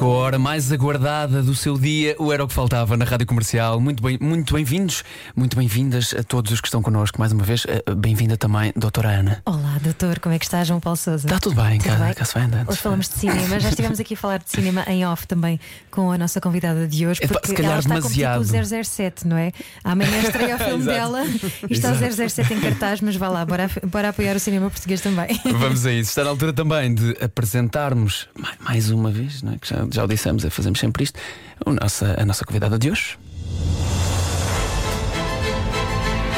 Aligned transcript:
chegou 0.00 0.14
a 0.14 0.18
hora 0.18 0.38
mais 0.38 0.72
aguardada 0.72 1.42
do 1.42 1.54
seu 1.54 1.76
dia, 1.78 2.16
o 2.18 2.32
Era 2.32 2.42
o 2.42 2.48
que 2.48 2.54
Faltava 2.54 2.96
na 2.96 3.04
Rádio 3.04 3.26
Comercial. 3.26 3.78
Muito 3.78 4.02
bem, 4.02 4.16
muito 4.18 4.54
bem-vindos, 4.54 5.04
muito 5.36 5.58
bem-vindas 5.58 6.14
a 6.18 6.22
todos 6.22 6.52
os 6.52 6.60
que 6.62 6.68
estão 6.68 6.80
connosco 6.80 7.18
mais 7.18 7.32
uma 7.32 7.44
vez. 7.44 7.66
Eh, 7.68 7.82
Bem-vinda 7.94 8.34
também, 8.38 8.72
doutora 8.74 9.10
Ana. 9.10 9.42
Olá, 9.44 9.76
doutor, 9.82 10.18
como 10.18 10.34
é 10.34 10.38
que 10.38 10.46
está, 10.46 10.64
João 10.64 10.80
Paulo 10.80 10.96
Souza? 10.96 11.26
Está 11.26 11.38
tudo 11.38 11.54
bem, 11.62 11.78
Tudo 11.78 11.90
cá, 11.90 11.96
bem? 12.02 12.14
cá 12.14 12.24
se 12.24 12.32
vai 12.32 12.44
andando. 12.44 12.70
Hoje 12.70 12.78
falamos 12.78 13.08
de 13.10 13.14
cinema, 13.16 13.60
já 13.60 13.68
estivemos 13.68 14.00
aqui 14.00 14.14
a 14.14 14.16
falar 14.16 14.38
de 14.38 14.48
cinema 14.48 14.84
em 14.88 15.04
off 15.06 15.26
também 15.26 15.60
com 15.90 16.10
a 16.10 16.16
nossa 16.16 16.40
convidada 16.40 16.88
de 16.88 17.06
hoje, 17.06 17.20
Epá, 17.22 17.34
porque 17.34 17.48
se 17.48 17.54
calhar 17.54 17.72
ela 17.72 17.80
está 17.80 17.94
demasiado. 17.96 18.46
como 18.46 18.62
tipo 18.64 18.74
o 18.80 18.84
007, 18.84 19.26
não 19.26 19.36
é? 19.36 19.52
Amanhã 19.84 20.18
estreia 20.22 20.56
o 20.56 20.58
filme 20.64 20.82
Exato. 20.82 20.96
dela 20.96 21.24
e 21.68 21.72
está 21.74 21.92
o 21.92 22.28
007 22.30 22.54
em 22.54 22.60
cartaz, 22.60 23.02
mas 23.02 23.16
vá 23.16 23.28
lá, 23.28 23.44
bora, 23.44 23.70
bora 23.86 24.08
apoiar 24.08 24.34
o 24.34 24.40
cinema 24.40 24.70
português 24.70 25.02
também. 25.02 25.28
Vamos 25.44 25.84
a 25.84 25.92
isso. 25.92 26.08
Está 26.08 26.24
na 26.24 26.30
altura 26.30 26.54
também 26.54 26.94
de 26.94 27.14
apresentarmos 27.22 28.28
mai- 28.38 28.54
mais 28.60 28.90
uma 28.90 29.10
vez, 29.10 29.42
não 29.42 29.52
é? 29.52 29.58
que 29.58 29.68
já, 29.68 29.84
já 29.96 30.04
o 30.04 30.08
dissemos, 30.08 30.44
é, 30.44 30.50
fazemos 30.50 30.78
sempre 30.78 31.04
isto, 31.04 31.18
a 31.64 31.70
nossa, 31.72 32.16
a 32.20 32.24
nossa 32.24 32.44
convidada 32.44 32.78
de 32.78 32.90
hoje. 32.90 33.18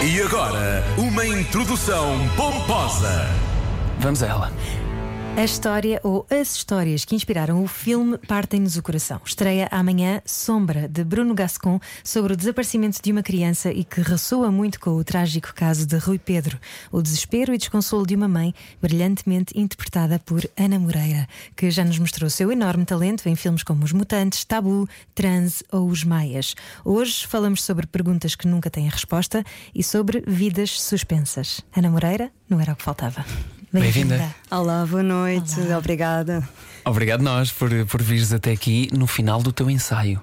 E 0.04 0.20
agora, 0.20 0.84
uma 0.98 1.24
introdução 1.24 2.28
pomposa. 2.36 3.28
Vamos 4.00 4.22
a 4.22 4.26
ela. 4.26 4.52
A 5.34 5.44
história 5.44 5.98
ou 6.04 6.26
as 6.28 6.54
histórias 6.54 7.06
que 7.06 7.14
inspiraram 7.14 7.64
o 7.64 7.66
filme 7.66 8.18
Partem-nos 8.18 8.76
o 8.76 8.82
Coração. 8.82 9.18
Estreia 9.24 9.66
amanhã 9.70 10.20
Sombra, 10.26 10.86
de 10.86 11.02
Bruno 11.02 11.34
Gascon, 11.34 11.80
sobre 12.04 12.34
o 12.34 12.36
desaparecimento 12.36 13.00
de 13.02 13.10
uma 13.10 13.22
criança 13.22 13.72
e 13.72 13.82
que 13.82 14.02
ressoa 14.02 14.52
muito 14.52 14.78
com 14.78 14.90
o 14.90 15.02
trágico 15.02 15.54
caso 15.54 15.86
de 15.86 15.96
Rui 15.96 16.18
Pedro. 16.18 16.60
O 16.92 17.00
desespero 17.00 17.54
e 17.54 17.58
desconsolo 17.58 18.06
de 18.06 18.14
uma 18.14 18.28
mãe, 18.28 18.54
brilhantemente 18.80 19.58
interpretada 19.58 20.18
por 20.18 20.46
Ana 20.54 20.78
Moreira, 20.78 21.26
que 21.56 21.70
já 21.70 21.82
nos 21.82 21.98
mostrou 21.98 22.28
seu 22.28 22.52
enorme 22.52 22.84
talento 22.84 23.26
em 23.26 23.34
filmes 23.34 23.62
como 23.62 23.84
Os 23.84 23.92
Mutantes, 23.92 24.44
Tabu, 24.44 24.86
Trans 25.14 25.62
ou 25.72 25.88
Os 25.88 26.04
Maias. 26.04 26.54
Hoje 26.84 27.26
falamos 27.26 27.64
sobre 27.64 27.86
perguntas 27.86 28.36
que 28.36 28.46
nunca 28.46 28.68
têm 28.68 28.86
resposta 28.86 29.42
e 29.74 29.82
sobre 29.82 30.22
vidas 30.26 30.78
suspensas. 30.78 31.62
Ana 31.74 31.90
Moreira, 31.90 32.30
não 32.50 32.60
era 32.60 32.74
o 32.74 32.76
que 32.76 32.82
faltava. 32.82 33.24
Bem-vinda. 33.72 34.34
Olá, 34.50 34.84
boa 34.84 35.02
noite, 35.02 35.58
obrigada. 35.76 36.46
Obrigado 36.84 37.22
nós 37.22 37.50
por, 37.50 37.70
por 37.86 38.02
vires 38.02 38.30
até 38.30 38.52
aqui 38.52 38.90
no 38.92 39.06
final 39.06 39.42
do 39.42 39.50
teu 39.50 39.70
ensaio. 39.70 40.20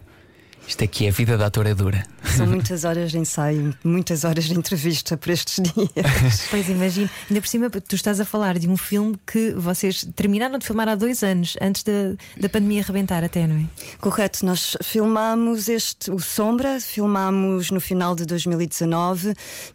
Isto 0.67 0.83
aqui 0.83 1.07
é 1.07 1.09
a 1.09 1.11
vida 1.11 1.35
da 1.35 1.47
ator 1.47 1.65
é 1.65 1.73
dura. 1.73 2.05
São 2.23 2.47
muitas 2.47 2.83
horas 2.83 3.11
de 3.11 3.17
ensaio, 3.17 3.75
muitas 3.83 4.23
horas 4.23 4.45
de 4.45 4.53
entrevista 4.53 5.17
por 5.17 5.29
estes 5.29 5.61
dias. 5.63 6.49
Pois 6.49 6.67
imagino, 6.69 7.09
ainda 7.29 7.41
por 7.41 7.47
cima, 7.47 7.69
tu 7.69 7.95
estás 7.95 8.19
a 8.19 8.25
falar 8.25 8.57
de 8.57 8.67
um 8.67 8.77
filme 8.77 9.15
que 9.25 9.51
vocês 9.51 10.07
terminaram 10.15 10.57
de 10.57 10.65
filmar 10.65 10.87
há 10.87 10.95
dois 10.95 11.23
anos, 11.23 11.55
antes 11.61 11.83
da, 11.83 11.91
da 12.39 12.49
pandemia 12.49 12.81
arrebentar, 12.81 13.23
até, 13.23 13.45
não 13.45 13.55
é? 13.55 13.65
Correto, 13.99 14.45
nós 14.45 14.75
filmámos 14.83 15.69
este, 15.69 16.11
o 16.11 16.19
Sombra, 16.19 16.79
filmámos 16.79 17.71
no 17.71 17.79
final 17.79 18.15
de 18.15 18.25
2019, 18.25 19.33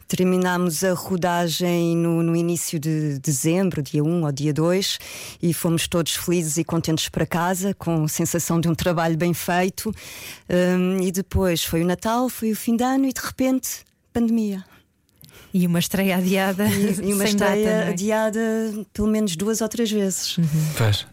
terminámos 0.09 0.85
a 0.85 0.93
rodagem 0.93 1.97
no, 1.97 2.23
no 2.23 2.37
início 2.37 2.79
de 2.79 3.19
dezembro, 3.19 3.83
dia 3.83 4.03
1 4.03 4.25
ou 4.25 4.33
dia 4.33 4.53
2, 4.53 4.99
e 5.43 5.55
fomos 5.55 5.87
todos 5.87 6.15
felizes 6.15 6.57
e 6.57 6.65
contentes 6.65 7.09
para 7.09 7.27
casa, 7.27 7.75
com 7.75 8.05
a 8.05 8.09
sensação 8.09 8.61
de 8.61 8.69
um 8.69 8.75
trabalho 8.75 9.17
bem 9.17 9.35
feito. 9.35 9.95
Hum, 10.49 10.99
e 11.03 11.11
depois 11.11 11.65
foi 11.65 11.83
o 11.83 11.87
Natal, 11.87 12.29
foi 12.35 12.51
o 12.51 12.57
fim 12.57 12.77
de 12.77 12.83
ano 12.83 13.07
e 13.07 13.13
de 13.13 13.21
repente, 13.21 13.69
pandemia. 14.13 14.65
E 15.53 15.67
uma 15.69 15.79
estreia 15.79 16.17
adiada 16.17 16.67
E, 16.67 17.11
e 17.11 17.15
uma 17.15 17.27
sem 17.27 17.37
data, 17.37 17.57
estreia 17.57 17.79
não 17.81 17.87
é? 17.87 17.89
adiada 17.91 18.41
pelo 18.93 19.07
menos 19.09 19.37
duas 19.37 19.61
ou 19.61 19.69
três 19.69 19.91
vezes. 19.91 20.37
Pois. 20.77 21.07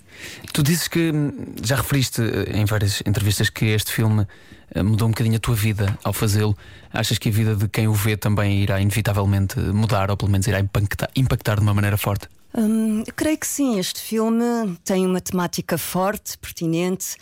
Tu 0.52 0.64
dizes 0.64 0.88
que 0.88 1.12
hum, 1.12 1.32
já 1.64 1.76
referiste 1.76 2.22
eh, 2.22 2.58
em 2.58 2.66
várias 2.66 3.02
entrevistas 3.06 3.50
que 3.50 3.66
este 3.66 3.92
filme 3.92 4.26
eh, 4.74 4.82
mudou 4.84 5.08
um 5.08 5.12
bocadinho 5.12 5.38
a 5.38 5.40
tua 5.40 5.56
vida 5.56 5.98
ao 6.04 6.12
fazê-lo. 6.12 6.58
Achas 6.92 7.18
que 7.20 7.30
a 7.30 7.32
vida 7.32 7.56
de 7.56 7.68
quem 7.68 7.88
o 7.88 7.94
vê 7.94 8.18
também 8.18 8.62
irá 8.62 8.82
inevitavelmente 8.82 9.60
mudar, 9.60 10.10
ou 10.10 10.18
pelo 10.18 10.32
menos 10.32 10.48
irá 10.48 10.60
impactar, 10.60 11.10
impactar 11.16 11.56
de 11.56 11.62
uma 11.62 11.74
maneira 11.74 11.98
forte? 11.98 12.28
Hum, 12.54 13.04
creio 13.16 13.38
que 13.38 13.48
sim, 13.48 13.80
este 13.80 14.02
filme 14.02 14.44
tem 14.84 15.06
uma 15.06 15.22
temática 15.22 15.78
forte, 15.78 16.38
pertinente, 16.38 17.16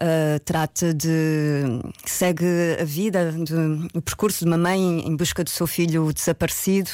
uh, 0.00 0.38
trata 0.44 0.94
de. 0.94 1.10
segue 2.04 2.44
a 2.80 2.84
vida, 2.84 3.32
de- 3.32 3.88
o 3.98 4.00
percurso 4.00 4.40
de 4.40 4.44
uma 4.44 4.56
mãe 4.56 4.78
em 5.04 5.16
busca 5.16 5.42
do 5.42 5.50
seu 5.50 5.66
filho 5.66 6.12
desaparecido 6.12 6.90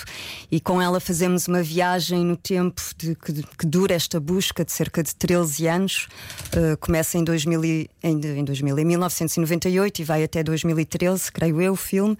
e 0.51 0.59
com 0.59 0.81
ela 0.81 1.01
fazemos 1.01 1.47
uma 1.49 1.63
viagem 1.63 2.25
no 2.25 2.35
tempo 2.35 2.81
de, 2.97 3.15
que, 3.15 3.33
que 3.59 3.67
dura 3.67 3.93
esta 3.95 4.19
busca 4.19 4.65
de 4.65 4.73
cerca 4.73 5.03
de 5.03 5.15
13 5.15 5.67
anos. 5.67 6.09
Uh, 6.57 6.79
começa 6.79 7.19
em, 7.19 7.25
2000 7.25 7.63
e- 7.63 7.91
em, 8.03 8.19
em 8.39 8.45
2000, 8.45 8.79
em 8.79 8.85
1998 8.87 10.01
e 10.01 10.05
vai 10.05 10.25
até 10.25 10.43
2013, 10.43 11.31
creio 11.31 11.61
eu, 11.61 11.73
o 11.75 11.77
filme. 11.77 12.17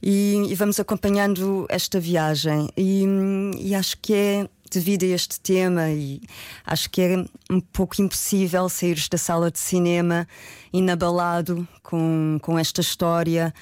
E, 0.00 0.44
e 0.48 0.54
vamos 0.54 0.78
acompanhando 0.78 1.66
esta 1.68 1.98
viagem. 1.98 2.68
E, 2.76 3.04
e 3.58 3.74
acho 3.74 3.98
que 4.00 4.14
é 4.14 4.48
devido 4.70 5.02
a 5.04 5.08
este 5.08 5.40
tema 5.40 5.90
e 5.90 6.20
acho 6.64 6.88
que 6.90 7.00
é 7.02 7.16
um 7.50 7.60
pouco 7.60 8.00
impossível 8.00 8.68
saíres 8.68 9.08
da 9.08 9.18
sala 9.18 9.50
de 9.50 9.58
cinema 9.58 10.26
inabalado 10.72 11.66
com, 11.82 12.38
com 12.40 12.58
esta 12.58 12.80
história 12.80 13.52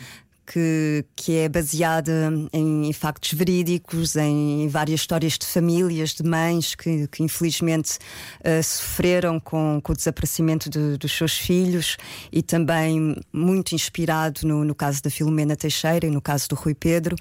que, 0.50 1.04
que 1.14 1.36
é 1.36 1.48
baseada 1.48 2.32
em, 2.52 2.90
factos 2.92 3.32
verídicos, 3.34 4.16
em 4.16 4.66
várias 4.68 5.00
histórias 5.00 5.36
de 5.36 5.44
famílias, 5.46 6.14
de 6.14 6.22
mães 6.22 6.74
que, 6.74 7.06
que 7.08 7.22
infelizmente 7.22 7.98
eh, 8.42 8.62
sofreram 8.62 9.38
com, 9.38 9.78
com 9.82 9.92
o 9.92 9.96
desaparecimento 9.96 10.70
de- 10.70 10.96
dos 10.96 11.12
seus 11.12 11.36
filhos 11.36 11.96
e 12.32 12.42
também 12.42 13.16
muito 13.32 13.74
inspirado 13.74 14.40
no, 14.46 14.64
no 14.64 14.74
caso 14.74 15.02
da 15.02 15.10
Filomena 15.10 15.54
Teixeira 15.54 16.06
e 16.06 16.10
no 16.10 16.20
caso 16.22 16.48
do 16.48 16.54
Rui 16.54 16.74
Pedro, 16.74 17.14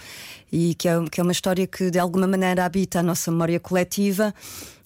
e 0.51 0.73
que 0.75 0.87
é, 0.87 0.93
que 1.11 1.19
é 1.19 1.23
uma 1.23 1.33
história 1.33 1.67
que 1.67 1.91
de 1.91 1.99
alguma 1.99 2.25
maneira 2.27 2.63
habita 2.63 2.99
a 2.99 3.03
nossa 3.03 3.29
memória 3.29 3.59
coletiva 3.59 4.33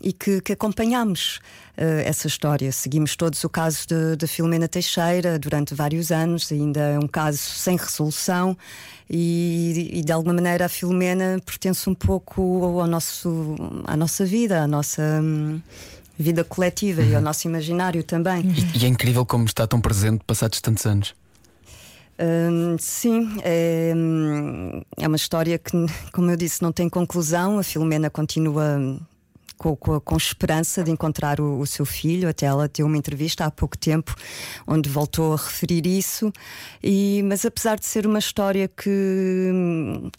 e 0.04 0.12
que, 0.12 0.42
que 0.42 0.54
acompanhamos 0.54 1.40
eh, 1.78 2.04
essa 2.08 2.26
história. 2.28 2.72
Seguimos 2.72 3.16
todos 3.16 3.44
o 3.44 3.50
caso 3.50 3.86
da 4.18 4.26
Filomena 4.28 4.68
Teixeira 4.68 5.38
durante 5.38 5.76
vários 5.76 6.12
anos, 6.12 6.52
ainda 6.52 6.80
é 6.80 6.98
um 6.98 7.08
caso 7.08 7.38
sem 7.38 7.78
resolução. 7.78 8.31
E, 9.10 9.90
e, 9.94 10.02
de 10.02 10.12
alguma 10.12 10.34
maneira 10.34 10.66
a 10.66 10.70
Filomena 10.70 11.38
pertence 11.46 11.90
um 11.90 11.94
pouco 11.94 12.42
ao 12.80 12.88
nosso, 12.88 13.56
à 13.86 13.98
nossa 13.98 14.26
vida, 14.26 14.64
à 14.64 14.68
nossa 14.68 15.02
hum, 15.22 15.60
vida 16.18 16.44
coletiva 16.44 17.02
e 17.02 17.14
ao 17.14 17.22
nosso 17.22 17.48
imaginário 17.48 18.04
também. 18.04 18.46
E, 18.74 18.80
e 18.80 18.86
é 18.86 18.88
incrível 18.88 19.26
como 19.26 19.46
está 19.46 19.68
tão 19.68 19.82
presente 19.82 20.24
passados 20.26 20.62
tantos 20.62 20.86
anos. 20.86 21.14
Hum, 22.20 22.78
sim, 22.80 23.38
é, 23.44 23.94
hum, 23.96 24.82
é 24.96 25.08
uma 25.08 25.18
história 25.18 25.58
que, 25.58 25.72
como 26.14 26.30
eu 26.30 26.38
disse, 26.38 26.62
não 26.62 26.72
tem 26.72 26.88
conclusão. 26.88 27.60
A 27.60 27.64
Filomena 27.64 28.10
continua 28.10 28.78
hum, 28.78 29.00
com, 29.62 29.76
com- 29.76 30.00
com 30.00 30.18
esperança 30.18 30.84
de 30.84 30.90
encontrar 30.90 31.40
o, 31.40 31.60
o 31.60 31.68
seu 31.68 31.86
filho. 31.86 32.28
Até 32.28 32.48
ela 32.48 32.68
deu 32.68 32.88
uma 32.88 32.98
entrevista 32.98 33.46
há 33.46 33.52
pouco 33.52 33.78
tempo 33.78 34.16
onde 34.66 34.90
voltou 34.90 35.34
a 35.34 35.38
referir 35.38 35.86
isso. 35.86 36.34
E, 36.84 37.22
mas 37.24 37.46
apesar 37.46 37.78
de 37.78 37.86
ser 37.86 38.08
uma 38.08 38.18
história 38.20 38.68
que, 38.68 39.52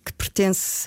que 0.04 0.12
pertence. 0.12 0.86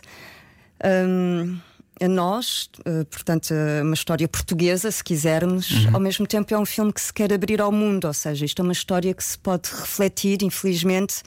hum, 0.83 1.57
a 2.01 2.09
nós, 2.09 2.69
eh, 2.83 3.05
portanto, 3.05 3.53
é 3.53 3.81
uma 3.81 3.93
história 3.93 4.27
portuguesa, 4.27 4.91
se 4.91 5.01
quisermos, 5.01 5.87
ao 5.93 5.99
mesmo 6.01 6.27
tempo 6.27 6.53
é 6.53 6.57
um 6.59 6.65
filme 6.65 6.91
que 6.91 6.99
se 6.99 7.13
quer 7.13 7.31
abrir 7.31 7.61
ao 7.61 7.71
mundo, 7.71 8.03
ou 8.05 8.13
seja, 8.13 8.43
isto 8.43 8.61
é 8.61 8.63
uma 8.63 8.73
história 8.73 9.13
que 9.13 9.23
se 9.23 9.37
pode 9.37 9.69
refletir, 9.69 10.43
infelizmente, 10.43 11.23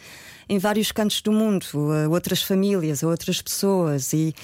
em 0.49 0.59
vários 0.59 0.91
cantos 0.91 1.21
do 1.21 1.31
mundo, 1.31 1.67
a 1.93 2.09
outras 2.09 2.43
famílias, 2.43 3.05
a 3.05 3.07
outras 3.07 3.43
pessoas, 3.43 4.13
e, 4.13 4.35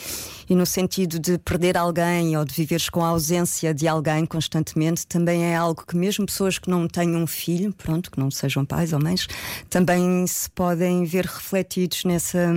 e 0.48 0.54
no 0.54 0.66
sentido 0.66 1.18
de 1.18 1.38
perder 1.38 1.76
alguém 1.76 2.36
ou 2.36 2.44
de 2.44 2.54
viveres 2.54 2.88
com 2.88 3.02
a 3.02 3.08
ausência 3.08 3.72
de 3.72 3.88
alguém 3.88 4.26
constantemente, 4.26 5.06
também 5.06 5.44
é 5.44 5.56
algo 5.56 5.84
que, 5.86 5.96
mesmo 5.96 6.26
pessoas 6.26 6.58
que 6.58 6.68
não 6.68 6.86
tenham 6.86 7.22
um 7.22 7.26
filho, 7.26 7.72
pronto, 7.72 8.10
que 8.10 8.18
não 8.18 8.30
sejam 8.30 8.64
pais 8.64 8.92
ou 8.92 9.00
mães, 9.00 9.26
também 9.70 10.26
se 10.26 10.50
podem 10.50 11.04
ver 11.04 11.24
refletidos 11.24 12.04
nessa, 12.04 12.52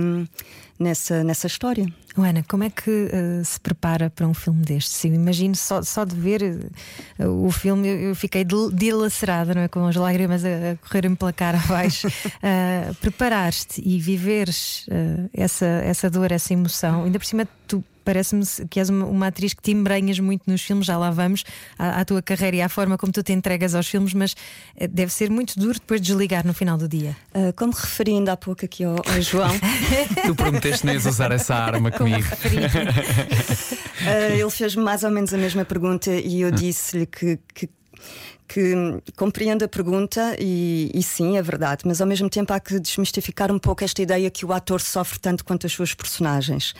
nessa, 0.78 1.22
nessa 1.24 1.46
história. 1.46 1.86
Ana, 2.16 2.44
como 2.48 2.64
é 2.64 2.70
que 2.70 3.08
eh, 3.12 3.42
se 3.44 3.60
prepara 3.60 4.10
para 4.10 4.26
um 4.26 4.34
filme 4.34 4.64
destes? 4.64 5.04
Eu 5.04 5.14
imagino 5.14 5.54
só, 5.54 5.82
só 5.82 6.04
de 6.04 6.16
ver 6.16 6.42
eh, 6.42 7.26
o 7.26 7.50
filme, 7.50 7.86
eu, 7.88 8.00
eu 8.08 8.14
fiquei 8.14 8.44
dil- 8.44 8.70
dilacerada, 8.72 9.54
não 9.54 9.62
é? 9.62 9.68
Com 9.68 9.86
as 9.86 9.94
lágrimas 9.96 10.44
a, 10.44 10.48
a 10.72 10.76
correrem 10.76 11.14
pela 11.14 11.32
cara 11.32 11.58
abaixo. 11.58 12.08
Ah, 12.42 12.92
Preparar-te 13.00 13.82
e 13.84 13.98
viveres 13.98 14.86
essa, 15.32 15.66
essa 15.66 16.08
dor, 16.10 16.30
essa 16.32 16.52
emoção, 16.52 17.04
ainda 17.04 17.18
por 17.18 17.24
cima 17.26 17.46
tu 17.66 17.82
parece-me 18.08 18.42
que 18.70 18.80
és 18.80 18.88
uma, 18.88 19.26
atriz 19.26 19.52
que 19.52 19.60
te 19.60 19.70
embrenhas 19.70 20.18
muito 20.18 20.44
nos 20.46 20.62
filmes, 20.62 20.86
já 20.86 20.96
lá 20.96 21.10
vamos, 21.10 21.44
à, 21.78 22.00
à, 22.00 22.04
tua 22.06 22.22
carreira 22.22 22.56
e 22.56 22.62
à 22.62 22.68
forma 22.70 22.96
como 22.96 23.12
tu 23.12 23.22
te 23.22 23.34
entregas 23.34 23.74
aos 23.74 23.86
filmes, 23.86 24.14
mas 24.14 24.34
eh, 24.78 24.88
deve 24.88 25.12
ser 25.12 25.28
muito 25.28 25.58
duro 25.60 25.74
depois 25.74 26.00
desligar 26.00 26.46
no 26.46 26.54
final 26.54 26.78
do 26.78 26.88
dia. 26.88 27.14
Uh, 27.34 27.52
como 27.54 27.74
referi 27.74 28.12
ainda 28.12 28.32
há 28.32 28.36
pouco 28.38 28.64
aqui 28.64 28.82
ao, 28.82 28.94
ao 28.94 29.20
João. 29.20 29.50
tu 30.24 30.34
prometeste 30.34 30.86
nem 30.86 30.96
usar 30.96 31.32
essa 31.32 31.54
arma 31.54 31.90
comigo. 31.90 32.26
uh, 34.06 34.32
ele 34.40 34.50
fez-me 34.50 34.82
mais 34.82 35.04
ou 35.04 35.10
menos 35.10 35.34
a 35.34 35.36
mesma 35.36 35.66
pergunta 35.66 36.10
e 36.10 36.40
eu 36.40 36.50
disse-lhe 36.50 37.04
que, 37.04 37.38
que 37.52 37.68
que 38.48 38.74
compreendo 39.14 39.62
a 39.64 39.68
pergunta 39.68 40.34
e, 40.38 40.90
e, 40.94 41.02
sim, 41.02 41.36
é 41.36 41.42
verdade, 41.42 41.82
mas 41.84 42.00
ao 42.00 42.06
mesmo 42.06 42.30
tempo 42.30 42.52
há 42.52 42.58
que 42.58 42.80
desmistificar 42.80 43.52
um 43.52 43.58
pouco 43.58 43.84
esta 43.84 44.00
ideia 44.00 44.30
que 44.30 44.46
o 44.46 44.52
ator 44.52 44.80
sofre 44.80 45.18
tanto 45.18 45.44
quanto 45.44 45.66
as 45.66 45.72
suas 45.72 45.92
personagens. 45.92 46.74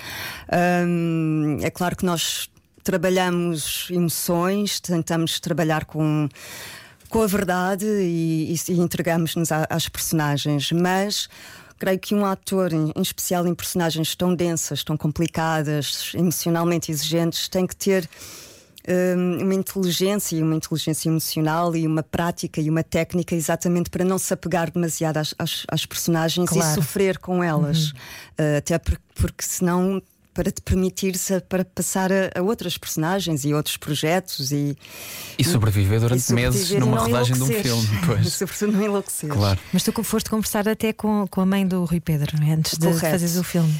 Um, 0.86 1.58
é 1.60 1.70
claro 1.70 1.94
que 1.94 2.06
nós 2.06 2.48
trabalhamos 2.82 3.88
emoções, 3.90 4.80
tentamos 4.80 5.38
trabalhar 5.38 5.84
com 5.84 6.28
com 7.10 7.22
a 7.22 7.26
verdade 7.26 7.86
e, 7.86 8.52
e, 8.52 8.72
e 8.72 8.80
entregamos-nos 8.80 9.48
às 9.50 9.88
personagens, 9.88 10.70
mas 10.72 11.26
creio 11.78 11.98
que 11.98 12.14
um 12.14 12.22
ator, 12.22 12.70
em, 12.70 12.92
especial 13.00 13.46
em 13.46 13.54
personagens 13.54 14.14
tão 14.14 14.34
densas, 14.34 14.84
tão 14.84 14.94
complicadas, 14.94 16.12
emocionalmente 16.14 16.92
exigentes, 16.92 17.48
tem 17.48 17.66
que 17.66 17.74
ter 17.74 18.06
Hum, 18.06 18.47
uma 19.40 19.54
inteligência 19.54 20.36
e 20.36 20.42
uma 20.42 20.54
inteligência 20.54 21.08
emocional 21.08 21.76
e 21.76 21.86
uma 21.86 22.02
prática 22.02 22.60
e 22.60 22.70
uma 22.70 22.82
técnica 22.82 23.34
exatamente 23.34 23.90
para 23.90 24.04
não 24.04 24.18
se 24.18 24.32
apegar 24.32 24.70
demasiado 24.70 25.18
às, 25.18 25.34
às, 25.38 25.64
às 25.68 25.86
personagens 25.86 26.48
claro. 26.48 26.70
e 26.70 26.74
sofrer 26.74 27.18
com 27.18 27.42
elas. 27.42 27.92
Uhum. 27.92 27.98
Uh, 28.40 28.58
até 28.58 28.78
porque, 28.78 29.02
porque 29.14 29.44
senão 29.44 30.02
para 30.38 30.52
te 30.52 30.62
permitir 30.62 31.14
para 31.48 31.64
passar 31.64 32.12
a, 32.12 32.30
a, 32.32 32.40
outras 32.40 32.78
personagens 32.78 33.44
e 33.44 33.52
outros 33.52 33.76
projetos 33.76 34.52
e, 34.52 34.78
e 35.36 35.42
sobreviver 35.42 35.98
durante 35.98 36.20
e 36.20 36.22
sobreviver 36.22 36.52
meses 36.52 36.78
numa 36.78 37.00
rodagem 37.00 37.34
de 37.34 37.42
um 37.42 37.46
filme. 37.46 37.88
Pois. 38.06 38.32
Sobretudo 38.34 38.72
não 38.72 38.82
enlouquecer. 38.84 39.30
Claro. 39.30 39.58
Mas 39.72 39.82
tu 39.82 40.04
foste 40.04 40.30
conversar 40.30 40.68
até 40.68 40.92
com, 40.92 41.26
com 41.26 41.40
a 41.40 41.46
mãe 41.46 41.66
do 41.66 41.84
Rui 41.84 41.98
Pedro 41.98 42.36
é? 42.40 42.52
antes 42.52 42.78
de 42.78 42.92
fazeres 42.92 43.36
o 43.36 43.42
filme. 43.42 43.74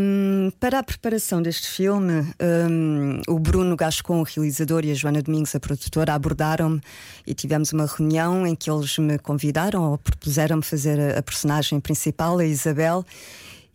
Um, 0.00 0.50
para 0.58 0.78
a 0.78 0.82
preparação 0.82 1.42
deste 1.42 1.68
filme, 1.68 2.26
um, 2.70 3.20
o 3.28 3.38
Bruno 3.38 3.76
Gascon, 3.76 4.20
o 4.20 4.22
realizador, 4.22 4.86
e 4.86 4.90
a 4.90 4.94
Joana 4.94 5.20
Domingos, 5.20 5.54
a 5.54 5.60
produtora, 5.60 6.14
abordaram-me 6.14 6.80
e 7.26 7.34
tivemos 7.34 7.70
uma 7.74 7.84
reunião 7.84 8.46
em 8.46 8.56
que 8.56 8.70
eles 8.70 8.96
me 8.96 9.18
convidaram 9.18 9.90
ou 9.90 9.98
propuseram-me 9.98 10.62
fazer 10.62 10.98
a, 10.98 11.18
a 11.18 11.22
personagem 11.22 11.78
principal, 11.78 12.38
a 12.38 12.46
Isabel. 12.46 13.04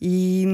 E, 0.06 0.46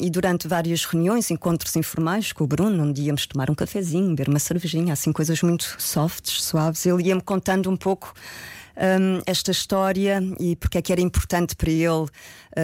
e, 0.00 0.08
durante 0.10 0.46
várias 0.46 0.84
reuniões, 0.84 1.28
encontros 1.28 1.74
informais 1.74 2.32
com 2.32 2.44
o 2.44 2.46
Bruno, 2.46 2.84
onde 2.84 3.02
íamos 3.02 3.26
tomar 3.26 3.50
um 3.50 3.54
cafezinho, 3.54 4.10
beber 4.10 4.28
uma 4.28 4.38
cervejinha, 4.38 4.92
assim 4.92 5.12
coisas 5.12 5.42
muito 5.42 5.74
softs, 5.76 6.40
suaves, 6.44 6.86
ele 6.86 7.08
ia-me 7.08 7.20
contando 7.20 7.68
um 7.68 7.76
pouco 7.76 8.14
um, 8.76 9.20
esta 9.26 9.50
história 9.50 10.22
e 10.38 10.54
porque 10.54 10.78
é 10.78 10.82
que 10.82 10.92
era 10.92 11.00
importante 11.00 11.56
para 11.56 11.68
ele 11.68 11.88
uh, 11.88 12.08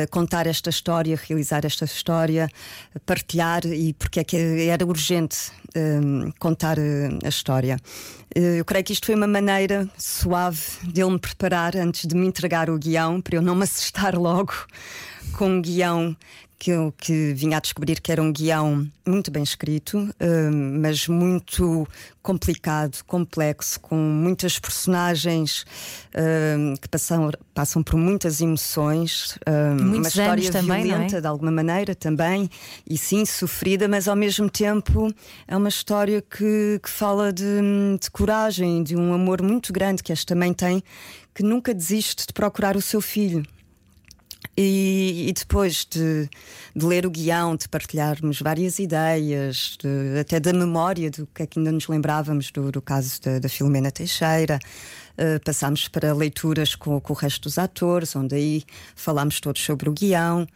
contar 0.08 0.46
esta 0.46 0.70
história, 0.70 1.18
realizar 1.26 1.64
esta 1.64 1.84
história, 1.84 2.48
partilhar 3.04 3.66
e 3.66 3.92
porque 3.94 4.20
é 4.20 4.24
que 4.24 4.36
era 4.68 4.86
urgente 4.86 5.50
um, 5.76 6.30
contar 6.38 6.78
uh, 6.78 7.18
a 7.24 7.28
história. 7.28 7.78
Uh, 8.36 8.58
eu 8.58 8.64
creio 8.64 8.84
que 8.84 8.92
isto 8.92 9.06
foi 9.06 9.16
uma 9.16 9.26
maneira 9.26 9.88
suave 9.98 10.60
dele 10.84 11.10
me 11.10 11.18
preparar 11.18 11.76
antes 11.76 12.06
de 12.06 12.14
me 12.14 12.28
entregar 12.28 12.70
o 12.70 12.78
guião, 12.78 13.20
para 13.20 13.36
eu 13.36 13.42
não 13.42 13.56
me 13.56 13.64
assustar 13.64 14.14
logo 14.16 14.54
com 15.32 15.48
um 15.48 15.62
guião 15.62 16.16
que 16.58 16.70
eu 16.70 16.92
que 16.96 17.34
vinha 17.34 17.58
a 17.58 17.60
descobrir 17.60 18.00
que 18.00 18.10
era 18.10 18.22
um 18.22 18.32
guião 18.32 18.90
muito 19.06 19.30
bem 19.30 19.42
escrito, 19.42 19.98
hum, 19.98 20.78
mas 20.80 21.06
muito 21.06 21.86
complicado, 22.22 23.04
complexo, 23.06 23.78
com 23.78 23.94
muitas 23.94 24.58
personagens 24.58 25.64
hum, 26.58 26.74
que 26.80 26.88
passam, 26.88 27.30
passam 27.54 27.82
por 27.82 27.96
muitas 27.96 28.40
emoções, 28.40 29.38
hum, 29.46 29.96
uma 29.96 30.08
história 30.08 30.50
também, 30.50 30.84
violenta 30.84 31.18
é? 31.18 31.20
de 31.20 31.26
alguma 31.26 31.52
maneira 31.52 31.94
também, 31.94 32.48
e 32.88 32.96
sim 32.96 33.24
sofrida, 33.24 33.86
mas 33.86 34.08
ao 34.08 34.16
mesmo 34.16 34.48
tempo 34.48 35.12
é 35.46 35.56
uma 35.56 35.68
história 35.68 36.22
que, 36.22 36.80
que 36.82 36.90
fala 36.90 37.32
de, 37.32 37.44
de 38.00 38.10
coragem, 38.10 38.82
de 38.82 38.96
um 38.96 39.12
amor 39.12 39.42
muito 39.42 39.72
grande 39.72 40.02
que 40.02 40.12
esta 40.12 40.34
mãe 40.34 40.54
tem, 40.54 40.82
que 41.34 41.42
nunca 41.42 41.74
desiste 41.74 42.26
de 42.26 42.32
procurar 42.32 42.76
o 42.76 42.82
seu 42.82 43.00
filho. 43.00 43.44
E, 44.56 45.26
e, 45.28 45.32
depois 45.34 45.84
de, 45.84 46.30
de, 46.74 46.86
ler 46.86 47.04
o 47.04 47.10
guião, 47.10 47.56
de 47.56 47.68
partilharmos 47.68 48.40
várias 48.40 48.78
ideias, 48.78 49.76
de, 49.78 50.18
até 50.18 50.40
da 50.40 50.52
memória 50.52 51.10
do 51.10 51.26
que 51.26 51.42
é 51.42 51.46
que 51.46 51.58
ainda 51.58 51.70
nos 51.70 51.86
lembrávamos 51.88 52.50
do, 52.50 52.72
do 52.72 52.80
caso 52.80 53.20
da, 53.40 53.48
Filomena 53.50 53.90
Teixeira, 53.90 54.58
uh, 55.18 55.44
passámos 55.44 55.88
para 55.88 56.14
leituras 56.14 56.74
com, 56.74 56.98
com, 57.00 57.12
o 57.12 57.16
resto 57.16 57.42
dos 57.42 57.58
atores, 57.58 58.16
onde 58.16 58.34
aí 58.34 58.64
falámos 58.94 59.40
todos 59.40 59.60
sobre 59.62 59.90
o 59.90 59.92
guião 59.92 60.46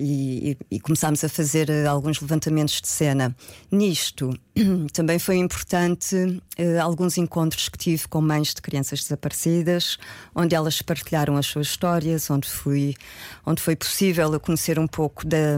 e, 0.00 0.56
e, 0.70 0.80
começámos 0.80 1.22
a 1.22 1.28
fazer 1.28 1.68
uh, 1.68 1.88
alguns 1.88 2.20
levantamentos 2.20 2.80
de 2.80 2.88
cena. 2.88 3.36
Nisto 3.70 4.32
também 4.92 5.18
foi 5.18 5.36
importante 5.36 6.16
uh, 6.16 6.82
alguns 6.82 7.18
encontros 7.18 7.68
que 7.68 7.76
tive 7.76 8.08
com 8.08 8.20
mães 8.20 8.54
de 8.54 8.62
crianças 8.62 9.00
desaparecidas, 9.02 9.98
onde 10.34 10.54
elas 10.54 10.80
partilharam 10.80 11.36
as 11.36 11.46
suas 11.46 11.66
histórias, 11.66 12.30
onde, 12.30 12.48
fui, 12.48 12.94
onde 13.44 13.60
foi 13.60 13.76
possível 13.76 14.32
eu 14.32 14.40
conhecer 14.40 14.78
um 14.78 14.86
pouco 14.86 15.26
da, 15.26 15.56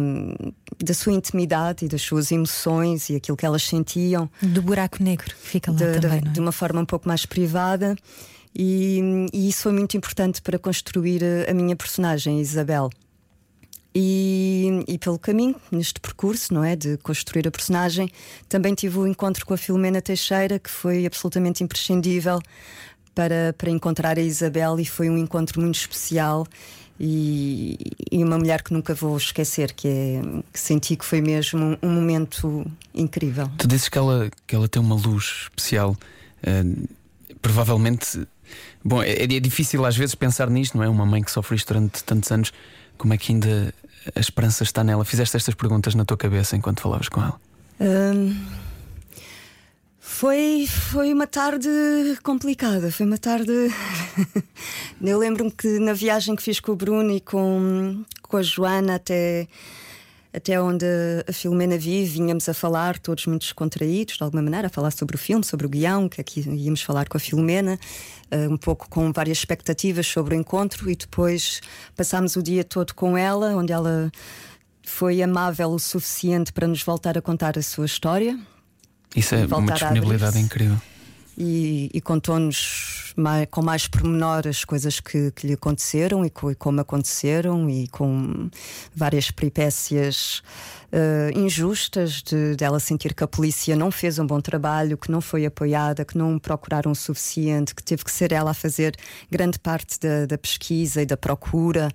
da 0.82 0.94
sua 0.94 1.12
intimidade 1.12 1.84
e 1.84 1.88
das 1.88 2.02
suas 2.02 2.32
emoções 2.32 3.08
e 3.10 3.16
aquilo 3.16 3.36
que 3.36 3.46
elas 3.46 3.62
sentiam. 3.62 4.28
Do 4.42 4.60
buraco 4.60 5.02
negro, 5.02 5.32
fica 5.38 5.70
lá 5.70 5.78
de, 5.78 6.00
também. 6.00 6.20
De, 6.20 6.28
é? 6.28 6.30
de 6.32 6.40
uma 6.40 6.52
forma 6.52 6.80
um 6.80 6.86
pouco 6.86 7.06
mais 7.06 7.24
privada. 7.24 7.96
E, 8.54 9.28
e, 9.32 9.48
isso 9.48 9.62
foi 9.62 9.72
muito 9.72 9.96
importante 9.96 10.42
para 10.42 10.58
construir 10.58 11.22
a, 11.24 11.50
a 11.50 11.54
minha 11.54 11.74
personagem, 11.74 12.40
Isabel. 12.40 12.90
E, 13.94 14.84
e, 14.88 14.96
pelo 14.98 15.18
caminho, 15.18 15.54
neste 15.70 16.00
percurso, 16.00 16.54
não 16.54 16.64
é? 16.64 16.74
De 16.74 16.96
construir 16.98 17.46
a 17.46 17.50
personagem, 17.50 18.10
também 18.48 18.74
tive 18.74 18.98
o 18.98 19.02
um 19.02 19.06
encontro 19.06 19.44
com 19.44 19.52
a 19.52 19.56
Filomena 19.56 20.00
Teixeira, 20.00 20.58
que 20.58 20.70
foi 20.70 21.04
absolutamente 21.04 21.62
imprescindível 21.62 22.40
para, 23.14 23.54
para 23.56 23.70
encontrar 23.70 24.18
a 24.18 24.22
Isabel, 24.22 24.80
e 24.80 24.86
foi 24.86 25.10
um 25.10 25.18
encontro 25.18 25.60
muito 25.60 25.76
especial. 25.76 26.46
E, 26.98 27.76
e 28.10 28.22
uma 28.22 28.38
mulher 28.38 28.62
que 28.62 28.72
nunca 28.72 28.94
vou 28.94 29.16
esquecer, 29.16 29.72
que, 29.72 29.88
é, 29.88 30.22
que 30.52 30.60
senti 30.60 30.94
que 30.96 31.04
foi 31.04 31.20
mesmo 31.20 31.58
um, 31.58 31.78
um, 31.82 31.90
momento 31.90 32.64
incrível. 32.94 33.50
Tu 33.58 33.66
dizes 33.66 33.88
que 33.88 33.98
ela, 33.98 34.30
que 34.46 34.54
ela 34.54 34.68
tem 34.68 34.80
uma 34.80 34.94
luz 34.94 35.42
especial. 35.42 35.96
Uh, 36.46 36.88
provavelmente. 37.40 38.26
Bom, 38.84 39.02
é, 39.02 39.22
é 39.22 39.40
difícil 39.40 39.84
às 39.84 39.96
vezes 39.96 40.14
pensar 40.14 40.48
nisto, 40.48 40.76
não 40.76 40.84
é? 40.84 40.88
Uma 40.88 41.04
mãe 41.04 41.22
que 41.22 41.30
sofre 41.30 41.56
isto 41.56 41.68
durante 41.68 42.04
tantos 42.04 42.30
anos 42.30 42.52
como 43.02 43.14
é 43.14 43.18
que 43.18 43.32
ainda 43.32 43.74
a 44.14 44.20
esperança 44.20 44.62
está 44.62 44.82
nela? 44.82 45.04
Fizeste 45.04 45.36
estas 45.36 45.54
perguntas 45.54 45.94
na 45.94 46.04
tua 46.04 46.16
cabeça 46.16 46.56
enquanto 46.56 46.80
falavas 46.80 47.08
com 47.08 47.20
ela? 47.20 47.40
Um, 47.80 48.36
foi, 49.98 50.66
foi 50.66 51.12
uma 51.12 51.26
tarde 51.26 51.68
complicada. 52.22 52.92
Foi 52.92 53.06
uma 53.06 53.18
tarde. 53.18 53.52
Eu 55.02 55.18
lembro-me 55.18 55.50
que 55.50 55.78
na 55.78 55.92
viagem 55.92 56.36
que 56.36 56.42
fiz 56.42 56.60
com 56.60 56.72
o 56.72 56.76
Bruno 56.76 57.10
e 57.10 57.20
com, 57.20 58.04
com 58.22 58.36
a 58.36 58.42
Joana 58.42 58.96
até 58.96 59.48
até 60.32 60.60
onde 60.60 60.86
a 61.28 61.32
Filomena 61.32 61.76
vive, 61.76 62.18
vinhamos 62.18 62.48
a 62.48 62.54
falar, 62.54 62.98
todos 62.98 63.26
muito 63.26 63.42
descontraídos, 63.42 64.16
de 64.16 64.22
alguma 64.22 64.42
maneira, 64.42 64.68
a 64.68 64.70
falar 64.70 64.90
sobre 64.90 65.16
o 65.16 65.18
filme, 65.18 65.44
sobre 65.44 65.66
o 65.66 65.68
guião, 65.68 66.08
que 66.08 66.20
aqui 66.20 66.40
íamos 66.40 66.82
falar 66.82 67.08
com 67.08 67.16
a 67.16 67.20
Filomena, 67.20 67.78
uh, 68.32 68.52
um 68.52 68.56
pouco 68.56 68.88
com 68.88 69.12
várias 69.12 69.38
expectativas 69.38 70.06
sobre 70.06 70.34
o 70.34 70.38
encontro, 70.38 70.90
e 70.90 70.96
depois 70.96 71.60
passámos 71.94 72.34
o 72.36 72.42
dia 72.42 72.64
todo 72.64 72.94
com 72.94 73.16
ela, 73.16 73.54
onde 73.56 73.72
ela 73.72 74.10
foi 74.82 75.22
amável 75.22 75.70
o 75.70 75.78
suficiente 75.78 76.52
para 76.52 76.66
nos 76.66 76.82
voltar 76.82 77.18
a 77.18 77.22
contar 77.22 77.58
a 77.58 77.62
sua 77.62 77.86
história. 77.86 78.38
Isso 79.14 79.34
é 79.34 79.44
uma 79.44 79.72
disponibilidade 79.72 80.38
incrível 80.38 80.80
e, 81.36 81.90
e 81.92 82.00
contou-nos 82.00 83.14
com 83.50 83.62
mais 83.62 83.86
pormenor 83.86 84.46
as 84.48 84.64
coisas 84.64 85.00
que, 85.00 85.30
que 85.32 85.46
lhe 85.46 85.52
aconteceram 85.54 86.24
e, 86.24 86.30
co, 86.30 86.50
e, 86.50 86.54
como 86.54 86.80
aconteceram 86.80 87.68
e 87.68 87.86
com 87.88 88.48
várias 88.94 89.30
peripécias 89.30 90.42
uh, 90.92 91.38
injustas 91.38 92.22
de 92.22 92.56
dela 92.56 92.80
sentir 92.80 93.14
que 93.14 93.22
a 93.22 93.28
polícia 93.28 93.76
não 93.76 93.90
fez 93.90 94.18
um 94.18 94.26
bom 94.26 94.40
trabalho, 94.40 94.96
que 94.96 95.10
não 95.10 95.20
foi 95.20 95.44
apoiada, 95.44 96.04
que 96.04 96.16
não 96.16 96.38
procuraram 96.38 96.92
o 96.92 96.96
suficiente, 96.96 97.74
que 97.74 97.82
teve 97.82 98.04
que 98.04 98.10
ser 98.10 98.32
ela 98.32 98.52
a 98.52 98.54
fazer 98.54 98.94
grande 99.30 99.58
parte 99.58 100.00
da, 100.00 100.26
da 100.26 100.38
pesquisa 100.38 101.02
e 101.02 101.06
da 101.06 101.16
procura 101.16 101.90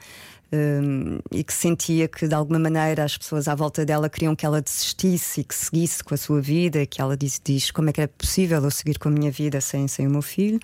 um, 0.51 1.19
e 1.31 1.43
que 1.43 1.53
sentia 1.53 2.07
que 2.07 2.27
de 2.27 2.33
alguma 2.33 2.59
maneira 2.59 3.03
as 3.03 3.17
pessoas 3.17 3.47
à 3.47 3.55
volta 3.55 3.85
dela 3.85 4.09
queriam 4.09 4.35
que 4.35 4.45
ela 4.45 4.61
desistisse 4.61 5.41
e 5.41 5.43
que 5.43 5.53
seguisse 5.53 6.03
com 6.03 6.13
a 6.13 6.17
sua 6.17 6.41
vida, 6.41 6.85
que 6.85 7.01
ela 7.01 7.17
diz, 7.17 7.39
diz 7.43 7.71
como 7.71 7.89
é 7.89 7.93
que 7.93 8.01
é 8.01 8.07
possível 8.07 8.63
eu 8.63 8.71
seguir 8.71 8.97
com 8.97 9.09
a 9.09 9.11
minha 9.11 9.31
vida 9.31 9.59
sem, 9.59 9.87
sem 9.87 10.07
o 10.07 10.09
meu 10.09 10.21
filho. 10.21 10.59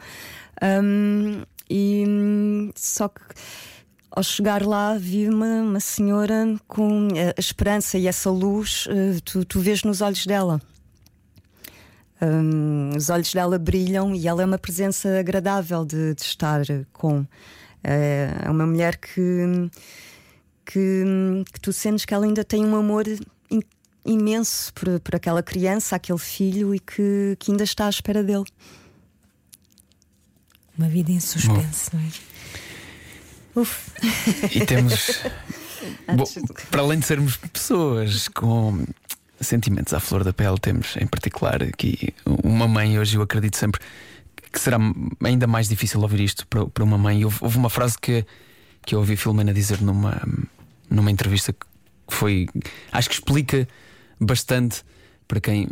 Um, 0.62 1.44
e 1.70 2.06
só 2.76 3.08
que 3.10 3.22
ao 4.16 4.22
chegar 4.22 4.64
lá, 4.64 4.96
vi 4.96 5.28
uma, 5.28 5.62
uma 5.62 5.80
senhora 5.80 6.56
com 6.68 7.08
a 7.08 7.40
esperança 7.40 7.98
e 7.98 8.08
essa 8.08 8.30
luz, 8.30 8.86
uh, 8.86 9.20
tu, 9.22 9.44
tu 9.44 9.60
vês 9.60 9.84
nos 9.84 10.02
olhos 10.02 10.26
dela. 10.28 10.62
Um, 12.22 12.96
os 12.96 13.10
olhos 13.10 13.34
dela 13.34 13.58
brilham 13.58 14.14
e 14.16 14.28
ela 14.28 14.44
é 14.44 14.46
uma 14.46 14.60
presença 14.60 15.20
agradável 15.20 15.84
de, 15.84 16.14
de 16.14 16.22
estar 16.22 16.62
com. 16.94 17.26
É 17.84 18.50
uma 18.50 18.66
mulher 18.66 18.98
que, 18.98 19.70
que, 20.66 21.04
que, 21.52 21.60
tu 21.60 21.74
sentes 21.74 22.06
que 22.06 22.14
ela 22.14 22.26
ainda 22.26 22.44
tem 22.44 22.66
um 22.66 22.76
amor 22.76 23.06
imenso 24.06 24.74
por, 24.74 25.00
por 25.00 25.16
aquela 25.16 25.42
criança, 25.42 25.96
aquele 25.96 26.20
filho 26.20 26.74
e 26.74 26.80
que, 26.80 27.36
que 27.40 27.52
ainda 27.52 27.64
está 27.64 27.88
à 27.88 27.90
espera 27.90 28.24
dele. 28.24 28.46
Uma 30.78 30.88
vida 30.88 31.12
em 31.12 31.20
suspense, 31.20 31.90
não 31.94 32.02
é? 32.02 32.34
Uf. 33.56 33.92
E 34.56 34.66
temos. 34.66 35.22
Bom, 36.16 36.24
para 36.72 36.82
além 36.82 37.00
de 37.00 37.06
sermos 37.06 37.38
pessoas 37.38 38.28
com 38.30 38.86
sentimentos 39.40 39.94
à 39.94 40.00
flor 40.00 40.24
da 40.24 40.34
pele, 40.34 40.58
temos 40.58 40.96
em 40.98 41.06
particular 41.06 41.62
aqui 41.62 42.14
uma 42.26 42.68
mãe. 42.68 42.98
Hoje 42.98 43.18
eu 43.18 43.22
acredito 43.22 43.58
sempre 43.58 43.80
que 44.54 44.60
será 44.60 44.78
ainda 45.24 45.48
mais 45.48 45.68
difícil 45.68 46.00
ouvir 46.00 46.20
isto 46.20 46.46
para, 46.48 46.68
para 46.68 46.84
uma 46.84 46.98
mãe. 46.98 47.26
Houve, 47.26 47.40
houve 47.42 47.58
uma 47.58 47.72
frase 47.72 47.98
que, 48.00 48.24
que 48.86 48.94
eu 48.94 49.00
ouvi 49.00 49.16
Filomena 49.16 49.52
dizer 49.52 49.82
numa, 49.82 50.22
numa 50.88 51.10
entrevista 51.10 51.52
que 51.52 51.66
foi. 52.08 52.48
Acho 52.92 53.10
que 53.10 53.16
explica 53.16 53.68
bastante 54.20 54.84
para 55.28 55.42
quem 55.42 55.68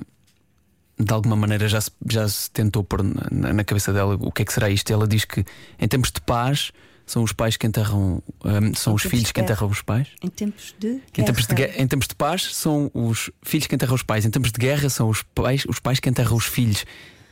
de 0.98 1.14
alguma 1.14 1.36
maneira 1.36 1.68
já 1.68 1.80
se, 1.80 1.92
já 2.10 2.28
se 2.28 2.50
tentou 2.50 2.84
pôr 2.84 3.04
na, 3.04 3.54
na 3.54 3.64
cabeça 3.64 3.94
dela 3.94 4.18
o 4.20 4.32
que 4.32 4.42
é 4.42 4.46
que 4.46 4.54
será 4.54 4.70
isto. 4.70 4.92
Ela 4.92 5.08
diz 5.08 5.26
que 5.26 5.46
em 5.80 5.88
tempos 5.88 6.12
de 6.12 6.20
paz 6.22 6.72
são 7.06 7.24
os 7.24 7.34
pais 7.34 7.58
que 7.58 7.68
enterram, 7.68 8.24
um, 8.44 8.74
são 8.74 8.94
em 8.94 8.96
os 8.96 9.04
filhos 9.04 9.32
que 9.32 9.42
enterram 9.42 9.68
os 9.68 9.82
pais. 9.84 10.08
Em 10.24 10.28
tempos 10.30 10.74
de 10.80 10.88
em 10.88 11.24
tempos 11.24 11.46
de, 11.46 11.64
em 11.64 11.88
tempos 11.88 12.08
de 12.08 12.16
paz 12.16 12.56
são 12.56 12.90
os 12.94 13.30
filhos 13.44 13.68
que 13.68 13.76
enterram 13.76 13.94
os 13.94 14.04
pais. 14.04 14.26
Em 14.26 14.32
tempos 14.32 14.52
de 14.52 14.60
guerra 14.60 14.90
são 14.90 15.08
os 15.08 15.22
pais, 15.22 15.66
os 15.68 15.80
pais 15.80 16.00
que 16.00 16.10
enterram 16.10 16.36
os 16.36 16.46
filhos. 16.46 16.84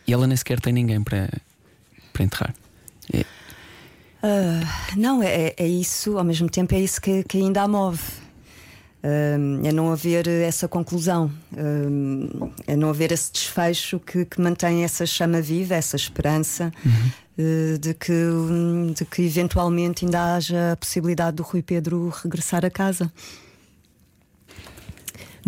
E 0.10 0.14
ela 0.14 0.26
nem 0.26 0.36
sequer 0.36 0.60
tem 0.60 0.74
ninguém 0.74 1.02
para, 1.04 1.30
para 2.12 2.24
enterrar. 2.24 2.56
É. 3.14 3.22
Uh, 3.22 4.98
não, 4.98 5.22
é, 5.22 5.54
é 5.56 5.68
isso, 5.68 6.18
ao 6.18 6.24
mesmo 6.24 6.50
tempo 6.50 6.74
é 6.74 6.80
isso 6.80 7.00
que, 7.00 7.24
que 7.24 7.38
ainda 7.38 7.62
a 7.62 7.68
move. 7.68 8.02
Uh, 9.04 9.66
é 9.66 9.72
não 9.72 9.92
haver 9.92 10.28
essa 10.28 10.68
conclusão, 10.68 11.32
uh, 11.54 12.52
é 12.68 12.76
não 12.76 12.90
haver 12.90 13.12
esse 13.12 13.32
desfecho 13.32 14.00
que, 14.00 14.26
que, 14.26 14.42
mantém 14.42 14.84
essa 14.84 15.06
chama 15.06 15.42
viva, 15.42 15.76
essa 15.76 15.96
esperança. 15.96 16.72
Uhum. 16.84 17.12
Eh, 17.42 17.78
de 17.78 17.94
que, 17.94 18.14
de 18.94 19.06
que 19.06 19.22
eventualmente 19.22 20.04
ainda 20.04 20.36
haja 20.36 20.74
a 20.74 20.76
possibilidade 20.76 21.38
do 21.38 21.44
Rui 21.44 21.62
Pedro 21.62 22.10
regressar 22.10 22.66
a 22.66 22.70
casa. 22.70 23.10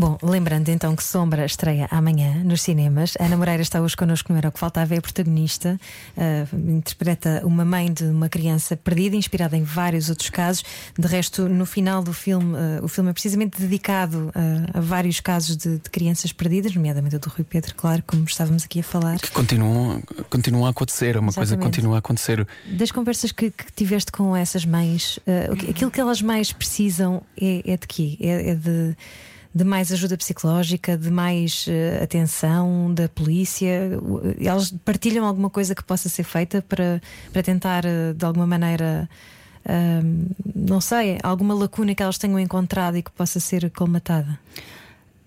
Bom, 0.01 0.17
lembrando 0.23 0.69
então 0.69 0.95
que 0.95 1.03
Sombra 1.03 1.45
estreia 1.45 1.87
amanhã 1.91 2.43
nos 2.43 2.63
cinemas. 2.63 3.13
Ana 3.19 3.37
Moreira 3.37 3.61
está 3.61 3.79
hoje 3.79 3.95
connosco, 3.95 4.33
não 4.33 4.39
era 4.39 4.49
o 4.49 4.51
que 4.51 4.57
faltava, 4.57 4.95
é 4.95 4.97
a 4.97 5.01
protagonista. 5.01 5.79
Uh, 6.17 6.71
interpreta 6.71 7.43
uma 7.45 7.63
mãe 7.63 7.93
de 7.93 8.05
uma 8.05 8.27
criança 8.27 8.75
perdida, 8.75 9.15
inspirada 9.15 9.55
em 9.55 9.61
vários 9.61 10.09
outros 10.09 10.31
casos. 10.31 10.63
De 10.97 11.07
resto, 11.07 11.47
no 11.47 11.67
final 11.67 12.01
do 12.01 12.13
filme, 12.13 12.55
uh, 12.55 12.83
o 12.83 12.87
filme 12.87 13.11
é 13.11 13.13
precisamente 13.13 13.61
dedicado 13.61 14.29
uh, 14.29 14.79
a 14.79 14.81
vários 14.81 15.19
casos 15.19 15.55
de, 15.55 15.77
de, 15.77 15.87
crianças 15.91 16.33
perdidas, 16.33 16.73
nomeadamente 16.73 17.17
o 17.17 17.19
do 17.19 17.29
Rui 17.29 17.45
Pedro, 17.47 17.75
claro, 17.75 18.01
como 18.07 18.23
estávamos 18.23 18.63
aqui 18.63 18.79
a 18.79 18.83
falar. 18.83 19.19
Que 19.19 19.29
continuam, 19.29 20.01
continuam 20.31 20.65
a 20.65 20.71
acontecer, 20.71 21.15
é 21.15 21.19
uma 21.19 21.29
Exatamente. 21.29 21.35
coisa 21.35 21.57
que 21.57 21.63
continua 21.63 21.97
a 21.97 21.99
acontecer. 21.99 22.47
Das 22.65 22.91
conversas 22.91 23.31
que, 23.31 23.51
que 23.51 23.71
tiveste 23.75 24.11
com 24.11 24.35
essas 24.35 24.65
mães, 24.65 25.19
aquilo 25.69 25.91
que 25.91 26.01
elas 26.01 26.23
mais 26.23 26.51
precisam 26.51 27.21
é, 27.39 27.73
é 27.73 27.77
de 27.77 27.85
quê? 27.85 28.17
é, 28.19 28.49
é 28.49 28.55
de 28.55 28.95
de 29.53 29.63
mais 29.63 29.91
ajuda 29.91 30.17
psicológica, 30.17 30.97
de 30.97 31.11
mais 31.11 31.65
uh, 31.67 32.03
atenção 32.03 32.93
da 32.93 33.09
polícia? 33.09 33.89
Eles 34.37 34.73
partilham 34.85 35.25
alguma 35.25 35.49
coisa 35.49 35.75
que 35.75 35.83
possa 35.83 36.07
ser 36.07 36.23
feita 36.23 36.61
para, 36.61 37.01
para 37.33 37.43
tentar, 37.43 37.83
uh, 37.85 38.13
de 38.13 38.25
alguma 38.25 38.47
maneira, 38.47 39.09
uh, 39.65 40.35
não 40.55 40.79
sei, 40.79 41.17
alguma 41.21 41.53
lacuna 41.53 41.93
que 41.93 42.01
elas 42.01 42.17
tenham 42.17 42.39
encontrado 42.39 42.97
e 42.97 43.03
que 43.03 43.11
possa 43.11 43.39
ser 43.39 43.69
colmatada? 43.71 44.39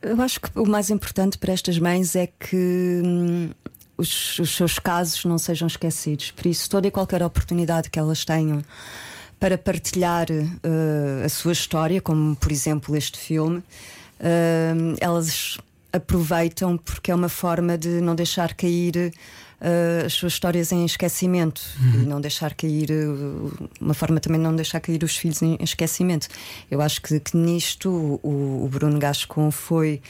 Eu 0.00 0.20
acho 0.20 0.40
que 0.40 0.50
o 0.58 0.66
mais 0.66 0.90
importante 0.90 1.38
para 1.38 1.52
estas 1.52 1.78
mães 1.78 2.14
é 2.16 2.26
que. 2.26 3.02
Hum, 3.04 3.50
os, 3.96 4.38
os 4.38 4.54
seus 4.54 4.78
casos 4.78 5.24
não 5.24 5.38
sejam 5.38 5.68
esquecidos. 5.68 6.30
Por 6.30 6.46
isso, 6.46 6.68
toda 6.68 6.88
e 6.88 6.90
qualquer 6.90 7.22
oportunidade 7.22 7.90
que 7.90 7.98
elas 7.98 8.24
tenham 8.24 8.62
para 9.38 9.58
partilhar 9.58 10.26
uh, 10.30 11.24
a 11.24 11.28
sua 11.28 11.52
história, 11.52 12.00
como 12.00 12.34
por 12.36 12.50
exemplo 12.50 12.96
este 12.96 13.18
filme, 13.18 13.62
uh, 14.20 14.96
elas 15.00 15.58
aproveitam 15.94 16.76
porque 16.76 17.10
é 17.10 17.14
uma 17.14 17.28
forma 17.28 17.78
de 17.78 18.00
não 18.00 18.16
deixar 18.16 18.54
cair 18.54 19.12
uh, 19.60 20.06
as 20.06 20.12
suas 20.12 20.32
histórias 20.32 20.72
em 20.72 20.84
esquecimento 20.84 21.62
uhum. 21.80 22.02
e 22.02 22.06
não 22.06 22.20
deixar 22.20 22.52
cair 22.54 22.90
uh, 22.90 23.70
uma 23.80 23.94
forma 23.94 24.18
também 24.18 24.40
de 24.40 24.44
não 24.44 24.56
deixar 24.56 24.80
cair 24.80 25.04
os 25.04 25.16
filhos 25.16 25.40
em 25.40 25.56
esquecimento. 25.60 26.26
Eu 26.68 26.80
acho 26.80 27.00
que, 27.00 27.20
que 27.20 27.36
nisto 27.36 27.88
o, 28.22 28.64
o 28.64 28.68
Bruno 28.68 28.98
Gascon 28.98 29.50
foi 29.50 30.02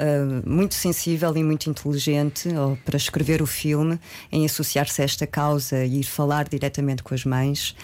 Uh, 0.00 0.48
muito 0.48 0.76
sensível 0.76 1.36
e 1.36 1.42
muito 1.42 1.68
inteligente 1.68 2.48
para 2.84 2.96
escrever 2.96 3.42
o 3.42 3.46
filme, 3.46 3.98
em 4.30 4.46
associar-se 4.46 5.02
a 5.02 5.04
esta 5.04 5.26
causa 5.26 5.84
e 5.84 5.98
ir 5.98 6.04
falar 6.04 6.48
diretamente 6.48 7.02
com 7.02 7.12
as 7.14 7.24
mães 7.24 7.74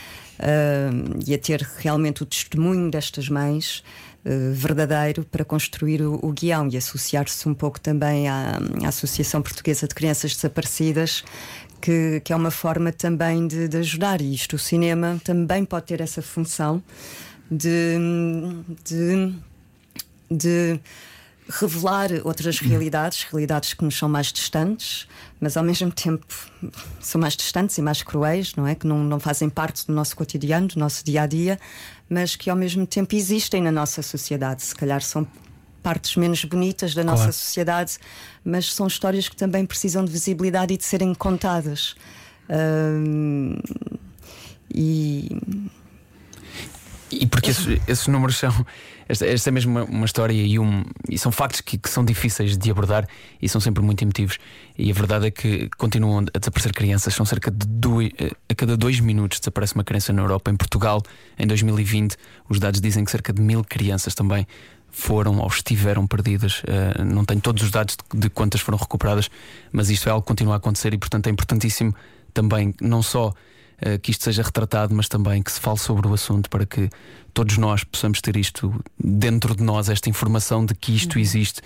e 1.26 1.34
a 1.34 1.38
ter 1.38 1.66
realmente 1.78 2.22
o 2.22 2.26
testemunho 2.26 2.88
destas 2.88 3.28
mães. 3.28 3.82
Eh, 4.26 4.52
verdadeiro 4.52 5.22
para 5.22 5.44
construir 5.44 6.00
o, 6.00 6.18
o 6.22 6.32
guião 6.32 6.66
e 6.72 6.78
associar-se 6.78 7.46
um 7.46 7.52
pouco 7.52 7.78
também 7.78 8.26
à, 8.26 8.58
à, 8.82 8.88
Associação 8.88 9.42
Portuguesa 9.42 9.86
de 9.86 9.94
Crianças 9.94 10.34
Desaparecidas. 10.34 11.22
Que, 11.80 12.22
que 12.24 12.32
é 12.32 12.36
uma 12.36 12.50
forma 12.50 12.90
também 12.90 13.46
de, 13.46 13.68
de 13.68 13.76
ajudar, 13.76 14.22
e 14.22 14.32
isto, 14.32 14.56
o 14.56 14.58
cinema 14.58 15.20
também 15.22 15.66
pode 15.66 15.84
ter 15.84 16.00
essa 16.00 16.22
função 16.22 16.82
de, 17.50 17.98
de, 18.82 19.34
de 20.30 20.80
revelar 21.48 22.10
outras 22.24 22.58
realidades, 22.58 23.24
realidades 23.24 23.74
que 23.74 23.84
nos 23.84 23.96
são 23.96 24.08
mais 24.08 24.32
distantes, 24.32 25.06
mas 25.40 25.56
ao 25.56 25.64
mesmo 25.64 25.90
tempo 25.92 26.26
são 27.00 27.20
mais 27.20 27.36
distantes 27.36 27.76
e 27.76 27.82
mais 27.82 28.02
cruéis, 28.02 28.54
não 28.54 28.66
é? 28.66 28.74
Que 28.74 28.86
não, 28.86 29.04
não 29.04 29.20
fazem 29.20 29.48
parte 29.50 29.86
do 29.86 29.92
nosso 29.92 30.16
cotidiano, 30.16 30.68
do 30.68 30.78
nosso 30.78 31.04
dia 31.04 31.22
a 31.22 31.26
dia, 31.26 31.58
mas 32.08 32.34
que 32.34 32.48
ao 32.48 32.56
mesmo 32.56 32.86
tempo 32.86 33.14
existem 33.14 33.62
na 33.62 33.70
nossa 33.70 34.00
sociedade. 34.02 34.62
Se 34.62 34.74
calhar 34.74 35.02
são 35.02 35.26
partes 35.82 36.16
menos 36.16 36.42
bonitas 36.46 36.94
da 36.94 37.02
claro. 37.02 37.18
nossa 37.18 37.30
sociedade, 37.30 37.98
mas 38.42 38.72
são 38.72 38.86
histórias 38.86 39.28
que 39.28 39.36
também 39.36 39.66
precisam 39.66 40.02
de 40.02 40.10
visibilidade 40.10 40.72
e 40.72 40.76
de 40.78 40.84
serem 40.84 41.14
contadas. 41.14 41.94
Um, 42.48 43.58
e 44.74 45.28
e 47.22 47.26
porque 47.26 47.50
esses, 47.50 47.80
esses 47.86 48.06
números 48.08 48.36
são. 48.36 48.66
Esta, 49.06 49.26
esta, 49.26 49.50
é 49.50 49.52
mesmo 49.52 49.70
uma, 49.70 49.84
uma 49.84 50.06
história 50.06 50.32
e, 50.32 50.58
um, 50.58 50.82
e 51.10 51.18
são 51.18 51.30
factos 51.30 51.60
que, 51.60 51.76
que, 51.76 51.90
são 51.90 52.02
difíceis 52.02 52.56
de 52.56 52.70
abordar 52.70 53.06
e 53.40 53.48
são 53.48 53.60
sempre 53.60 53.82
muito 53.82 54.02
emotivos. 54.02 54.38
E 54.78 54.90
a 54.90 54.94
verdade 54.94 55.26
é 55.26 55.30
que 55.30 55.68
continuam 55.76 56.24
a 56.32 56.38
desaparecer 56.38 56.72
crianças. 56.72 57.14
São 57.14 57.26
cerca 57.26 57.50
de 57.50 57.66
dois, 57.66 58.10
a 58.48 58.54
cada 58.54 58.78
dois 58.78 59.00
minutos 59.00 59.40
desaparece 59.40 59.74
uma 59.74 59.84
criança 59.84 60.12
na 60.12 60.22
Europa. 60.22 60.50
Em 60.50 60.56
Portugal, 60.56 61.02
em 61.38 61.46
2020, 61.46 62.16
os 62.48 62.58
dados 62.58 62.80
dizem 62.80 63.04
que 63.04 63.10
cerca 63.10 63.30
de 63.30 63.42
mil 63.42 63.62
crianças 63.62 64.14
também 64.14 64.46
foram 64.94 65.38
ou 65.38 65.48
estiveram 65.48 66.06
perdidas. 66.06 66.62
Uh, 66.62 67.04
não 67.04 67.24
tenho 67.24 67.40
todos 67.40 67.62
os 67.64 67.70
dados 67.70 67.96
de, 67.96 68.20
de 68.20 68.30
quantas 68.30 68.60
foram 68.60 68.78
recuperadas, 68.78 69.28
mas 69.72 69.90
isto 69.90 70.08
é 70.08 70.12
algo 70.12 70.22
que 70.22 70.28
continua 70.28 70.54
a 70.54 70.56
acontecer 70.56 70.94
e, 70.94 70.98
portanto, 70.98 71.26
é 71.26 71.30
importantíssimo 71.30 71.94
também, 72.32 72.72
não 72.80 73.02
só 73.02 73.34
eh, 73.84 73.98
que 73.98 74.10
isto 74.10 74.24
seja 74.24 74.42
retratado, 74.42 74.94
mas 74.94 75.08
também 75.08 75.42
que 75.42 75.52
se 75.52 75.60
fale 75.60 75.78
sobre 75.78 76.08
o 76.08 76.14
assunto 76.14 76.48
para 76.48 76.64
que 76.64 76.88
todos 77.34 77.58
nós 77.58 77.84
possamos 77.84 78.22
ter 78.22 78.34
isto 78.34 78.74
dentro 78.98 79.54
de 79.54 79.62
nós, 79.62 79.90
esta 79.90 80.08
informação 80.08 80.64
de 80.64 80.74
que 80.74 80.96
isto 80.96 81.16
uhum. 81.16 81.20
existe 81.20 81.60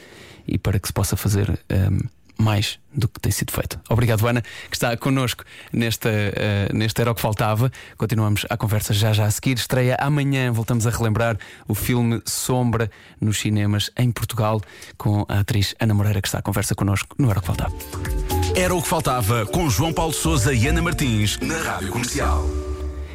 e 0.45 0.59
para 0.59 0.81
que 0.81 0.89
se 0.89 0.93
possa 0.93 1.17
fazer. 1.17 1.49
Um, 1.71 1.75
ehm, 1.75 1.99
mais 2.41 2.79
do 2.95 3.09
que 3.09 3.21
tem 3.21 3.33
sido 3.33 3.53
feito. 3.53 3.81
Obrigado, 3.89 4.27
Ana, 4.27 4.43
que 4.43 4.77
está 4.77 4.97
connosco 4.97 5.45
nesta, 5.73 6.09
uh, 6.09 6.77
neste 6.77 7.01
Era 7.01 7.11
o 7.11 7.15
que 7.15 7.21
Faltava. 7.21 7.71
Continuamos 7.97 8.47
a 8.49 8.57
conversa 8.57 8.95
já 8.95 9.13
já 9.13 9.25
a 9.25 9.31
seguir. 9.31 9.57
Estreia 9.57 9.97
amanhã, 9.99 10.53
voltamos 10.53 10.87
a 10.87 10.91
relembrar 10.91 11.37
o 11.67 11.75
filme 11.75 12.23
Sombra 12.25 12.91
nos 13.21 13.41
cinemas 13.41 13.91
em 13.99 14.13
Portugal, 14.13 14.61
com 14.97 15.27
a 15.29 15.41
atriz 15.41 15.75
Ana 15.81 15.95
Moreira, 15.95 16.23
que 16.23 16.29
está 16.29 16.39
à 16.39 16.43
conversa 16.43 16.77
connosco 16.77 17.17
no 17.19 17.29
Era 17.29 17.41
o 17.41 17.43
que 17.43 17.47
Faltava. 17.49 18.38
Era 18.59 18.75
o 18.75 18.83
que 18.83 18.89
faltava 18.89 19.47
com 19.47 19.71
João 19.71 19.93
Paulo 19.93 20.13
Souza 20.13 20.53
e 20.53 20.67
Ana 20.67 20.83
Martins 20.83 21.39
na 21.39 21.57
Rádio 21.59 21.91
Comercial. 21.91 22.45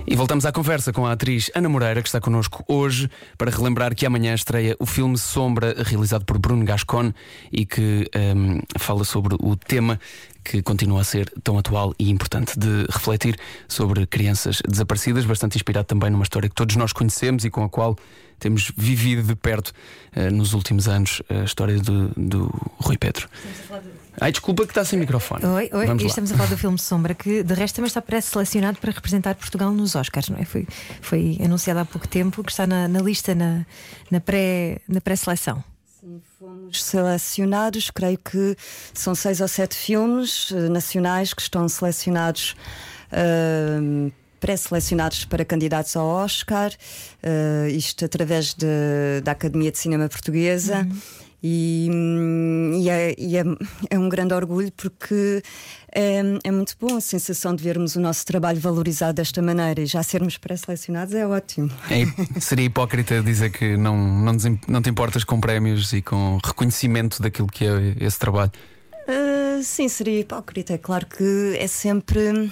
E 0.07 0.15
voltamos 0.15 0.45
à 0.45 0.53
conversa 0.53 0.93
com 0.93 1.05
a 1.05 1.11
atriz 1.11 1.51
Ana 1.53 1.67
Moreira, 1.67 2.01
que 2.01 2.07
está 2.07 2.21
connosco 2.21 2.63
hoje, 2.65 3.09
para 3.37 3.51
relembrar 3.51 3.93
que 3.93 4.05
amanhã 4.05 4.33
estreia 4.33 4.73
o 4.79 4.85
filme 4.85 5.17
Sombra, 5.17 5.75
realizado 5.83 6.23
por 6.23 6.37
Bruno 6.37 6.63
Gascon 6.63 7.11
e 7.51 7.65
que 7.65 8.09
um, 8.15 8.61
fala 8.79 9.03
sobre 9.03 9.35
o 9.37 9.53
tema 9.57 9.99
que 10.45 10.61
continua 10.61 11.01
a 11.01 11.03
ser 11.03 11.29
tão 11.43 11.57
atual 11.57 11.93
e 11.99 12.09
importante 12.09 12.57
de 12.57 12.85
refletir 12.89 13.37
sobre 13.67 14.07
crianças 14.07 14.61
desaparecidas, 14.65 15.25
bastante 15.25 15.57
inspirado 15.57 15.87
também 15.87 16.09
numa 16.09 16.23
história 16.23 16.47
que 16.47 16.55
todos 16.55 16.77
nós 16.77 16.93
conhecemos 16.93 17.43
e 17.43 17.49
com 17.49 17.65
a 17.65 17.69
qual 17.69 17.97
temos 18.39 18.71
vivido 18.77 19.23
de 19.23 19.35
perto 19.35 19.73
uh, 20.15 20.31
nos 20.31 20.53
últimos 20.53 20.87
anos 20.87 21.21
a 21.29 21.43
história 21.43 21.77
do, 21.79 22.13
do 22.15 22.49
Rui 22.77 22.97
Pedro. 22.97 23.27
Ai, 24.21 24.31
desculpa 24.31 24.63
que 24.65 24.71
está 24.71 24.85
sem 24.85 24.97
microfone. 24.99 25.43
Oi, 25.45 25.69
oi, 25.73 25.85
Vamos 25.87 26.01
e 26.03 26.05
lá. 26.05 26.09
estamos 26.09 26.31
a 26.31 26.35
falar 26.37 26.49
do 26.49 26.57
filme 26.57 26.77
Sombra, 26.79 27.13
que 27.15 27.43
de 27.43 27.53
resto 27.53 27.75
também 27.75 27.87
está 27.87 28.01
pré-selecionado 28.01 28.77
para 28.79 28.91
representar 28.91 29.35
Portugal 29.35 29.71
nos 29.71 29.95
Oscars, 29.95 30.29
não 30.29 30.37
é? 30.37 30.45
Foi, 30.45 30.67
foi 31.01 31.37
anunciado 31.43 31.79
há 31.79 31.85
pouco 31.85 32.07
tempo, 32.07 32.43
que 32.43 32.51
está 32.51 32.67
na, 32.67 32.87
na 32.87 32.99
lista 33.01 33.33
na, 33.33 33.65
na 34.11 34.19
pré- 34.19 34.79
na 34.87 35.01
pré-seleção. 35.01 35.63
Fomos 36.39 36.83
selecionados, 36.83 37.89
creio 37.89 38.17
que 38.17 38.55
são 38.93 39.15
seis 39.15 39.41
ou 39.41 39.47
sete 39.47 39.75
filmes 39.75 40.51
eh, 40.51 40.69
nacionais 40.69 41.33
que 41.33 41.41
estão 41.41 41.67
selecionados. 41.67 42.55
ahm, 43.11 44.09
Pré-selecionados 44.39 45.23
para 45.23 45.45
candidatos 45.45 45.95
ao 45.95 46.05
Oscar, 46.05 46.69
eh, 47.23 47.69
isto 47.71 48.03
através 48.03 48.53
de- 48.53 49.21
da 49.23 49.31
Academia 49.31 49.71
de 49.71 49.77
Cinema 49.79 50.09
Portuguesa. 50.09 50.85
E, 51.45 51.89
hum, 51.91 52.71
e 52.81 52.89
é, 52.89 53.13
e 53.17 53.35
é- 53.37 53.43
é 53.89 53.99
um 53.99 54.07
grande 54.07 54.33
orgulho 54.33 54.71
porque 54.77 55.43
é, 55.93 56.21
é 56.41 56.51
muito 56.51 56.73
bom 56.79 56.95
a 56.95 57.01
sensação 57.01 57.53
de 57.53 57.61
vermos 57.61 57.97
o 57.97 57.99
nosso 57.99 58.25
trabalho 58.25 58.61
valorizado 58.61 59.15
desta 59.15 59.41
maneira 59.41 59.81
e 59.81 59.85
já 59.85 60.01
sermos 60.01 60.37
pré-selecionados 60.37 61.13
é 61.13 61.27
ótimo. 61.27 61.69
É, 61.91 62.39
seria 62.39 62.65
hipócrita 62.65 63.21
dizer 63.21 63.51
que 63.51 63.75
não, 63.75 63.97
não, 63.97 64.37
não 64.69 64.81
te 64.81 64.89
importas 64.89 65.25
com 65.25 65.41
prémios 65.41 65.91
e 65.91 66.01
com 66.01 66.39
reconhecimento 66.43 67.21
daquilo 67.21 67.47
que 67.49 67.65
é 67.65 67.95
esse 67.99 68.17
trabalho. 68.17 68.51
Uh, 69.05 69.61
sim, 69.61 69.89
seria 69.89 70.21
hipócrita. 70.21 70.73
É 70.73 70.77
claro 70.77 71.05
que 71.05 71.57
é 71.59 71.67
sempre 71.67 72.49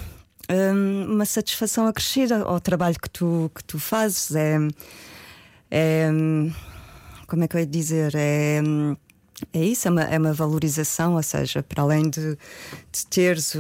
um, 0.50 1.06
uma 1.14 1.26
satisfação 1.26 1.88
acrescida 1.88 2.44
ao 2.44 2.60
trabalho 2.60 2.98
que 3.02 3.10
tu, 3.10 3.50
que 3.56 3.64
tu 3.64 3.80
fazes. 3.80 4.36
É, 4.36 4.58
é, 5.72 6.10
hum, 6.12 6.52
como 7.32 7.46
é 7.46 7.48
que 7.48 7.56
eu 7.56 7.62
ia 7.62 7.66
dizer? 7.66 8.14
É, 8.14 8.62
é 9.54 9.64
isso, 9.64 9.88
é 9.88 9.92
uma, 9.92 10.04
é 10.04 10.20
uma 10.20 10.34
valorização, 10.34 11.16
ou 11.16 11.24
seja, 11.24 11.64
para 11.64 11.82
além 11.82 12.10
de, 12.10 12.38
de 12.92 13.06
teres. 13.10 13.56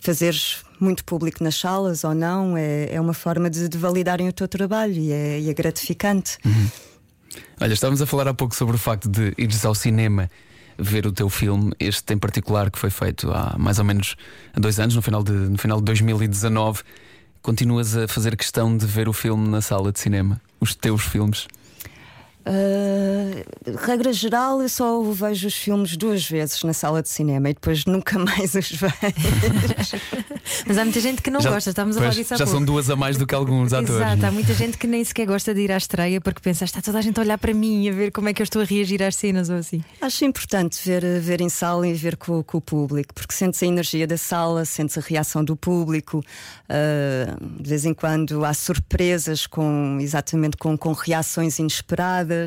fazeres 0.00 0.64
muito 0.80 1.04
público 1.04 1.44
nas 1.44 1.56
salas 1.56 2.02
ou 2.02 2.14
não, 2.14 2.56
é, 2.56 2.94
é 2.94 2.98
uma 2.98 3.12
forma 3.12 3.50
de, 3.50 3.68
de 3.68 3.76
validarem 3.76 4.26
o 4.26 4.32
teu 4.32 4.48
trabalho 4.48 4.94
e 4.94 5.12
é, 5.12 5.38
e 5.38 5.50
é 5.50 5.52
gratificante. 5.52 6.38
Olha, 7.60 7.74
estávamos 7.74 8.00
a 8.00 8.06
falar 8.06 8.26
há 8.26 8.32
pouco 8.32 8.56
sobre 8.56 8.74
o 8.74 8.78
facto 8.78 9.06
de 9.06 9.34
ires 9.36 9.62
ao 9.66 9.74
cinema 9.74 10.30
ver 10.78 11.06
o 11.06 11.12
teu 11.12 11.28
filme, 11.28 11.72
este 11.78 12.14
em 12.14 12.18
particular 12.18 12.70
que 12.70 12.78
foi 12.78 12.88
feito 12.88 13.30
há 13.30 13.54
mais 13.58 13.78
ou 13.78 13.84
menos 13.84 14.16
dois 14.54 14.80
anos, 14.80 14.96
no 14.96 15.02
final 15.02 15.22
de, 15.22 15.32
no 15.32 15.58
final 15.58 15.76
de 15.76 15.84
2019. 15.84 16.80
Continuas 17.42 17.94
a 17.94 18.08
fazer 18.08 18.34
questão 18.34 18.74
de 18.74 18.86
ver 18.86 19.10
o 19.10 19.12
filme 19.12 19.46
na 19.46 19.60
sala 19.60 19.92
de 19.92 20.00
cinema? 20.00 20.40
Os 20.58 20.74
teus 20.74 21.02
filmes? 21.02 21.46
Uh, 22.50 23.78
regra 23.86 24.12
geral, 24.12 24.60
eu 24.60 24.68
só 24.68 25.00
vejo 25.02 25.46
os 25.46 25.54
filmes 25.54 25.96
duas 25.96 26.28
vezes 26.28 26.64
na 26.64 26.72
sala 26.72 27.00
de 27.00 27.08
cinema 27.08 27.48
e 27.48 27.54
depois 27.54 27.84
nunca 27.84 28.18
mais 28.18 28.56
os 28.56 28.72
vejo. 28.72 28.90
Mas 30.66 30.76
há 30.76 30.84
muita 30.84 30.98
gente 30.98 31.22
que 31.22 31.30
não 31.30 31.40
gosta, 31.40 31.70
estamos 31.70 31.96
a 31.96 32.00
falar 32.00 32.12
disso 32.12 32.34
há 32.34 32.36
já 32.36 32.44
pouco. 32.44 32.58
são 32.58 32.66
duas 32.66 32.90
a 32.90 32.96
mais 32.96 33.16
do 33.16 33.24
que 33.24 33.36
alguns 33.36 33.72
atores. 33.72 33.94
Exato, 33.94 34.26
há 34.26 34.32
muita 34.32 34.52
gente 34.54 34.76
que 34.78 34.88
nem 34.88 35.04
sequer 35.04 35.26
gosta 35.26 35.54
de 35.54 35.60
ir 35.60 35.70
à 35.70 35.76
estreia 35.76 36.20
porque 36.20 36.40
pensa, 36.40 36.64
está 36.64 36.82
toda 36.82 36.98
a 36.98 37.02
gente 37.02 37.20
a 37.20 37.22
olhar 37.22 37.38
para 37.38 37.54
mim 37.54 37.84
e 37.84 37.88
a 37.88 37.92
ver 37.92 38.10
como 38.10 38.28
é 38.28 38.34
que 38.34 38.42
eu 38.42 38.44
estou 38.44 38.62
a 38.62 38.64
reagir 38.64 39.00
às 39.00 39.14
cenas 39.14 39.48
ou 39.48 39.56
assim. 39.56 39.84
Acho 40.00 40.24
importante 40.24 40.80
ver, 40.84 41.04
ver 41.20 41.40
em 41.40 41.48
sala 41.48 41.86
e 41.86 41.94
ver 41.94 42.16
com, 42.16 42.42
com 42.42 42.58
o 42.58 42.60
público, 42.60 43.14
porque 43.14 43.32
sentes 43.32 43.62
a 43.62 43.66
energia 43.66 44.08
da 44.08 44.18
sala, 44.18 44.64
sentes 44.64 44.98
a 44.98 45.00
reação 45.00 45.44
do 45.44 45.54
público. 45.54 46.18
uh, 46.18 47.62
de 47.62 47.68
vez 47.68 47.84
em 47.84 47.94
quando 47.94 48.44
há 48.44 48.52
surpresas 48.52 49.46
com 49.46 49.98
exatamente 50.00 50.56
com, 50.56 50.76
com 50.76 50.92
reações 50.92 51.60
inesperadas. 51.60 52.39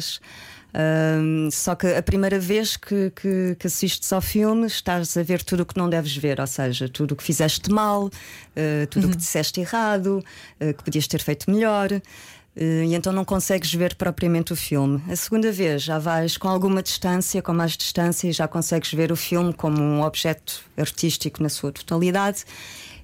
Um, 0.76 1.52
só 1.52 1.76
que 1.76 1.86
a 1.86 2.02
primeira 2.02 2.40
vez 2.40 2.76
que, 2.76 3.12
que, 3.12 3.56
que 3.60 3.68
assistes 3.68 4.12
ao 4.12 4.22
filme 4.22 4.66
estás 4.66 5.16
a 5.16 5.22
ver 5.22 5.44
tudo 5.44 5.62
o 5.62 5.66
que 5.66 5.78
não 5.78 5.88
deves 5.88 6.16
ver, 6.18 6.40
ou 6.40 6.48
seja, 6.48 6.90
tudo 6.90 7.12
o 7.12 7.16
que 7.16 7.24
fizeste 7.24 7.72
mal, 7.72 8.06
uh, 8.06 8.88
tudo 8.90 9.08
o 9.08 9.10
que 9.12 9.18
disseste 9.18 9.62
errado, 9.62 10.24
uh, 10.60 10.74
que 10.74 10.84
podias 10.84 11.08
ter 11.08 11.22
feito 11.22 11.50
melhor. 11.52 11.92
Uh, 11.92 12.84
e 12.86 12.96
então 12.96 13.14
não 13.14 13.24
consegues 13.24 13.74
ver 13.74 13.96
propriamente 13.96 14.52
o 14.52 14.56
filme. 14.56 15.02
A 15.10 15.16
segunda 15.16 15.52
vez 15.52 15.84
já 15.84 16.00
vais 16.00 16.38
com 16.38 16.48
alguma 16.48 16.82
distância, 16.82 17.42
com 17.42 17.54
mais 17.54 17.78
distância, 17.78 18.28
e 18.28 18.32
já 18.32 18.48
consegues 18.48 18.92
ver 18.94 19.12
o 19.12 19.16
filme 19.16 19.54
como 19.54 19.80
um 19.80 20.02
objeto 20.02 20.64
artístico 20.76 21.42
na 21.42 21.50
sua 21.50 21.72
totalidade, 21.72 22.46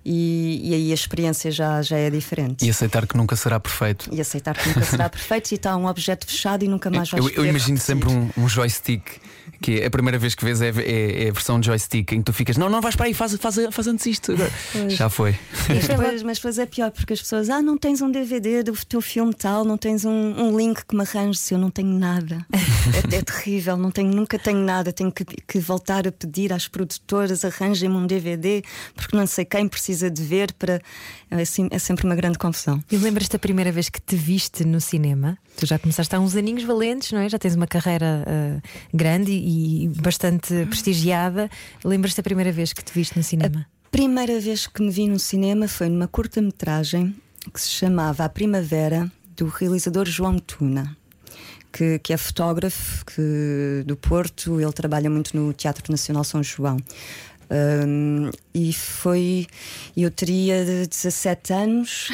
e, 0.06 0.62
e 0.64 0.74
aí 0.74 0.92
a 0.92 0.94
experiência 0.94 1.52
já, 1.52 1.82
já 1.82 1.98
é 1.98 2.10
diferente. 2.10 2.66
E 2.66 2.70
aceitar 2.70 3.06
que 3.08 3.16
nunca 3.18 3.36
será 3.36 3.60
perfeito. 3.60 4.10
E 4.12 4.20
aceitar 4.22 4.56
que 4.58 4.68
nunca 4.68 4.82
será 4.84 5.10
perfeito 5.10 5.52
e 5.52 5.56
está 5.56 5.76
um 5.78 5.86
objeto 5.86 6.26
fechado 6.26 6.64
e 6.64 6.68
nunca 6.68 6.90
mais 6.90 7.10
vais 7.10 7.24
Eu, 7.26 7.32
eu 7.32 7.46
imagino 7.46 7.78
repetir. 7.78 7.82
sempre 7.86 8.10
um, 8.10 8.30
um 8.38 8.48
joystick 8.50 9.04
que 9.62 9.82
é 9.82 9.88
a 9.88 9.90
primeira 9.90 10.18
vez 10.18 10.36
que 10.36 10.46
vês 10.46 10.62
é, 10.62 10.70
é- 10.70 11.26
é 11.26 11.30
a 11.30 11.34
versão 11.34 11.62
joystick 11.62 12.14
em 12.14 12.20
que 12.20 12.24
tu 12.24 12.32
ficas, 12.32 12.56
não, 12.56 12.70
não 12.70 12.80
vais 12.80 12.96
para 12.96 13.08
aí, 13.08 13.14
faz, 13.14 13.36
faz, 13.36 13.56
faz 13.72 13.88
antes 13.88 14.06
isto. 14.06 14.32
Agora." 14.32 14.50
Já 14.90 15.10
foi. 15.10 15.36
Mas 15.68 15.86
depois, 15.88 16.24
mas 16.24 16.38
depois 16.38 16.60
é 16.60 16.66
pior 16.66 16.92
porque 16.92 17.12
as 17.12 17.20
pessoas, 17.22 17.50
ah, 17.50 17.62
não 17.62 17.78
tens 17.78 18.02
um 18.02 18.10
DVD 18.10 18.64
do 18.64 18.74
teu 18.86 19.02
filme 19.02 19.34
tal, 19.34 19.66
não 19.66 19.78
tens 19.78 20.06
um, 20.06 20.12
um 20.12 20.56
link 20.58 20.86
que 20.88 20.96
me 20.96 21.02
arranjes, 21.02 21.52
eu 21.52 21.58
não 21.58 21.70
tenho 21.70 21.90
nada. 21.90 22.46
É, 22.94 23.18
é 23.18 23.22
terrível, 23.22 23.78
não 23.78 23.92
tenho, 23.92 24.14
nunca 24.14 24.38
tenho 24.38 24.60
nada. 24.60 24.92
Tenho 24.92 25.12
que, 25.12 25.24
que 25.24 25.60
voltar 25.60 26.08
a 26.08 26.12
pedir 26.12 26.52
às 26.54 26.68
produtoras, 26.68 27.44
arranjem-me 27.46 27.96
um 27.96 28.08
DVD, 28.08 28.64
porque 28.96 29.16
não 29.16 29.26
sei 29.28 29.46
quem 29.46 29.68
precisa 29.68 30.10
de 30.10 30.24
ver 30.24 30.54
para. 30.54 30.82
É, 31.32 31.42
assim, 31.42 31.68
é 31.72 31.80
sempre 31.80 32.06
uma 32.06 32.16
grande 32.16 32.38
confusão. 32.38 32.84
E 32.92 32.98
lembras-te 32.98 33.34
da 33.34 33.40
primeira 33.40 33.72
vez 33.72 33.90
que 33.90 34.02
te 34.02 34.16
viste 34.16 34.66
no 34.66 34.82
cinema? 34.82 35.38
Tu 35.58 35.66
já 35.66 35.78
começaste 35.78 36.16
há 36.16 36.20
uns 36.20 36.36
aninhos 36.36 36.64
valentes, 36.64 37.12
não 37.12 37.20
é? 37.20 37.30
Já 37.30 37.38
tens 37.38 37.56
uma 37.56 37.68
carreira 37.68 38.24
ah, 38.26 38.62
grande 38.94 39.32
e, 39.32 39.86
e 39.86 39.88
bastante 39.90 40.66
prestigiada. 40.66 41.50
Lembras-te 41.84 42.18
da 42.18 42.24
primeira 42.24 42.52
vez 42.52 42.74
que 42.74 42.84
te 42.84 42.94
viste 42.94 43.18
no 43.18 43.24
cinema? 43.24 43.68
Primeira 43.92 44.40
vez 44.40 44.68
que 44.68 44.82
me 44.82 44.92
vi 44.92 45.08
no 45.08 45.20
cinema 45.20 45.68
foi 45.68 45.90
numa 45.90 46.08
curta-metragem 46.08 47.16
que 47.54 47.60
se 47.60 47.70
chamava 47.70 48.26
A 48.26 48.30
Primavera, 48.30 49.12
do 49.36 49.48
realizador 49.48 50.06
João 50.06 50.38
Tuna. 50.38 50.96
Que, 51.72 52.00
que 52.00 52.12
é 52.12 52.18
fotógrafo 52.18 53.06
que, 53.06 53.84
do 53.86 53.96
Porto, 53.96 54.60
ele 54.60 54.74
trabalha 54.74 55.10
muito 55.10 55.38
no 55.38 55.54
Teatro 55.54 55.92
Nacional 55.92 56.24
São 56.24 56.42
João. 56.42 56.78
Um, 57.52 58.30
e 58.54 58.72
foi. 58.74 59.48
Eu 59.98 60.12
teria 60.12 60.64
17 60.86 61.52
anos, 61.52 62.10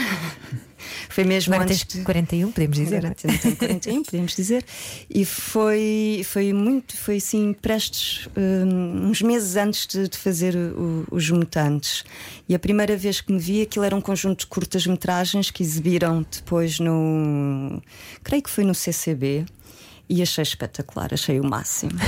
foi 1.09 1.25
mesmo 1.25 1.53
Agora 1.53 1.69
antes 1.69 1.83
tens 1.83 1.99
de- 1.99 2.05
41, 2.05 2.51
podemos 2.53 2.77
dizer. 2.77 2.97
Agora 2.97 3.15
tenho- 3.15 3.37
tenho 3.39 3.55
41, 3.57 4.03
podemos 4.03 4.33
dizer. 4.35 4.63
E 5.09 5.25
foi, 5.25 6.21
foi 6.23 6.53
muito, 6.53 6.95
foi 6.95 7.17
assim, 7.17 7.51
prestes, 7.53 8.29
hum, 8.37 9.09
uns 9.09 9.21
meses 9.21 9.57
antes 9.57 9.85
de, 9.87 10.07
de 10.07 10.17
fazer 10.17 10.55
o- 10.55 11.05
os 11.11 11.29
Mutantes. 11.29 12.05
E 12.47 12.55
a 12.55 12.59
primeira 12.59 12.95
vez 12.95 13.19
que 13.19 13.33
me 13.33 13.39
vi, 13.39 13.61
aquilo 13.61 13.83
era 13.83 13.95
um 13.95 14.01
conjunto 14.01 14.39
de 14.41 14.47
curtas-metragens 14.47 15.51
que 15.51 15.61
exibiram 15.61 16.25
depois 16.31 16.79
no. 16.79 17.81
creio 18.23 18.41
que 18.41 18.49
foi 18.49 18.63
no 18.63 18.73
CCB. 18.73 19.45
E 20.07 20.21
achei 20.21 20.43
espetacular, 20.43 21.09
achei 21.11 21.39
o 21.39 21.43
máximo. 21.43 21.91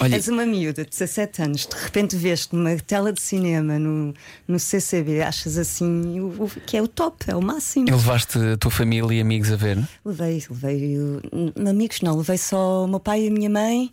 Olha, 0.00 0.14
És 0.14 0.28
uma 0.28 0.44
miúda 0.44 0.84
de 0.84 0.90
17 0.90 1.42
anos, 1.42 1.66
de 1.66 1.76
repente 1.76 2.16
vês-te 2.16 2.54
numa 2.54 2.76
tela 2.76 3.12
de 3.12 3.20
cinema 3.20 3.78
no, 3.78 4.12
no 4.46 4.58
CCB, 4.58 5.22
achas 5.22 5.56
assim 5.56 6.20
o- 6.20 6.44
o- 6.44 6.50
que 6.66 6.76
é 6.76 6.82
o 6.82 6.88
top, 6.88 7.24
é 7.30 7.34
o 7.36 7.40
máximo. 7.42 7.88
e 7.88 7.90
levaste 7.90 8.38
a 8.38 8.56
tua 8.56 8.70
família 8.70 9.14
e 9.16 9.20
amigos 9.20 9.50
a 9.52 9.56
ver? 9.56 9.78
Levei, 10.04 10.44
levei 10.50 10.98
uh, 10.98 11.68
amigos, 11.68 12.00
não, 12.02 12.16
levei 12.16 12.38
só 12.38 12.84
o 12.84 12.88
meu 12.88 13.00
pai 13.00 13.24
e 13.24 13.28
a 13.28 13.30
minha 13.30 13.50
mãe. 13.50 13.90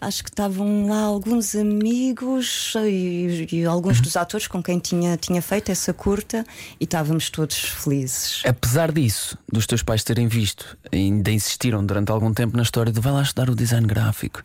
Acho 0.00 0.24
que 0.24 0.30
estavam 0.30 0.88
lá 0.88 1.00
alguns 1.02 1.54
amigos 1.54 2.74
e, 2.84 3.46
e 3.52 3.64
alguns 3.64 4.00
dos 4.00 4.16
atores 4.16 4.46
com 4.46 4.62
quem 4.62 4.78
tinha, 4.78 5.16
tinha 5.16 5.40
feito 5.42 5.70
essa 5.70 5.92
curta 5.92 6.44
e 6.80 6.84
estávamos 6.84 7.30
todos 7.30 7.56
felizes. 7.56 8.42
Apesar 8.46 8.90
disso, 8.90 9.36
dos 9.50 9.66
teus 9.66 9.82
pais 9.82 10.02
terem 10.02 10.26
visto, 10.28 10.76
ainda 10.90 11.30
insistiram 11.30 11.84
durante 11.84 12.10
algum 12.10 12.32
tempo 12.32 12.56
na 12.56 12.62
história 12.62 12.92
de 12.92 13.00
vai 13.00 13.12
lá 13.12 13.22
estudar 13.22 13.48
o 13.50 13.54
design 13.54 13.86
gráfico. 13.86 14.42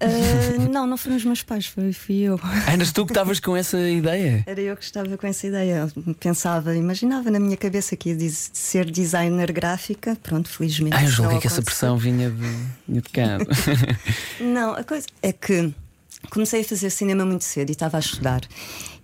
Uh, 0.00 0.68
não, 0.72 0.86
não 0.86 0.96
foram 0.96 1.16
os 1.16 1.24
meus 1.24 1.42
pais, 1.42 1.66
foi, 1.66 1.92
fui 1.92 2.16
eu. 2.22 2.38
Eras 2.66 2.92
tu 2.92 3.06
que 3.06 3.12
estavas 3.12 3.40
com 3.40 3.56
essa 3.56 3.78
ideia? 3.78 4.42
Era 4.46 4.60
eu 4.60 4.76
que 4.76 4.84
estava 4.84 5.16
com 5.16 5.26
essa 5.26 5.46
ideia. 5.46 5.88
Pensava, 6.20 6.74
imaginava 6.76 7.30
na 7.30 7.38
minha 7.40 7.56
cabeça 7.56 7.96
que 7.96 8.10
ia 8.10 8.16
diz- 8.16 8.50
ser 8.52 8.90
designer 8.90 9.52
gráfica. 9.52 10.16
Pronto, 10.22 10.48
felizmente. 10.50 10.96
Ah, 10.96 11.04
eu 11.04 11.08
julguei 11.10 11.38
que 11.38 11.46
essa 11.46 11.60
aconteceu. 11.60 11.64
pressão 11.64 11.96
vinha 11.96 12.30
de, 12.30 12.36
vinha 12.88 13.00
de 13.00 13.08
cá. 13.10 13.38
Não, 14.40 14.74
a 14.74 14.82
coisa 14.84 15.06
é 15.22 15.32
que 15.32 15.72
comecei 16.30 16.60
a 16.60 16.64
fazer 16.64 16.90
cinema 16.90 17.24
muito 17.24 17.44
cedo 17.44 17.70
e 17.70 17.72
estava 17.72 17.96
a 17.96 18.00
estudar. 18.00 18.42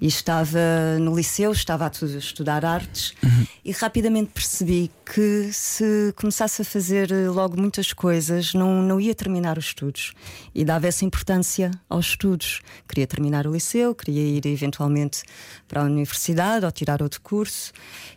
E 0.00 0.06
estava 0.06 0.98
no 0.98 1.14
liceu, 1.14 1.52
estava 1.52 1.86
a 1.86 2.18
estudar 2.18 2.64
artes 2.64 3.12
uhum. 3.22 3.46
e 3.62 3.70
rapidamente 3.70 4.30
percebi 4.32 4.90
que 5.04 5.50
se 5.52 6.14
começasse 6.16 6.62
a 6.62 6.64
fazer 6.64 7.12
eh, 7.12 7.28
logo 7.28 7.60
muitas 7.60 7.92
coisas, 7.92 8.54
não, 8.54 8.82
não 8.82 8.98
ia 8.98 9.14
terminar 9.14 9.58
os 9.58 9.66
estudos. 9.66 10.14
E 10.54 10.64
dava 10.64 10.86
essa 10.86 11.04
importância 11.04 11.70
aos 11.88 12.06
estudos. 12.06 12.62
Queria 12.88 13.06
terminar 13.06 13.46
o 13.46 13.52
liceu, 13.52 13.94
queria 13.94 14.22
ir 14.22 14.46
eventualmente 14.46 15.22
para 15.68 15.82
a 15.82 15.84
universidade 15.84 16.64
ou 16.64 16.72
tirar 16.72 17.02
outro 17.02 17.20
curso. 17.20 17.72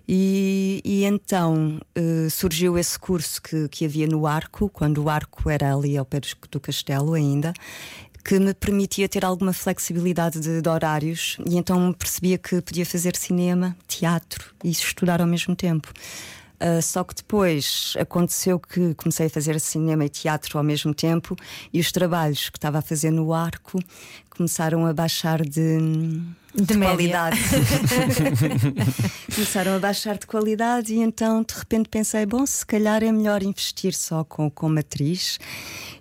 E, 0.07 0.81
e 0.85 1.03
então 1.03 1.79
uh, 1.97 2.29
surgiu 2.29 2.77
esse 2.77 2.97
curso 2.97 3.41
que, 3.41 3.67
que 3.69 3.85
havia 3.85 4.07
no 4.07 4.25
Arco, 4.25 4.69
quando 4.69 5.03
o 5.03 5.09
Arco 5.09 5.49
era 5.49 5.73
ali 5.73 5.97
ao 5.97 6.05
pé 6.05 6.21
do 6.49 6.59
Castelo 6.59 7.13
ainda 7.13 7.53
que 8.23 8.39
me 8.39 8.53
permitia 8.53 9.09
ter 9.09 9.25
alguma 9.25 9.51
flexibilidade 9.51 10.39
de, 10.39 10.61
de, 10.61 10.69
horários 10.69 11.37
e 11.45 11.57
então 11.57 11.91
percebia 11.91 12.37
que 12.37 12.61
podia 12.61 12.85
fazer 12.85 13.15
cinema, 13.15 13.75
teatro 13.87 14.53
e 14.63 14.71
estudar 14.71 15.21
ao 15.21 15.27
mesmo 15.27 15.55
tempo. 15.55 15.91
Uh, 16.53 16.81
só 16.81 17.03
que 17.03 17.13
depois 17.13 17.93
aconteceu 17.99 18.57
que 18.57 18.93
comecei 18.95 19.25
a 19.25 19.29
fazer 19.29 19.59
cinema 19.59 20.05
e 20.05 20.09
teatro 20.09 20.57
ao 20.57 20.63
mesmo 20.63 20.93
tempo 20.93 21.35
e 21.73 21.79
os 21.81 21.91
trabalhos 21.91 22.49
que 22.49 22.57
estava 22.57 22.77
a 22.77 22.81
fazer 22.81 23.11
no 23.11 23.33
arco 23.33 23.77
começaram 24.29 24.85
a 24.85 24.93
baixar 24.93 25.41
de, 25.41 25.77
de, 26.55 26.63
de 26.63 26.77
qualidade. 26.77 27.37
começaram 29.35 29.75
a 29.75 29.79
baixar 29.79 30.17
de 30.17 30.25
qualidade 30.25 30.93
e 30.93 30.99
então 30.99 31.43
de 31.43 31.53
repente 31.53 31.89
pensei: 31.89 32.25
bom, 32.25 32.45
se 32.45 32.65
calhar 32.65 33.03
é 33.03 33.11
melhor 33.11 33.43
investir 33.43 33.93
só 33.93 34.23
com, 34.23 34.49
com 34.49 34.69
matriz. 34.69 35.39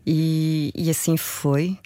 E, 0.07 0.71
e 0.77 0.91
assim 0.91 1.17
foi. 1.17 1.77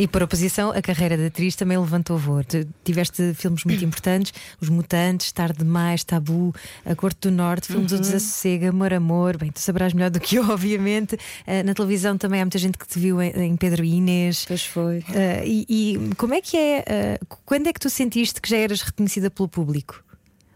E 0.00 0.08
por 0.08 0.22
oposição, 0.22 0.70
a 0.70 0.80
carreira 0.80 1.14
de 1.14 1.26
atriz 1.26 1.54
também 1.54 1.76
levantou 1.76 2.16
voo. 2.16 2.40
Tiveste 2.82 3.34
filmes 3.34 3.64
muito 3.64 3.84
importantes: 3.84 4.32
Os 4.58 4.70
Mutantes, 4.70 5.30
Tarde 5.30 5.58
Demais, 5.58 6.02
Tabu, 6.02 6.54
A 6.86 6.96
Corte 6.96 7.28
do 7.28 7.30
Norte, 7.30 7.66
filmes 7.66 7.92
uhum. 7.92 7.98
do 7.98 8.00
Desassossega, 8.00 8.70
Amor 8.70 8.94
Amor. 8.94 9.36
Bem, 9.36 9.52
tu 9.52 9.60
sabrás 9.60 9.92
melhor 9.92 10.08
do 10.08 10.18
que 10.18 10.36
eu, 10.36 10.44
obviamente. 10.48 11.16
Uh, 11.16 11.62
na 11.66 11.74
televisão 11.74 12.16
também 12.16 12.40
há 12.40 12.44
muita 12.46 12.56
gente 12.56 12.78
que 12.78 12.88
te 12.88 12.98
viu 12.98 13.20
em, 13.20 13.28
em 13.28 13.56
Pedro 13.56 13.84
Inês. 13.84 14.46
Pois 14.48 14.64
foi. 14.64 15.00
Uh, 15.00 15.44
e, 15.44 15.66
e, 15.68 16.14
como 16.14 16.32
é 16.32 16.40
que 16.40 16.56
é? 16.56 17.18
Uh, 17.20 17.36
quando 17.44 17.66
é 17.66 17.72
que 17.74 17.80
tu 17.80 17.90
sentiste 17.90 18.40
que 18.40 18.48
já 18.48 18.56
eras 18.56 18.80
reconhecida 18.80 19.30
pelo 19.30 19.50
público? 19.50 20.02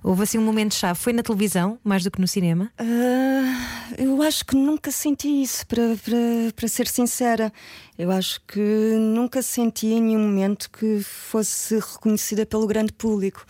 Houve 0.07 0.25
assim 0.25 0.37
um 0.37 0.43
momento-chave? 0.43 0.99
Foi 0.99 1.15
na 1.15 1.23
televisão, 1.23 1.79
mais 1.83 2.05
do 2.05 2.11
que 2.11 2.21
no 2.21 2.29
cinema? 2.29 2.71
Uh, 2.79 3.95
eu 3.97 4.21
acho 4.21 4.45
que 4.45 4.55
nunca 4.55 4.91
senti 4.93 5.29
isso, 5.43 5.67
para, 5.67 5.97
para, 6.05 6.53
para 6.55 6.69
ser 6.69 6.87
sincera. 6.87 7.51
Eu 7.99 8.11
acho 8.11 8.39
que 8.47 8.61
nunca 8.61 9.41
senti 9.41 9.87
em 9.87 10.03
nenhum 10.03 10.27
momento 10.27 10.69
que 10.71 11.01
fosse 11.03 11.77
reconhecida 11.77 12.45
pelo 12.45 12.67
grande 12.67 12.93
público. 12.93 13.47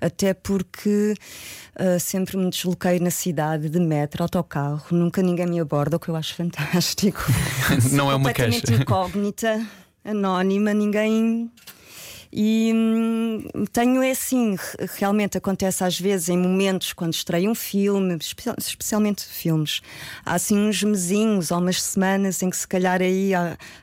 Até 0.00 0.32
porque 0.32 1.14
uh, 1.74 1.98
sempre 1.98 2.36
me 2.36 2.50
desloquei 2.50 3.00
na 3.00 3.10
cidade 3.10 3.68
de 3.68 3.80
metro, 3.80 4.22
autocarro, 4.22 4.86
nunca 4.92 5.20
ninguém 5.20 5.46
me 5.46 5.58
aborda, 5.58 5.96
o 5.96 5.98
que 5.98 6.08
eu 6.08 6.14
acho 6.14 6.36
fantástico. 6.38 7.20
Não 7.90 8.12
é 8.12 8.14
uma 8.14 8.32
queixa. 8.32 8.74
incógnita, 8.74 9.60
anónima, 10.04 10.72
ninguém 10.72 11.50
e 12.38 12.70
hum, 12.74 13.64
tenho 13.72 14.02
é 14.02 14.10
assim, 14.10 14.58
realmente 14.98 15.38
acontece 15.38 15.82
às 15.82 15.98
vezes 15.98 16.28
em 16.28 16.36
momentos 16.36 16.92
quando 16.92 17.14
estreio 17.14 17.50
um 17.50 17.54
filme, 17.54 18.18
especialmente 18.58 19.24
filmes, 19.24 19.80
há 20.22 20.34
assim 20.34 20.58
uns 20.58 20.82
mesinhos 20.82 21.50
ou 21.50 21.58
umas 21.58 21.80
semanas 21.80 22.42
em 22.42 22.50
que 22.50 22.56
se 22.58 22.68
calhar 22.68 23.00
aí 23.00 23.32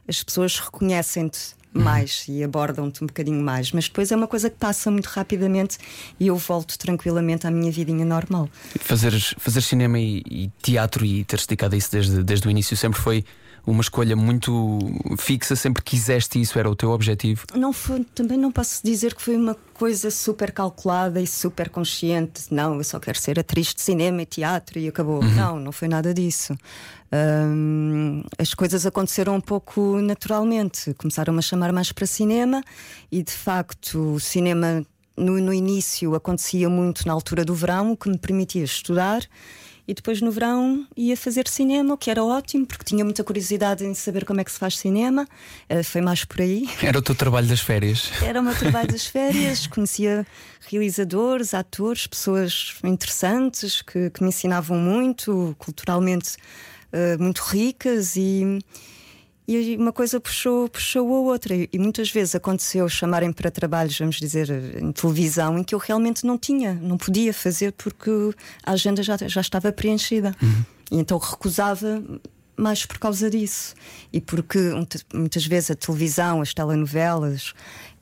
as 0.07 0.23
pessoas 0.23 0.59
reconhecem-te 0.59 1.55
mais 1.73 2.25
e 2.27 2.43
abordam-te 2.43 3.03
um 3.03 3.07
bocadinho 3.07 3.41
mais, 3.41 3.71
mas 3.71 3.87
depois 3.87 4.11
é 4.11 4.15
uma 4.15 4.27
coisa 4.27 4.51
que 4.51 4.57
passa 4.57 4.91
muito 4.91 5.07
rapidamente 5.07 5.79
e 6.19 6.27
eu 6.27 6.37
volto 6.37 6.77
tranquilamente 6.77 7.47
à 7.47 7.51
minha 7.51 7.71
vidinha 7.71 8.05
normal. 8.05 8.47
Fazer, 8.79 9.19
fazer 9.39 9.61
cinema 9.61 9.99
e, 9.99 10.21
e 10.29 10.51
teatro 10.61 11.03
e 11.03 11.23
teres 11.23 11.47
dedicado 11.47 11.73
a 11.73 11.77
isso 11.79 11.91
desde, 11.91 12.23
desde 12.23 12.47
o 12.47 12.51
início 12.51 12.77
sempre 12.77 13.01
foi 13.01 13.25
uma 13.65 13.81
escolha 13.81 14.15
muito 14.15 14.79
fixa, 15.17 15.55
sempre 15.55 15.81
quiseste 15.81 16.39
isso, 16.39 16.59
era 16.59 16.69
o 16.69 16.75
teu 16.75 16.91
objetivo? 16.91 17.45
Não 17.55 17.71
foi, 17.71 18.03
também 18.15 18.37
não 18.37 18.51
posso 18.51 18.81
dizer 18.83 19.15
que 19.15 19.21
foi 19.21 19.37
uma 19.37 19.55
coisa 19.73 20.11
super 20.11 20.51
calculada 20.51 21.21
e 21.21 21.27
super 21.27 21.69
consciente. 21.69 22.53
Não, 22.53 22.75
eu 22.75 22.83
só 22.83 22.99
quero 22.99 23.17
ser 23.17 23.39
atriz 23.39 23.73
de 23.73 23.81
cinema 23.81 24.21
e 24.21 24.25
teatro 24.25 24.79
e 24.79 24.87
acabou. 24.87 25.23
Uhum. 25.23 25.35
Não, 25.35 25.59
não 25.59 25.71
foi 25.71 25.87
nada 25.87 26.13
disso. 26.13 26.53
Um, 27.11 28.23
as 28.37 28.53
coisas 28.53 28.85
aconteceram 28.85 29.35
um 29.35 29.41
pouco 29.41 30.01
naturalmente. 30.01 30.93
Começaram-me 30.95 31.39
a 31.39 31.43
chamar 31.43 31.71
mais 31.71 31.91
para 31.91 32.05
cinema 32.05 32.61
e 33.11 33.23
de 33.23 33.31
facto 33.31 34.15
o 34.15 34.19
cinema 34.19 34.85
no, 35.15 35.39
no 35.39 35.53
início 35.53 36.15
acontecia 36.15 36.67
muito 36.69 37.07
na 37.07 37.13
altura 37.13 37.45
do 37.45 37.53
verão, 37.53 37.91
o 37.91 37.97
que 37.97 38.09
me 38.09 38.17
permitia 38.17 38.63
estudar 38.63 39.21
e 39.87 39.93
depois 39.93 40.21
no 40.21 40.31
verão 40.31 40.87
ia 40.95 41.17
fazer 41.17 41.47
cinema, 41.47 41.93
o 41.93 41.97
que 41.97 42.09
era 42.09 42.23
ótimo, 42.23 42.65
porque 42.65 42.85
tinha 42.85 43.03
muita 43.03 43.23
curiosidade 43.23 43.85
em 43.85 43.93
saber 43.93 44.25
como 44.25 44.39
é 44.39 44.43
que 44.43 44.51
se 44.51 44.57
faz 44.57 44.77
cinema. 44.77 45.27
Uh, 45.69 45.83
foi 45.83 46.01
mais 46.01 46.23
por 46.23 46.41
aí. 46.41 46.69
Era 46.81 46.99
o 46.99 47.01
teu 47.01 47.13
trabalho 47.13 47.47
das 47.47 47.59
férias? 47.59 48.09
Era 48.21 48.39
o 48.39 48.43
meu 48.43 48.55
trabalho 48.55 48.87
das 48.87 49.05
férias. 49.05 49.67
Conhecia 49.67 50.25
realizadores, 50.69 51.53
atores, 51.53 52.07
pessoas 52.07 52.75
interessantes 52.83 53.81
que, 53.81 54.09
que 54.09 54.23
me 54.23 54.29
ensinavam 54.29 54.77
muito, 54.77 55.55
culturalmente 55.59 56.37
uh, 56.93 57.21
muito 57.21 57.39
ricas 57.41 58.15
e 58.15 58.59
e 59.47 59.75
uma 59.75 59.91
coisa 59.91 60.19
puxou, 60.19 60.69
puxou 60.69 61.07
a 61.07 61.19
outra. 61.19 61.53
E 61.55 61.77
muitas 61.77 62.09
vezes 62.09 62.35
aconteceu 62.35 62.87
chamarem 62.87 63.31
para 63.31 63.51
trabalhos, 63.51 63.97
vamos 63.97 64.17
dizer, 64.17 64.49
em 64.81 64.91
televisão, 64.91 65.57
em 65.59 65.63
que 65.63 65.75
eu 65.75 65.79
realmente 65.79 66.25
não 66.25 66.37
tinha, 66.37 66.73
não 66.73 66.97
podia 66.97 67.33
fazer 67.33 67.73
porque 67.73 68.11
a 68.63 68.71
agenda 68.71 69.03
já, 69.03 69.17
já 69.17 69.41
estava 69.41 69.71
preenchida. 69.71 70.33
Uhum. 70.41 70.63
E 70.91 70.97
então 70.97 71.17
recusava 71.17 72.01
mais 72.55 72.85
por 72.85 72.99
causa 72.99 73.29
disso. 73.29 73.73
E 74.11 74.21
porque 74.21 74.59
muitas 75.13 75.45
vezes 75.45 75.71
a 75.71 75.75
televisão, 75.75 76.41
as 76.41 76.53
telenovelas 76.53 77.53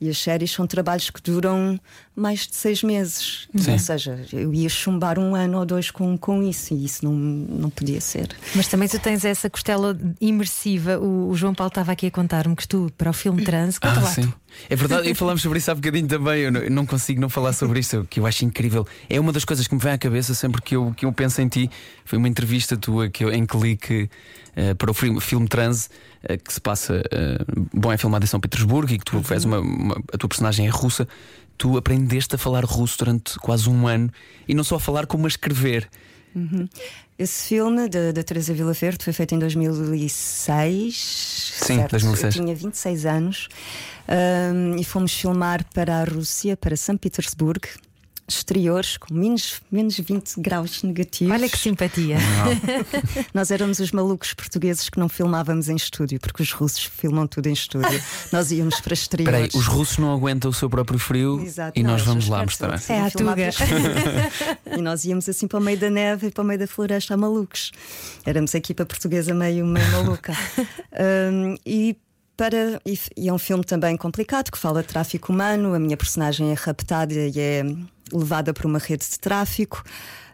e 0.02 0.08
as 0.08 0.18
séries 0.18 0.50
são 0.50 0.66
trabalhos 0.66 1.10
que 1.10 1.22
duram 1.22 1.78
mais 2.14 2.40
de 2.40 2.56
seis 2.56 2.82
meses. 2.82 3.48
Sim. 3.56 3.70
Ou 3.70 3.78
seja, 3.78 4.26
eu 4.32 4.52
ia 4.52 4.68
chumbar 4.68 5.16
um 5.16 5.36
ano 5.36 5.58
ou 5.58 5.64
dois 5.64 5.92
com, 5.92 6.18
com 6.18 6.42
isso 6.42 6.74
e 6.74 6.84
isso 6.84 7.04
não, 7.04 7.12
não 7.12 7.70
podia 7.70 8.00
ser. 8.00 8.28
Mas 8.56 8.66
também 8.66 8.88
tu 8.88 8.98
tens 8.98 9.24
essa 9.24 9.48
costela 9.48 9.96
imersiva. 10.20 10.98
O, 10.98 11.28
o 11.28 11.36
João 11.36 11.54
Paulo 11.54 11.68
estava 11.68 11.92
aqui 11.92 12.08
a 12.08 12.10
contar-me 12.10 12.56
que 12.56 12.66
tu, 12.66 12.90
para 12.98 13.10
o 13.10 13.12
filme 13.12 13.44
Trans, 13.44 13.78
conta 13.78 14.00
ah, 14.00 14.02
lá 14.02 14.10
sim. 14.10 14.22
Tu. 14.22 14.34
É 14.68 14.74
verdade, 14.74 15.08
e 15.08 15.14
falamos 15.14 15.40
sobre 15.40 15.58
isso 15.58 15.70
há 15.70 15.74
bocadinho 15.74 16.08
também. 16.08 16.40
Eu 16.40 16.50
não, 16.50 16.60
eu 16.60 16.70
não, 16.70 16.84
consigo 16.84 17.20
não 17.20 17.28
falar 17.28 17.52
sobre 17.52 17.78
isso, 17.78 18.04
que 18.10 18.18
eu 18.18 18.26
acho 18.26 18.44
incrível. 18.44 18.84
É 19.08 19.20
uma 19.20 19.32
das 19.32 19.44
coisas 19.44 19.68
que 19.68 19.74
me 19.74 19.80
vem 19.80 19.92
à 19.92 19.98
cabeça 19.98 20.34
sempre 20.34 20.60
que 20.60 20.74
eu, 20.74 20.92
que 20.96 21.06
eu 21.06 21.12
penso 21.12 21.40
em 21.40 21.48
ti. 21.48 21.70
Foi 22.04 22.18
uma 22.18 22.28
entrevista 22.28 22.76
tua 22.76 23.08
que 23.08 23.24
eu, 23.24 23.32
em 23.32 23.46
que 23.46 23.56
li 23.56 23.76
que 23.76 24.10
uh, 24.56 24.74
para 24.76 24.90
o 24.90 24.94
filme, 24.94 25.20
filme 25.20 25.48
Trans 25.48 25.86
uh, 26.24 26.38
que 26.42 26.52
se 26.52 26.60
passa. 26.60 27.02
Uh, 27.12 27.68
bom, 27.72 27.92
é 27.92 27.96
filmado 27.96 28.24
em 28.24 28.28
São 28.28 28.40
Petersburgo 28.40 28.92
e 28.92 28.98
que 28.98 29.04
tu 29.04 29.16
uhum. 29.16 29.22
uma, 29.44 29.60
uma, 29.60 30.02
a 30.12 30.18
tua 30.18 30.28
personagem 30.28 30.66
é 30.66 30.70
russa. 30.70 31.06
Tu 31.58 31.76
aprendeste 31.76 32.34
a 32.34 32.38
falar 32.38 32.64
russo 32.64 32.98
durante 32.98 33.38
quase 33.38 33.68
um 33.68 33.86
ano 33.86 34.10
e 34.48 34.54
não 34.54 34.64
só 34.64 34.76
a 34.76 34.80
falar, 34.80 35.06
como 35.06 35.26
a 35.26 35.28
escrever. 35.28 35.88
Uhum. 36.34 36.66
Esse 37.18 37.48
filme 37.48 37.88
da 37.88 38.22
Teresa 38.22 38.54
Vila 38.54 38.72
Verde 38.72 39.04
foi 39.04 39.12
feito 39.12 39.34
em 39.34 39.38
2006. 39.38 40.96
Sim, 40.96 41.76
certo? 41.76 41.90
2006. 41.90 42.36
Eu 42.36 42.42
tinha 42.42 42.54
26 42.54 43.06
anos 43.06 43.48
um, 44.08 44.76
e 44.76 44.82
fomos 44.82 45.12
filmar 45.12 45.64
para 45.72 46.00
a 46.00 46.04
Rússia, 46.04 46.56
para 46.56 46.74
São 46.74 46.96
Petersburgo 46.96 47.68
exteriores 48.36 48.96
com 48.96 49.14
menos, 49.14 49.60
menos 49.70 49.98
20 49.98 50.40
graus 50.40 50.82
negativos. 50.82 51.34
Olha 51.34 51.48
que 51.48 51.58
simpatia. 51.58 52.16
Nós 53.32 53.50
éramos 53.50 53.78
os 53.78 53.92
malucos 53.92 54.34
portugueses 54.34 54.88
que 54.88 54.98
não 54.98 55.08
filmávamos 55.08 55.68
em 55.68 55.76
estúdio, 55.76 56.18
porque 56.20 56.42
os 56.42 56.52
russos 56.52 56.84
filmam 56.84 57.26
tudo 57.26 57.46
em 57.48 57.52
estúdio. 57.52 58.02
nós 58.32 58.50
íamos 58.50 58.80
para 58.80 58.94
exteriores. 58.94 59.48
Peraí, 59.48 59.60
os 59.60 59.66
russos 59.66 59.98
não 59.98 60.12
aguentam 60.12 60.50
o 60.50 60.54
seu 60.54 60.68
próprio 60.68 60.98
frio 60.98 61.40
Exato, 61.40 61.78
e 61.78 61.82
não, 61.82 61.92
nós 61.92 62.02
vamos 62.02 62.28
lá 62.28 62.42
mostrar. 62.42 62.80
É 62.88 63.00
a 63.00 63.10
tuga. 63.10 63.50
e 64.76 64.82
nós 64.82 65.04
íamos 65.04 65.28
assim 65.28 65.46
para 65.46 65.58
o 65.58 65.62
meio 65.62 65.78
da 65.78 65.90
neve 65.90 66.28
e 66.28 66.30
para 66.30 66.42
o 66.42 66.46
meio 66.46 66.58
da 66.58 66.66
floresta 66.66 67.14
a 67.14 67.16
malucos. 67.16 67.72
Éramos 68.24 68.54
a 68.54 68.58
equipa 68.58 68.84
portuguesa 68.84 69.34
meio, 69.34 69.66
meio 69.66 69.90
maluca. 69.92 70.32
Um, 71.32 71.56
e 71.64 71.96
para, 72.36 72.80
e, 72.84 72.98
e, 73.16 73.28
é 73.28 73.32
um 73.32 73.38
filme 73.38 73.62
também 73.62 73.96
complicado 73.96 74.50
que 74.50 74.58
fala 74.58 74.82
de 74.82 74.88
tráfico 74.88 75.32
humano. 75.32 75.74
A 75.74 75.78
minha 75.78 75.96
personagem 75.96 76.50
é 76.50 76.54
raptada 76.54 77.12
e 77.12 77.38
é 77.38 77.62
levada 78.12 78.52
por 78.52 78.66
uma 78.66 78.78
rede 78.78 79.08
de 79.08 79.18
tráfico. 79.18 79.82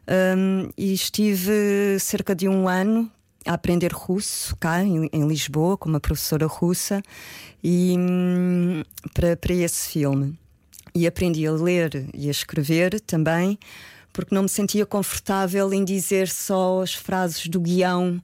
Um, 0.09 0.71
e 0.77 0.95
estive 0.95 1.99
cerca 2.01 2.35
de 2.35 2.49
um 2.49 2.67
ano 2.67 3.11
a 3.47 3.53
aprender 3.53 3.93
russo 3.93 4.57
cá 4.57 4.83
em, 4.83 5.09
em 5.13 5.27
Lisboa 5.27 5.77
com 5.77 5.89
uma 5.89 6.01
professora 6.01 6.47
russa 6.47 7.03
e 7.63 7.95
um, 7.99 8.83
para, 9.13 9.37
para 9.37 9.55
esse 9.55 9.89
filme. 9.91 10.39
E 10.95 11.07
aprendi 11.07 11.47
a 11.47 11.53
ler 11.53 12.09
e 12.15 12.29
a 12.29 12.31
escrever 12.31 13.01
também, 13.01 13.59
porque 14.13 14.35
não 14.35 14.43
me 14.43 14.49
sentia 14.49 14.87
confortável 14.87 15.73
em 15.73 15.85
dizer 15.85 16.29
só 16.29 16.83
as 16.83 16.95
frases 16.95 17.47
do 17.47 17.61
guião 17.61 18.21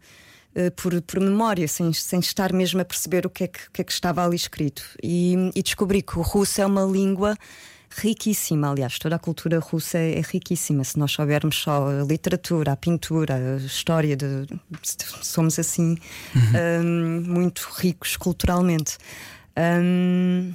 uh, 0.57 0.71
por, 0.73 1.01
por 1.03 1.21
memória, 1.21 1.69
sem, 1.69 1.93
sem 1.93 2.21
estar 2.21 2.53
mesmo 2.53 2.81
a 2.81 2.85
perceber 2.85 3.27
o 3.27 3.31
que 3.31 3.45
é 3.45 3.49
que, 3.49 3.71
que, 3.71 3.81
é 3.83 3.85
que 3.85 3.93
estava 3.93 4.25
ali 4.25 4.37
escrito. 4.37 4.83
E, 5.03 5.37
e 5.55 5.63
descobri 5.63 6.01
que 6.01 6.19
o 6.19 6.23
russo 6.23 6.61
é 6.61 6.67
uma 6.67 6.85
língua 6.85 7.37
riquíssima. 7.97 8.71
Aliás, 8.71 8.99
toda 8.99 9.17
a 9.17 9.19
cultura 9.19 9.59
russa 9.59 9.99
é, 9.99 10.19
é, 10.19 10.23
riquíssima. 10.23 10.85
Se 10.85 10.99
nós 10.99 11.13
soubermos 11.13 11.57
só 11.57 11.89
a 11.89 12.05
literatura, 12.05 12.73
a 12.73 12.77
pintura, 12.77 13.35
a 13.35 13.57
história, 13.57 14.17
de, 14.17 14.47
somos 15.23 15.59
assim 15.59 15.97
uhum. 16.35 16.85
um, 16.85 17.21
muito 17.23 17.69
ricos 17.77 18.17
culturalmente. 18.17 18.99
Um, 19.57 20.53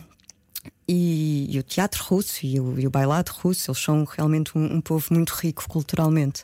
e, 0.87 1.55
e, 1.55 1.59
o 1.59 1.63
teatro 1.63 2.03
russo 2.03 2.45
e 2.45 2.59
o, 2.59 2.79
e 2.79 2.87
o, 2.87 2.89
bailado 2.89 3.31
russo, 3.31 3.69
eles 3.69 3.81
são 3.81 4.03
realmente 4.03 4.57
um, 4.57 4.77
um 4.77 4.81
povo 4.81 5.05
muito 5.11 5.29
rico 5.31 5.67
culturalmente. 5.69 6.43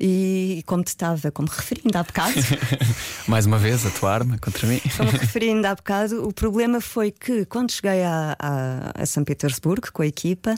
E 0.00 0.62
como 0.66 0.84
te 0.84 0.88
estava, 0.88 1.30
como 1.32 1.48
referi 1.48 1.82
ainda 1.84 2.00
há 2.00 2.02
bocado. 2.04 2.34
Mais 3.26 3.46
uma 3.46 3.58
vez, 3.58 3.84
a 3.84 3.90
tua 3.90 4.12
arma 4.14 4.38
contra 4.38 4.66
mim. 4.66 4.80
Como 4.96 5.10
referi 5.18 5.48
ainda 5.48 5.70
há 5.70 5.74
bocado, 5.74 6.26
o 6.26 6.32
problema 6.32 6.80
foi 6.80 7.10
que 7.10 7.44
quando 7.46 7.72
cheguei 7.72 8.02
a, 8.04 8.36
a, 8.38 9.02
a 9.02 9.06
São 9.06 9.24
Petersburgo 9.24 9.88
com 9.92 10.02
a 10.02 10.06
equipa, 10.06 10.54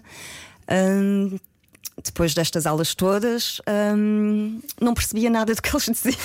hum, 0.70 1.38
depois 2.02 2.34
destas 2.34 2.66
aulas 2.66 2.94
todas, 2.94 3.60
hum, 3.96 4.60
não 4.80 4.94
percebia 4.94 5.28
nada 5.28 5.54
do 5.54 5.60
que 5.60 5.70
eles 5.70 5.84
diziam. 5.84 6.16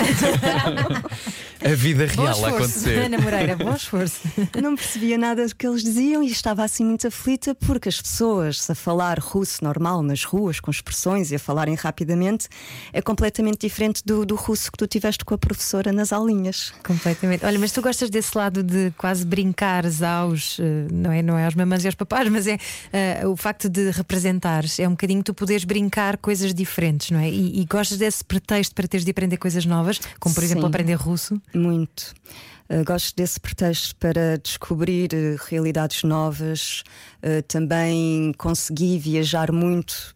a 1.63 1.75
vida 1.75 2.05
real 2.05 2.45
a 2.45 2.49
acontecer. 2.49 3.05
Ana 3.05 3.17
Moreira, 3.17 3.55
bom 3.55 3.73
esforço. 3.75 4.21
Não 4.61 4.75
percebia 4.75 5.17
nada 5.17 5.45
do 5.45 5.55
que 5.55 5.67
eles 5.67 5.83
diziam 5.83 6.23
e 6.23 6.27
estava 6.27 6.63
assim 6.63 6.85
muito 6.85 7.07
aflita 7.07 7.53
porque 7.55 7.89
as 7.89 8.01
pessoas 8.01 8.69
a 8.69 8.75
falar 8.75 9.19
russo 9.19 9.63
normal 9.63 10.01
nas 10.01 10.23
ruas, 10.23 10.59
com 10.59 10.71
expressões 10.71 11.31
e 11.31 11.35
a 11.35 11.39
falarem 11.39 11.75
rapidamente, 11.75 12.47
é 12.93 13.01
completamente 13.01 13.59
diferente 13.59 14.01
do, 14.05 14.25
do 14.25 14.35
russo 14.35 14.71
que 14.71 14.77
tu 14.77 14.87
tiveste 14.87 15.25
com 15.25 15.33
a 15.33 15.37
professora 15.37 15.91
nas 15.91 16.13
aulinhas. 16.13 16.73
Completamente. 16.83 17.45
Olha, 17.45 17.59
mas 17.59 17.71
tu 17.71 17.81
gostas 17.81 18.09
desse 18.09 18.37
lado 18.37 18.63
de 18.63 18.91
quase 18.97 19.25
brincares 19.25 20.01
aos, 20.01 20.57
eh, 20.59 20.87
não 20.91 21.11
é, 21.11 21.21
não 21.21 21.37
é 21.37 21.45
aos 21.45 21.55
mamães 21.55 21.83
e 21.83 21.87
aos 21.87 21.95
papás, 21.95 22.29
mas 22.29 22.47
é 22.47 22.55
uh, 23.23 23.29
o 23.29 23.35
facto 23.35 23.69
de 23.69 23.91
representares, 23.91 24.79
é 24.79 24.87
um 24.87 24.91
bocadinho 24.91 25.23
tu 25.23 25.33
poderes 25.33 25.64
brincar 25.65 26.17
coisas 26.17 26.53
diferentes, 26.53 27.11
não 27.11 27.19
é? 27.19 27.29
E, 27.29 27.61
e 27.61 27.65
gostas 27.65 27.97
desse 27.97 28.23
pretexto 28.23 28.73
para 28.73 28.87
teres 28.87 29.03
de 29.03 29.11
aprender 29.11 29.37
coisas 29.37 29.65
novas, 29.65 29.99
como 30.19 30.33
por 30.33 30.41
Sim, 30.41 30.47
exemplo 30.47 30.65
aprender 30.65 30.95
russo? 30.95 31.41
Muito. 31.53 32.13
Uh, 32.67 32.83
gosto 32.83 33.15
desse 33.15 33.39
pretexto 33.39 33.95
para 33.97 34.37
descobrir 34.39 35.11
uh, 35.13 35.39
realidades 35.47 36.01
novas, 36.03 36.83
uh, 37.21 37.43
também 37.47 38.33
consegui 38.39 38.97
viajar 38.97 39.51
muito 39.51 40.14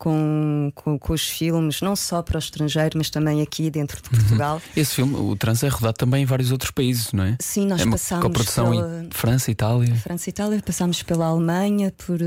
com, 0.00 0.72
com, 0.74 0.98
com, 0.98 1.12
os 1.12 1.28
filmes, 1.28 1.82
não 1.82 1.94
só 1.94 2.22
para 2.22 2.36
o 2.36 2.38
estrangeiro, 2.38 2.96
mas 2.96 3.10
também 3.10 3.42
aqui 3.42 3.68
dentro 3.68 4.00
de 4.00 4.08
uhum. 4.08 4.18
Portugal. 4.18 4.54
Uhum. 4.54 4.72
Esse 4.74 4.94
filme, 4.94 5.14
o 5.14 5.36
Trans, 5.36 5.62
é 5.62 5.68
rodado 5.68 5.98
também 5.98 6.22
em 6.22 6.24
vários 6.24 6.50
outros 6.50 6.70
países, 6.70 7.12
não 7.12 7.22
é? 7.22 7.36
Sim, 7.38 7.66
nós 7.66 7.82
é 7.82 7.86
passámos. 7.86 8.24
Com 8.24 8.32
produção 8.32 8.70
pela... 8.70 9.04
em 9.04 9.10
França, 9.10 9.50
Itália. 9.50 9.94
França 9.96 10.30
e 10.30 10.30
Itália, 10.30 10.62
passámos 10.64 11.02
pela 11.02 11.26
Alemanha, 11.26 11.92
por, 11.98 12.18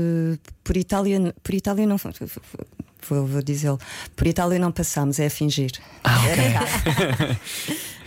por 0.62 0.76
Itália. 0.76 1.34
Por 1.42 1.52
Itália 1.52 1.84
não. 1.84 1.96
Vou, 3.08 3.26
vou 3.26 3.42
dizê-lo. 3.42 3.80
Por 4.14 4.28
Itália 4.28 4.58
não 4.60 4.70
passámos, 4.70 5.18
é 5.18 5.26
a 5.26 5.30
fingir. 5.30 5.72
Ah, 6.04 6.20
okay. 6.20 6.30
Era 6.30 6.52
cá. 6.52 7.40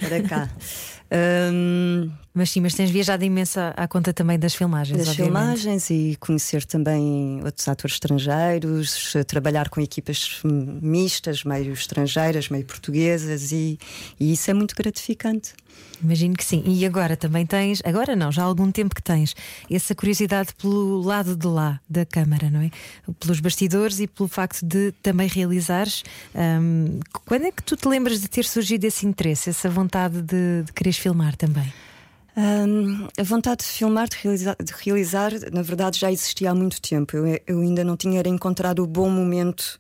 Era 0.02 0.24
cá. 0.24 0.50
Um, 1.12 2.12
mas 2.34 2.50
sim, 2.52 2.62
mas 2.62 2.74
tens 2.76 2.92
viajado 2.92 3.24
imenso 3.24 3.60
à, 3.60 3.88
conta 3.88 4.14
também 4.14 4.38
das 4.38 4.54
filmagens. 4.54 4.98
Das 5.00 5.10
obviamente. 5.10 5.34
filmagens 5.34 5.90
e 5.90 6.18
conhecer 6.20 6.66
também 6.66 7.42
outros 7.44 7.68
atores 7.68 7.96
estrangeiros, 7.96 9.14
trabalhar 9.26 9.70
com 9.70 9.82
equipas 9.82 10.42
mistas, 10.44 11.44
meio 11.44 11.74
estrangeiras, 11.74 12.50
meio 12.50 12.66
portuguesas, 12.66 13.52
e, 13.52 13.80
e 14.20 14.34
isso 14.34 14.52
é 14.52 14.54
muito 14.54 14.76
gratificante. 14.76 15.54
Imagino 16.02 16.36
que 16.36 16.46
sim. 16.46 16.64
E 16.66 16.86
agora 16.86 17.18
também 17.18 17.46
tens, 17.46 17.82
agora 17.84 18.16
não, 18.16 18.32
já 18.32 18.44
há 18.44 18.46
algum 18.46 18.72
tempo 18.72 18.94
que 18.94 19.02
tens 19.02 19.36
essa 19.70 19.96
curiosidade 19.96 20.54
pelo 20.54 21.02
lado 21.02 21.36
de 21.36 21.48
lá 21.48 21.80
da 21.90 22.06
câmara, 22.06 22.50
não 22.50 22.62
é? 22.62 22.70
Pelos 23.20 23.40
bastidores 23.40 24.00
e 24.00 24.08
pelo 24.08 24.30
facto 24.30 24.64
de 24.64 24.92
também 25.02 25.28
realizares. 25.28 26.04
Um, 26.36 27.00
quando 27.26 27.46
é 27.46 27.52
que 27.52 27.64
tu 27.64 27.76
te 27.76 27.88
lembras 27.88 28.22
de 28.22 28.28
ter 28.28 28.46
surgido 28.46 28.86
esse 28.86 29.06
interesse, 29.06 29.50
essa 29.50 29.70
vontade 29.70 30.22
de, 30.22 30.64
de 30.66 30.74
quereres 30.74 30.98
filmar 30.98 31.36
também? 31.36 31.74
Um, 32.38 33.08
a 33.18 33.24
vontade 33.24 33.64
de 33.64 33.70
filmar, 33.72 34.08
de 34.08 34.18
realizar, 34.22 34.56
de 34.64 34.74
realizar, 34.86 35.32
na 35.52 35.64
verdade 35.64 36.00
já 36.00 36.12
existia 36.12 36.52
há 36.52 36.56
muito 36.56 36.80
tempo. 36.80 37.18
Eu, 37.18 37.42
eu 37.48 37.62
ainda 37.62 37.84
não 37.84 37.98
tinha 37.98 38.22
encontrado 38.28 38.84
o 38.84 38.88
bom 38.88 39.10
momento 39.10 39.80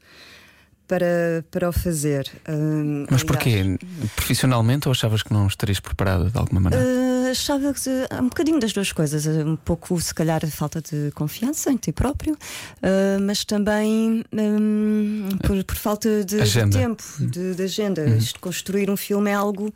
para, 0.88 1.44
para 1.52 1.70
o 1.70 1.72
fazer. 1.72 2.32
Um, 2.48 3.06
Mas 3.10 3.24
porquê? 3.24 3.78
Profissionalmente 4.16 4.88
ou 4.88 4.92
achavas 4.92 5.22
que 5.22 5.34
não 5.34 5.48
estarias 5.48 5.80
preparada 5.80 6.30
de 6.30 6.38
alguma 6.38 6.62
maneira? 6.62 6.86
Uh, 6.86 7.32
achava 7.32 7.74
que 7.74 7.90
um 8.22 8.30
bocadinho 8.30 8.60
das 8.60 8.72
duas 8.72 8.92
coisas. 8.92 9.28
Um 9.28 9.56
pouco, 9.56 10.00
se 10.00 10.14
calhar, 10.14 10.46
falta 10.48 10.82
de 10.82 11.12
confiança 11.12 11.72
em 11.72 11.78
ti 11.78 11.92
próprio, 11.92 12.34
uh, 12.34 13.22
mas 13.22 13.44
também 13.44 14.24
um, 14.34 15.30
por, 15.46 15.64
por, 15.64 15.76
falta 15.76 16.24
de, 16.24 16.42
de 16.42 16.70
tempo, 16.70 17.04
de, 17.20 17.56
de 17.56 17.64
agenda. 17.64 18.02
Uhum. 18.04 18.18
Isto, 18.18 18.40
construir 18.40 18.90
um 18.90 18.98
filme 18.98 19.30
é 19.30 19.34
algo 19.34 19.74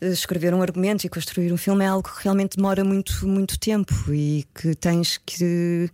escrever 0.00 0.54
um 0.54 0.62
argumento 0.62 1.04
e 1.04 1.08
construir 1.08 1.52
um 1.52 1.56
filme 1.56 1.84
é 1.84 1.88
algo 1.88 2.08
que 2.08 2.22
realmente 2.22 2.56
demora 2.56 2.84
muito, 2.84 3.26
muito 3.26 3.58
tempo 3.58 3.94
e 4.12 4.44
que 4.54 4.74
tens 4.74 5.18
que, 5.24 5.88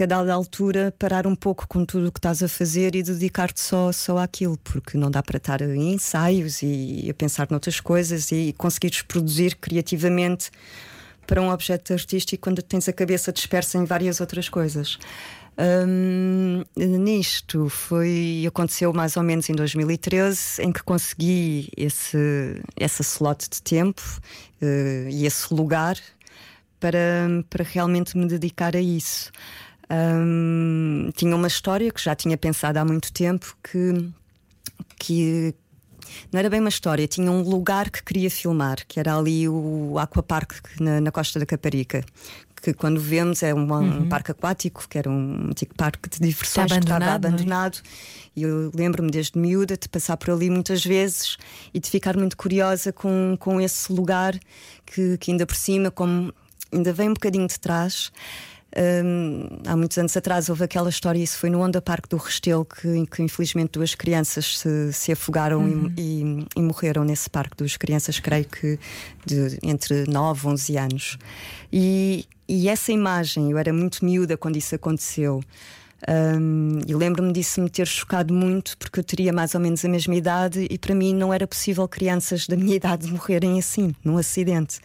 a 0.00 0.06
dada 0.06 0.32
altura, 0.32 0.92
parar 0.98 1.26
um 1.26 1.34
pouco 1.34 1.66
com 1.68 1.84
tudo 1.84 2.08
o 2.08 2.12
que 2.12 2.18
estás 2.18 2.42
a 2.42 2.48
fazer 2.48 2.94
e 2.94 3.02
dedicar-te 3.02 3.60
só, 3.60 3.92
só 3.92 4.18
àquilo, 4.18 4.58
porque 4.58 4.98
não 4.98 5.10
dá 5.10 5.22
para 5.22 5.36
estar 5.36 5.60
em 5.60 5.92
ensaios 5.92 6.62
e 6.62 7.06
a 7.10 7.14
pensar 7.14 7.48
noutras 7.50 7.80
coisas 7.80 8.32
e 8.32 8.54
conseguires 8.56 9.02
produzir 9.02 9.56
criativamente 9.56 10.50
para 11.26 11.40
um 11.40 11.50
objeto 11.50 11.92
artístico 11.92 12.42
quando 12.42 12.62
tens 12.62 12.88
a 12.88 12.92
cabeça 12.92 13.32
dispersa 13.32 13.78
em 13.78 13.84
várias 13.84 14.20
outras 14.20 14.48
coisas. 14.48 14.98
Um, 15.58 16.64
nisto 16.76 17.68
foi 17.68 18.44
aconteceu 18.48 18.90
mais 18.92 19.18
ou 19.18 19.22
menos 19.22 19.50
em 19.50 19.54
2013 19.54 20.62
em 20.62 20.72
que 20.72 20.82
consegui 20.82 21.68
esse 21.76 22.16
essa 22.74 23.02
slot 23.02 23.50
de 23.50 23.60
tempo 23.60 24.00
uh, 24.62 25.10
e 25.10 25.26
esse 25.26 25.52
lugar 25.52 25.98
para, 26.80 27.44
para 27.48 27.64
realmente 27.64 28.16
me 28.16 28.26
dedicar 28.26 28.74
a 28.74 28.80
isso. 28.80 29.30
Um, 29.88 31.10
tinha 31.14 31.36
uma 31.36 31.46
história 31.46 31.92
que 31.92 32.02
já 32.02 32.14
tinha 32.14 32.36
pensado 32.36 32.78
há 32.78 32.84
muito 32.84 33.12
tempo 33.12 33.54
que, 33.62 34.10
que 34.98 35.54
não 36.32 36.40
era 36.40 36.50
bem 36.50 36.60
uma 36.60 36.68
história, 36.68 37.06
tinha 37.06 37.30
um 37.30 37.42
lugar 37.42 37.90
que 37.90 38.02
queria 38.02 38.30
filmar, 38.30 38.78
que 38.88 38.98
era 38.98 39.16
ali 39.16 39.48
o 39.48 39.96
Aquapark 39.98 40.54
na, 40.80 41.00
na 41.00 41.12
Costa 41.12 41.38
da 41.38 41.46
Caparica, 41.46 42.04
que 42.62 42.72
quando 42.72 43.00
vemos 43.00 43.42
é 43.42 43.52
um, 43.52 43.68
uhum. 43.68 44.02
um 44.02 44.08
parque 44.08 44.30
aquático, 44.30 44.86
que 44.88 44.96
era 44.96 45.10
um 45.10 45.48
antigo 45.50 45.74
parque 45.74 46.08
de 46.08 46.20
diversões 46.20 46.72
que 46.72 46.78
estava 46.78 47.06
abandonado. 47.06 47.78
É? 47.78 48.30
E 48.36 48.42
eu 48.44 48.70
lembro-me 48.72 49.10
desde 49.10 49.36
miúda 49.36 49.76
de 49.76 49.88
passar 49.88 50.16
por 50.16 50.30
ali 50.30 50.48
muitas 50.48 50.84
vezes 50.84 51.36
e 51.74 51.80
de 51.80 51.90
ficar 51.90 52.16
muito 52.16 52.36
curiosa 52.36 52.92
com, 52.92 53.36
com 53.38 53.60
esse 53.60 53.92
lugar 53.92 54.38
que, 54.86 55.18
que 55.18 55.32
ainda 55.32 55.44
por 55.44 55.56
cima, 55.56 55.90
como 55.90 56.32
ainda 56.72 56.92
vem 56.92 57.10
um 57.10 57.14
bocadinho 57.14 57.48
de 57.48 57.58
trás. 57.58 58.12
Um, 58.74 59.48
há 59.66 59.76
muitos 59.76 59.98
anos 59.98 60.16
atrás 60.16 60.48
houve 60.48 60.64
aquela 60.64 60.88
história, 60.88 61.22
isso 61.22 61.36
foi 61.36 61.50
no 61.50 61.60
Onda 61.60 61.82
Parque 61.82 62.08
do 62.08 62.16
Restelo, 62.16 62.64
que, 62.64 63.06
que 63.06 63.22
infelizmente 63.22 63.72
duas 63.72 63.94
crianças 63.94 64.60
se, 64.60 64.92
se 64.94 65.12
afogaram 65.12 65.60
uhum. 65.60 65.92
e, 65.94 66.22
e, 66.22 66.46
e, 66.56 66.62
morreram 66.62 67.04
nesse 67.04 67.28
parque. 67.28 67.54
Duas 67.54 67.76
crianças, 67.76 68.18
creio 68.18 68.46
que 68.46 68.78
de, 69.26 69.58
entre 69.62 70.06
9 70.08 70.46
e 70.46 70.50
11 70.50 70.76
anos. 70.78 71.18
E, 71.70 72.26
e 72.54 72.68
essa 72.68 72.92
imagem, 72.92 73.50
eu 73.50 73.56
era 73.56 73.72
muito 73.72 74.04
miúda 74.04 74.36
quando 74.36 74.58
isso 74.58 74.74
aconteceu. 74.74 75.42
Um, 76.06 76.80
e 76.86 76.94
lembro-me 76.94 77.32
disso 77.32 77.62
me 77.62 77.70
ter 77.70 77.86
chocado 77.86 78.34
muito 78.34 78.76
porque 78.76 79.00
eu 79.00 79.04
teria 79.04 79.32
mais 79.32 79.54
ou 79.54 79.60
menos 79.60 79.82
a 79.86 79.88
mesma 79.88 80.14
idade 80.14 80.66
e 80.68 80.76
para 80.76 80.94
mim 80.94 81.14
não 81.14 81.32
era 81.32 81.46
possível 81.46 81.88
crianças 81.88 82.46
da 82.46 82.54
minha 82.54 82.74
idade 82.76 83.10
morrerem 83.10 83.58
assim, 83.58 83.94
num 84.04 84.18
acidente. 84.18 84.80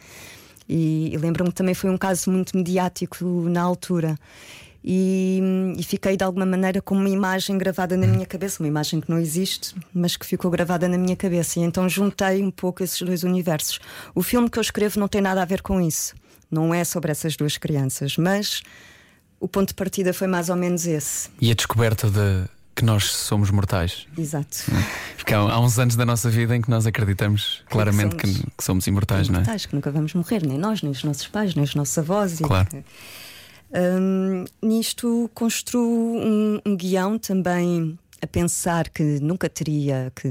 E, 0.69 1.13
e 1.13 1.17
lembro-me 1.17 1.49
que 1.49 1.55
também 1.55 1.73
foi 1.73 1.89
um 1.89 1.97
caso 1.97 2.31
muito 2.31 2.55
mediático 2.55 3.25
na 3.49 3.63
altura. 3.63 4.17
E, 4.81 5.41
e, 5.77 5.83
fiquei 5.83 6.15
de 6.15 6.23
alguma 6.23 6.45
maneira 6.45 6.81
com 6.81 6.95
uma 6.95 7.09
imagem 7.09 7.57
gravada 7.57 7.97
na 7.97 8.07
minha 8.07 8.25
cabeça, 8.25 8.63
uma 8.63 8.69
imagem 8.69 9.01
que 9.01 9.09
não 9.09 9.19
existe, 9.19 9.75
mas 9.93 10.15
que 10.15 10.25
ficou 10.25 10.49
gravada 10.49 10.87
na 10.87 10.97
minha 10.97 11.17
cabeça. 11.17 11.59
E 11.59 11.63
então 11.63 11.89
juntei 11.89 12.41
um 12.41 12.49
pouco 12.49 12.81
esses 12.81 13.01
dois 13.01 13.23
universos. 13.23 13.81
O 14.15 14.23
filme 14.23 14.49
que 14.49 14.57
eu 14.57 14.61
escrevo 14.61 14.97
não 14.97 15.09
tem 15.09 15.19
nada 15.19 15.41
a 15.41 15.45
ver 15.45 15.61
com 15.61 15.81
isso, 15.81 16.15
não 16.49 16.73
é 16.73 16.83
sobre 16.83 17.11
essas 17.11 17.35
duas 17.35 17.57
crianças, 17.57 18.17
mas 18.17 18.61
o 19.39 19.47
ponto 19.47 19.69
de 19.69 19.73
partida 19.73 20.13
foi 20.13 20.27
mais 20.27 20.49
ou 20.49 20.55
menos 20.55 20.85
esse. 20.85 21.29
E 21.39 21.51
a 21.51 21.53
descoberta 21.53 22.09
de 22.09 22.49
que 22.75 22.85
nós 22.85 23.11
somos 23.11 23.49
mortais. 23.49 24.05
Exato. 24.15 24.65
Porque 25.17 25.33
há, 25.33 25.39
há, 25.39 25.59
uns 25.59 25.79
anos 25.79 25.95
da 25.95 26.05
nossa 26.05 26.29
vida 26.29 26.55
em 26.55 26.61
que 26.61 26.69
nós 26.69 26.85
acreditamos 26.85 27.63
claramente 27.69 28.15
que 28.15 28.27
somos, 28.27 28.41
que, 28.41 28.51
que 28.57 28.63
somos 28.63 28.87
imortais, 28.87 29.27
imortais, 29.27 29.63
não 29.63 29.65
é? 29.65 29.67
que 29.67 29.75
nunca 29.75 29.91
vamos 29.91 30.13
morrer, 30.13 30.45
nem 30.45 30.59
nós, 30.59 30.83
nem 30.83 30.91
os 30.91 31.03
nossos 31.03 31.27
pais, 31.27 31.55
nem 31.55 31.63
os 31.63 31.73
nossos 31.73 31.97
avós. 31.97 32.37
Claro. 32.39 32.67
E, 32.73 32.83
um, 33.99 34.45
nisto 34.61 35.29
construo 35.33 36.17
um, 36.17 36.61
um 36.65 36.77
guião 36.77 37.17
também 37.17 37.97
a 38.21 38.27
pensar 38.27 38.89
que 38.89 39.03
nunca 39.19 39.49
teria, 39.49 40.11
que 40.15 40.29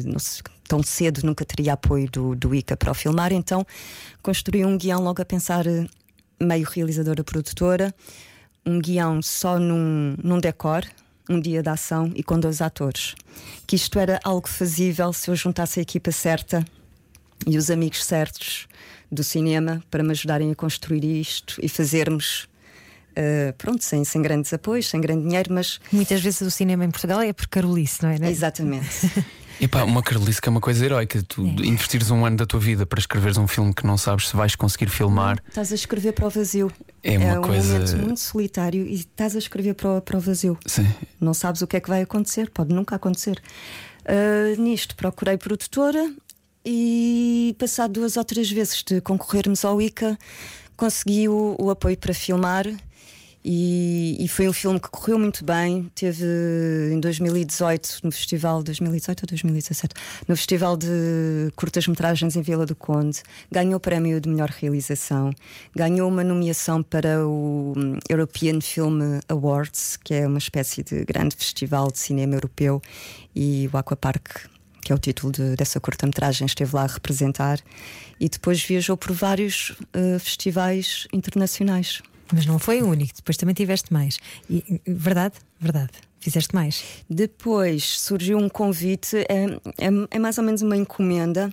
tão 0.69 0.83
cedo 0.83 1.21
nunca 1.25 1.45
teria 1.45 1.75
apoio 1.75 2.09
do, 2.11 2.35
do 2.35 2.55
ICA 2.55 2.77
para 2.77 2.91
o 2.91 2.95
filmar, 2.95 3.33
então 3.33 3.67
construí 4.23 4.65
um 4.65 4.79
guião 4.79 5.03
logo 5.03 5.21
a 5.21 5.25
pensar 5.25 5.65
meio 6.41 6.67
realizadora 6.67 7.25
produtora, 7.25 7.95
um 8.65 8.81
guião 8.81 9.23
só 9.23 9.59
num, 9.59 10.17
num 10.23 10.39
decor, 10.39 10.85
um 11.29 11.41
dia 11.41 11.63
de 11.63 11.69
ação 11.69 12.13
e 12.15 12.23
com 12.23 12.39
dois 12.39 12.61
atores. 12.61 13.15
Que 13.67 13.77
isto 13.77 13.99
era 13.99 14.21
algo 14.23 14.49
fazível 14.49 15.13
se 15.13 15.31
eu 15.31 15.37
juntasse 15.37 15.81
a 15.81 15.83
equipa 15.83 16.11
certa 16.13 16.65
e 17.47 17.57
os 17.57 17.71
amigos 17.71 18.05
certos 18.05 18.67
do 19.11 19.23
cinema 19.23 19.83
para 19.91 20.03
me 20.03 20.11
ajudarem 20.11 20.51
a 20.51 20.55
construir 20.55 21.05
isto 21.05 21.59
e 21.63 21.69
fazermos. 21.69 22.49
Uh, 23.13 23.53
pronto, 23.57 23.83
sem, 23.83 24.05
sem 24.05 24.21
grandes 24.21 24.53
apoios, 24.53 24.89
sem 24.89 25.01
grande 25.01 25.23
dinheiro, 25.23 25.53
mas. 25.53 25.81
Muitas 25.91 26.21
vezes 26.21 26.43
o 26.43 26.51
cinema 26.51 26.85
em 26.85 26.91
Portugal 26.91 27.21
é 27.23 27.33
por 27.33 27.47
Carolice, 27.47 28.03
não 28.03 28.11
é? 28.11 28.19
Não 28.19 28.27
é? 28.27 28.31
Exatamente. 28.31 28.87
E 29.61 29.67
pá, 29.67 29.85
uma 29.85 30.03
carolice 30.03 30.41
que 30.41 30.49
é 30.49 30.51
uma 30.51 30.61
coisa 30.61 30.85
heroica. 30.85 31.23
Tu 31.23 31.43
É. 31.47 31.67
investires 31.67 32.11
um 32.11 32.25
ano 32.27 32.37
da 32.37 32.47
tua 32.47 32.61
vida 32.61 32.85
para 32.85 32.99
escreveres 33.01 33.37
um 33.39 33.47
filme 33.49 33.73
que 33.73 33.87
não 33.87 33.97
sabes 33.97 34.29
se 34.29 34.37
vais 34.37 34.55
conseguir 34.55 34.89
filmar 34.91 35.43
Estás 35.49 35.73
a 35.73 35.75
escrever 35.75 36.13
para 36.13 36.27
o 36.27 36.31
vazio. 36.31 36.71
é 37.03 37.19
uma 37.19 37.39
um 37.39 37.43
coisa. 37.43 37.73
momento 37.73 37.97
muito 37.99 38.21
solitário 38.21 38.87
e 38.87 38.95
estás 38.95 39.35
a 39.35 39.39
escrever 39.39 39.75
para 39.75 39.91
o, 39.99 40.01
para 40.03 40.17
o 40.19 40.21
vazio. 40.21 40.59
Sim. 40.67 40.87
Não 41.21 41.33
sabes 41.35 41.63
o 41.63 41.67
que 41.67 41.77
é 41.77 41.81
que 41.81 41.89
vai 41.89 42.03
acontecer, 42.03 42.51
pode 42.51 42.75
nunca 42.75 42.97
acontecer. 42.97 43.41
Uh, 44.05 44.61
nisto 44.61 44.95
procurei 44.95 45.37
produtora 45.37 46.13
e 46.65 47.55
passado 47.59 47.93
duas 47.93 48.17
ou 48.17 48.25
três 48.25 48.51
vezes 48.51 48.83
de 48.83 49.01
concorrermos 49.01 49.65
ao 49.65 49.81
ICA, 49.81 50.19
consegui 50.77 51.29
o, 51.29 51.57
o 51.59 51.71
apoio 51.71 51.97
para 51.97 52.13
filmar. 52.13 52.67
E, 53.49 54.17
e 54.19 54.27
foi 54.27 54.49
um 54.49 54.53
filme 54.53 54.81
que 54.81 54.89
correu 54.91 55.17
muito 55.21 55.45
bem. 55.45 55.89
Teve 55.95 56.27
em 56.93 56.99
2018, 56.99 58.01
no 58.03 58.11
festival 58.11 58.61
2018 58.61 59.21
ou 59.23 59.27
2017, 59.29 59.95
no 60.27 60.37
festival 60.37 60.77
de 60.77 60.89
curtas-metragens 61.55 62.35
em 62.35 62.43
Vila 62.43 62.67
do 62.67 62.75
Conde, 62.75 63.23
ganhou 63.49 63.77
o 63.77 63.81
prémio 63.81 64.21
de 64.21 64.29
melhor 64.29 64.49
realização, 64.51 65.31
ganhou 65.77 66.09
uma 66.09 66.25
nomeação 66.25 66.83
para 66.83 67.25
o 67.25 67.73
European 68.11 68.61
Film 68.61 69.21
Awards, 69.29 69.97
que 70.03 70.13
é 70.13 70.27
uma 70.27 70.39
espécie 70.39 70.83
de 70.83 71.05
grande 71.05 71.37
festival 71.37 71.93
de 71.93 72.01
cinema 72.01 72.35
europeu, 72.35 72.83
e 73.33 73.71
o 73.73 73.77
Aquapark 73.77 74.49
que 74.83 74.93
é 74.93 74.95
o 74.95 74.99
título 74.99 75.33
de- 75.33 75.57
dessa 75.57 75.81
curta-metragem, 75.81 76.47
esteve 76.47 76.77
lá 76.77 76.85
a 76.85 76.87
representar 76.87 77.59
e 78.21 78.29
depois 78.29 78.63
viajou 78.63 78.97
por 78.97 79.11
vários 79.13 79.77
eh, 79.93 80.17
festivais 80.21 81.09
internacionais. 81.13 82.03
Mas 82.33 82.47
não 82.47 82.59
foi 82.59 82.83
o 82.83 82.89
único, 82.89 83.15
depois 83.15 83.37
também 83.37 83.55
tiveste 83.55 83.93
mais. 83.93 84.19
E, 84.51 84.81
verdade? 84.87 85.37
Verdade. 85.61 85.93
Fizeste 86.19 86.55
mais. 86.55 86.83
Depois 87.09 88.01
surgiu 88.01 88.39
um 88.39 88.49
convite, 88.49 89.17
é, 89.29 89.45
é, 89.79 89.89
é 90.11 90.19
mais 90.19 90.39
ou 90.39 90.45
menos 90.45 90.63
uma 90.63 90.77
encomenda 90.77 91.53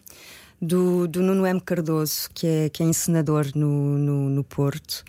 do, 0.62 1.08
do 1.08 1.22
Nuno 1.22 1.46
M. 1.46 1.62
Cardoso, 1.62 2.30
que 2.34 2.48
é, 2.48 2.70
que 2.70 2.82
é 2.82 2.86
encenador 2.86 3.48
no, 3.54 3.98
no, 3.98 4.30
no 4.30 4.44
Porto. 4.44 5.04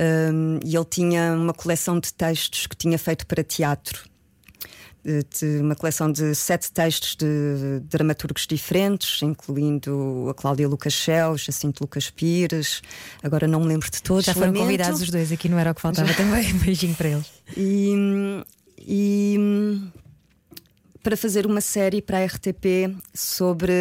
Um, 0.00 0.58
e 0.64 0.76
ele 0.76 0.84
tinha 0.84 1.34
uma 1.34 1.52
coleção 1.52 1.98
de 1.98 2.12
textos 2.12 2.66
que 2.66 2.76
tinha 2.76 2.98
feito 2.98 3.26
para 3.26 3.42
teatro. 3.42 4.08
De- 5.02 5.60
uma 5.60 5.74
coleção 5.74 6.12
de 6.12 6.34
sete 6.34 6.70
textos 6.70 7.16
de 7.16 7.80
dramaturgos 7.88 8.46
diferentes, 8.46 9.22
incluindo 9.22 10.26
a 10.30 10.34
Cláudia 10.34 10.68
Lucas 10.68 10.92
Chel, 10.92 11.38
Jacinto 11.38 11.82
Lucas 11.82 12.10
Pires. 12.10 12.82
Agora 13.22 13.46
não 13.48 13.60
me 13.60 13.66
lembro 13.66 13.90
de 13.90 14.02
todos. 14.02 14.24
Já 14.26 14.34
foram 14.34 14.48
lamento. 14.48 14.62
convidados 14.62 15.00
os 15.00 15.10
dois, 15.10 15.32
aqui 15.32 15.48
não 15.48 15.58
era 15.58 15.70
o 15.70 15.74
que 15.74 15.80
faltava 15.80 16.12
também. 16.14 16.52
Um 16.54 16.58
beijinho 16.58 16.94
para 16.94 17.08
eles. 17.08 17.26
E, 17.56 17.94
e 18.78 19.90
para 21.02 21.16
fazer 21.16 21.46
uma 21.46 21.60
série 21.62 22.02
para 22.02 22.18
a 22.18 22.24
RTP 22.26 22.94
sobre 23.14 23.72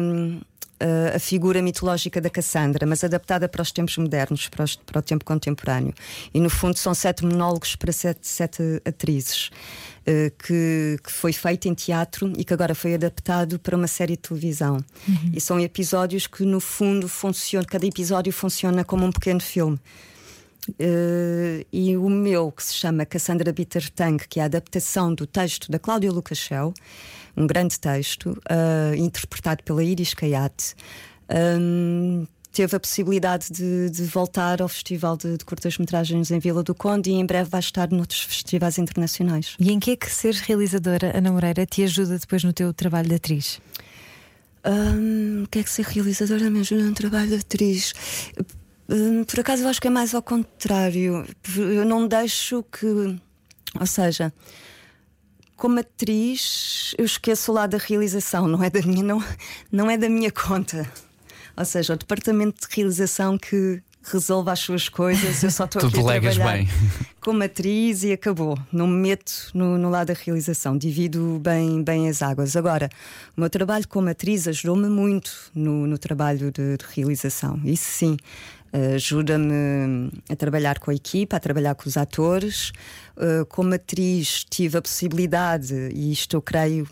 hum, 0.00 0.40
a, 1.12 1.16
a 1.16 1.18
figura 1.18 1.62
mitológica 1.62 2.20
da 2.20 2.28
Cassandra, 2.28 2.86
mas 2.86 3.04
adaptada 3.04 3.48
para 3.48 3.62
os 3.62 3.70
tempos 3.70 3.96
modernos, 3.98 4.48
para, 4.48 4.64
os- 4.64 4.76
para 4.76 4.98
o 4.98 5.02
tempo 5.02 5.24
contemporâneo. 5.24 5.94
E 6.34 6.40
no 6.40 6.50
fundo 6.50 6.76
são 6.76 6.92
sete 6.94 7.24
monólogos 7.24 7.76
para 7.76 7.92
sete, 7.92 8.26
sete 8.26 8.62
atrizes. 8.84 9.50
eh, 10.04 10.32
que, 10.44 10.98
que 11.04 11.12
foi 11.12 11.32
feito 11.32 11.68
em 11.68 11.74
teatro 11.74 12.32
e 12.36 12.44
que 12.44 12.52
agora 12.52 12.74
foi 12.74 12.94
adaptado 12.94 13.58
para 13.60 13.76
uma 13.76 13.86
série 13.86 14.14
de 14.16 14.22
televisão. 14.22 14.78
E 15.32 15.40
são 15.40 15.60
episódios 15.60 16.26
que, 16.26 16.44
no 16.44 16.58
fundo, 16.58 17.06
funcionam, 17.08 17.66
cada 17.70 17.86
episódio 17.86 18.32
funciona 18.32 18.82
como 18.84 19.04
um 19.06 19.12
pequeno 19.12 19.40
filme. 19.40 19.78
Eh, 20.78 21.66
e 21.72 21.96
o 21.96 22.08
meu, 22.08 22.50
que 22.52 22.62
se 22.62 22.74
chama 22.74 23.04
Cassandra 23.04 23.52
Bitter 23.52 23.88
Tang, 23.90 24.18
que 24.28 24.38
é 24.40 24.42
a 24.44 24.46
adaptação 24.46 25.14
do 25.14 25.26
texto 25.26 25.70
da 25.70 25.78
Cláudia 25.78 26.10
Lucachel, 26.12 26.72
um 27.36 27.46
grande 27.46 27.78
texto, 27.78 28.40
eh, 28.48 28.94
interpretado 28.96 29.62
pela 29.62 29.82
Iris 29.82 30.14
Caiate, 30.14 30.74
hum, 31.58 32.26
teve 32.52 32.76
a 32.76 32.80
possibilidade 32.80 33.50
de, 33.50 33.90
de 33.90 34.04
voltar 34.04 34.60
ao 34.60 34.68
Festival 34.68 35.16
de, 35.16 35.38
de 35.38 35.44
Curtas-Metragens 35.44 36.30
em 36.30 36.38
Vila 36.38 36.62
do 36.62 36.74
Conde 36.74 37.10
e 37.10 37.14
em 37.14 37.24
breve 37.24 37.48
vai 37.48 37.60
estar 37.60 37.90
noutros 37.90 38.22
festivais 38.22 38.78
internacionais. 38.78 39.56
E 39.58 39.72
em 39.72 39.80
que 39.80 39.92
é 39.92 39.96
que 39.96 40.10
ser 40.10 40.34
realizadora, 40.34 41.16
Ana 41.16 41.32
Moreira, 41.32 41.64
te 41.64 41.82
ajuda 41.82 42.18
depois 42.18 42.44
no 42.44 42.52
teu 42.52 42.72
trabalho 42.72 43.08
de 43.08 43.14
atriz? 43.14 43.60
O 44.64 45.48
que 45.48 45.58
é 45.58 45.62
que 45.62 45.70
ser 45.70 45.84
realizadora 45.86 46.48
me 46.48 46.60
ajuda 46.60 46.84
no 46.84 46.94
trabalho 46.94 47.28
de 47.30 47.34
atriz? 47.36 47.92
Hum, 48.88 49.24
por 49.24 49.40
acaso 49.40 49.62
eu 49.62 49.68
acho 49.68 49.80
que 49.80 49.88
é 49.88 49.90
mais 49.90 50.14
ao 50.14 50.22
contrário. 50.22 51.26
Eu 51.56 51.84
não 51.84 52.06
deixo 52.06 52.62
que. 52.64 52.86
Ou 52.86 53.86
seja, 53.86 54.32
como 55.62 55.78
atriz, 55.78 56.92
eu 56.98 57.04
esqueço 57.04 57.52
o 57.52 57.54
lado 57.54 57.70
da 57.70 57.78
realização, 57.78 58.48
não 58.48 58.64
é 58.64 58.68
da 58.68 58.82
minha, 58.82 59.04
não, 59.04 59.22
não 59.70 59.88
é 59.88 59.96
da 59.96 60.08
minha 60.08 60.32
conta. 60.32 60.90
Ou 61.56 61.64
seja, 61.64 61.94
o 61.94 61.96
departamento 61.96 62.66
de 62.68 62.74
realização 62.74 63.38
que 63.38 63.80
resolve 64.02 64.50
as 64.50 64.58
suas 64.58 64.88
coisas, 64.88 65.40
eu 65.40 65.52
só 65.52 65.62
estou 65.66 65.86
aqui 65.86 66.00
a 66.00 66.02
trabalhar 66.02 66.52
bem. 66.52 66.68
como 67.22 67.44
atriz 67.44 68.02
e 68.02 68.10
acabou. 68.10 68.58
Não 68.72 68.88
me 68.88 69.10
meto 69.10 69.52
no, 69.54 69.78
no 69.78 69.88
lado 69.88 70.08
da 70.08 70.14
realização, 70.14 70.76
divido 70.76 71.40
bem, 71.40 71.80
bem 71.84 72.08
as 72.08 72.22
águas. 72.22 72.56
Agora, 72.56 72.90
o 73.36 73.40
meu 73.40 73.48
trabalho 73.48 73.86
como 73.86 74.08
atriz 74.08 74.48
ajudou-me 74.48 74.88
muito 74.88 75.30
no, 75.54 75.86
no 75.86 75.96
trabalho 75.96 76.50
de, 76.50 76.76
de 76.76 76.84
realização. 76.92 77.60
Isso 77.64 77.88
sim. 77.88 78.16
Eh, 78.72 78.94
Ajuda-me 78.94 80.10
a 80.28 80.36
trabalhar 80.36 80.78
com 80.78 80.90
a 80.90 80.94
equipa, 80.94 81.36
a 81.36 81.40
trabalhar 81.40 81.74
com 81.74 81.88
os 81.88 81.96
atores. 81.96 82.72
Eh, 83.16 83.44
Como 83.48 83.74
atriz, 83.74 84.44
tive 84.48 84.78
a 84.78 84.82
possibilidade, 84.82 85.74
e 85.94 86.12
isto 86.12 86.36
eu 86.36 86.42
creio 86.42 86.88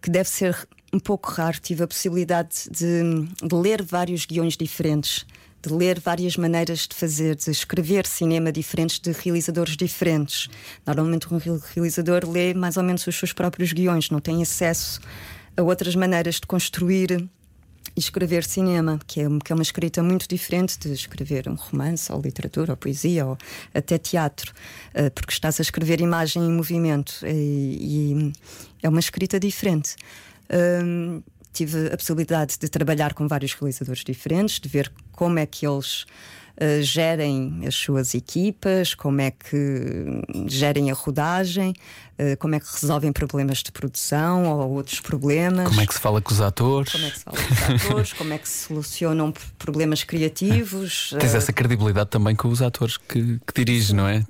que 0.00 0.10
deve 0.10 0.28
ser 0.28 0.56
um 0.92 0.98
pouco 0.98 1.30
raro, 1.30 1.58
tive 1.60 1.84
a 1.84 1.86
possibilidade 1.86 2.68
de, 2.70 3.02
de 3.46 3.54
ler 3.54 3.82
vários 3.82 4.26
guiões 4.26 4.56
diferentes, 4.56 5.24
de 5.64 5.72
ler 5.72 6.00
várias 6.00 6.36
maneiras 6.36 6.88
de 6.88 6.94
fazer, 6.94 7.36
de 7.36 7.50
escrever 7.50 8.04
cinema 8.06 8.50
diferentes, 8.50 8.98
de 8.98 9.12
realizadores 9.12 9.76
diferentes. 9.76 10.48
Normalmente, 10.84 11.32
um 11.32 11.38
real- 11.38 11.60
realizador 11.74 12.28
lê 12.28 12.52
mais 12.52 12.76
ou 12.76 12.82
menos 12.82 13.06
os 13.06 13.16
seus 13.16 13.32
próprios 13.32 13.72
guiões, 13.72 14.10
não 14.10 14.20
tem 14.20 14.42
acesso 14.42 15.00
a 15.56 15.62
outras 15.62 15.94
maneiras 15.94 16.34
de 16.36 16.46
construir 16.48 17.26
e 17.96 18.00
escrever 18.00 18.44
cinema, 18.44 18.98
que 19.06 19.20
é, 19.20 19.26
que 19.44 19.52
é 19.52 19.54
uma 19.54 19.62
escrita 19.62 20.02
muito 20.02 20.26
diferente 20.28 20.78
de 20.78 20.92
escrever 20.92 21.48
um 21.48 21.54
romance, 21.54 22.10
ou 22.12 22.20
literatura, 22.20 22.72
ou 22.72 22.76
poesia, 22.76 23.26
ou 23.26 23.38
até 23.74 23.98
teatro, 23.98 24.52
eh, 24.94 25.10
porque 25.10 25.32
estás 25.32 25.60
a 25.60 25.62
escrever 25.62 26.00
imagem 26.00 26.42
em 26.42 26.52
movimento 26.52 27.14
e, 27.24 27.78
e 27.80 28.32
é 28.82 28.88
uma 28.88 29.00
escrita 29.00 29.38
diferente. 29.38 29.96
Hum, 30.84 31.22
tive 31.52 31.88
a 31.88 31.96
possibilidade 31.96 32.56
de 32.58 32.68
trabalhar 32.68 33.14
com 33.14 33.28
vários 33.28 33.52
realizadores 33.54 34.02
diferentes, 34.04 34.58
de 34.58 34.68
ver 34.68 34.90
como 35.12 35.38
é 35.38 35.46
que 35.46 35.66
eles 35.66 36.06
eh, 36.62 36.80
gerem 36.80 37.64
as 37.66 37.74
suas 37.74 38.14
equipas, 38.14 38.94
como 38.94 39.20
é 39.20 39.32
que 39.32 40.22
gerem 40.46 40.92
a 40.92 40.94
rodagem, 40.94 41.74
eh, 42.16 42.36
como 42.36 42.54
é 42.54 42.60
que 42.60 42.66
resolvem 42.80 43.12
problemas 43.12 43.64
de 43.64 43.72
produção 43.72 44.46
ou 44.46 44.70
outros 44.70 45.00
problemas. 45.00 45.66
Como 45.66 45.80
é 45.80 45.86
que 45.86 45.92
se 45.92 45.98
fala 45.98 46.22
com 46.22 46.32
os 46.32 46.40
atores? 46.40 46.92
Como 46.92 47.04
é 47.04 47.10
que 47.10 47.18
se 47.18 47.24
fala 47.24 47.36
com 47.36 47.52
os 47.52 47.62
atores, 47.62 48.12
como 48.14 48.32
é 48.32 48.38
que 48.38 48.48
se 48.48 48.68
solucionam 48.68 49.34
problemas 49.58 50.04
criativos. 50.04 51.12
Tens 51.18 51.34
eh, 51.34 51.38
essa 51.38 51.52
credibilidade 51.52 52.10
também 52.10 52.36
com 52.36 52.46
os 52.46 52.62
atores 52.62 52.96
que, 52.96 53.40
que 53.44 53.64
diriges, 53.64 53.90
não 53.90 54.06
é? 54.06 54.24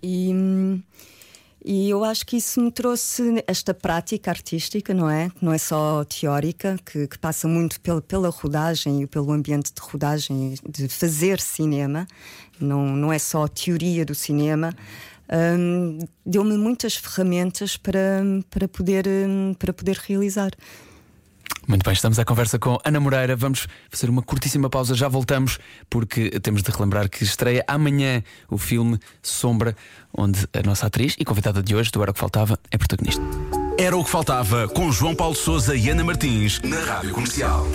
E, 0.00 0.32
e 1.64 1.88
eu 1.88 2.04
acho 2.04 2.26
que 2.26 2.36
isso 2.36 2.60
me 2.60 2.70
trouxe 2.70 3.42
esta 3.46 3.72
prática 3.72 4.30
artística, 4.30 4.92
não 4.92 5.08
é? 5.08 5.30
Não 5.40 5.50
é 5.50 5.56
só 5.56 6.04
teórica, 6.04 6.76
que, 6.84 7.08
que 7.08 7.18
passa 7.18 7.48
muito 7.48 7.80
pela, 7.80 8.02
pela 8.02 8.28
rodagem 8.28 9.02
e 9.02 9.06
pelo 9.06 9.32
ambiente 9.32 9.72
de 9.72 9.80
rodagem, 9.80 10.56
de 10.68 10.88
fazer 10.88 11.40
cinema, 11.40 12.06
não, 12.60 12.94
não 12.94 13.10
é 13.10 13.18
só 13.18 13.48
teoria 13.48 14.04
do 14.04 14.14
cinema. 14.14 14.74
Hum, 15.58 16.00
Deu-me 16.24 16.58
muitas 16.58 16.96
ferramentas 16.96 17.78
para, 17.78 18.22
para, 18.50 18.68
poder, 18.68 19.06
hum, 19.08 19.54
para 19.58 19.72
poder 19.72 19.96
realizar. 19.96 20.50
Muito 21.66 21.82
bem, 21.82 21.94
estamos 21.94 22.18
à 22.18 22.24
conversa 22.24 22.58
com 22.58 22.78
Ana 22.84 23.00
Moreira. 23.00 23.34
Vamos 23.34 23.66
fazer 23.90 24.10
uma 24.10 24.22
curtíssima 24.22 24.68
pausa, 24.68 24.94
já 24.94 25.08
voltamos, 25.08 25.58
porque 25.88 26.38
temos 26.40 26.62
de 26.62 26.70
relembrar 26.70 27.08
que 27.08 27.24
estreia 27.24 27.64
amanhã 27.66 28.22
o 28.50 28.58
filme 28.58 28.98
Sombra, 29.22 29.74
onde 30.16 30.46
a 30.52 30.62
nossa 30.62 30.86
atriz 30.86 31.16
e 31.18 31.24
convidada 31.24 31.62
de 31.62 31.74
hoje, 31.74 31.90
do 31.90 32.02
Era 32.02 32.10
o 32.10 32.14
que 32.14 32.20
Faltava, 32.20 32.58
é 32.70 32.76
protagonista. 32.76 33.22
Era 33.78 33.96
o 33.96 34.04
que 34.04 34.10
faltava 34.10 34.68
com 34.68 34.92
João 34.92 35.14
Paulo 35.14 35.34
Souza 35.34 35.74
e 35.74 35.88
Ana 35.88 36.04
Martins 36.04 36.60
na 36.62 36.78
Rádio 36.80 37.12
Comercial. 37.12 37.66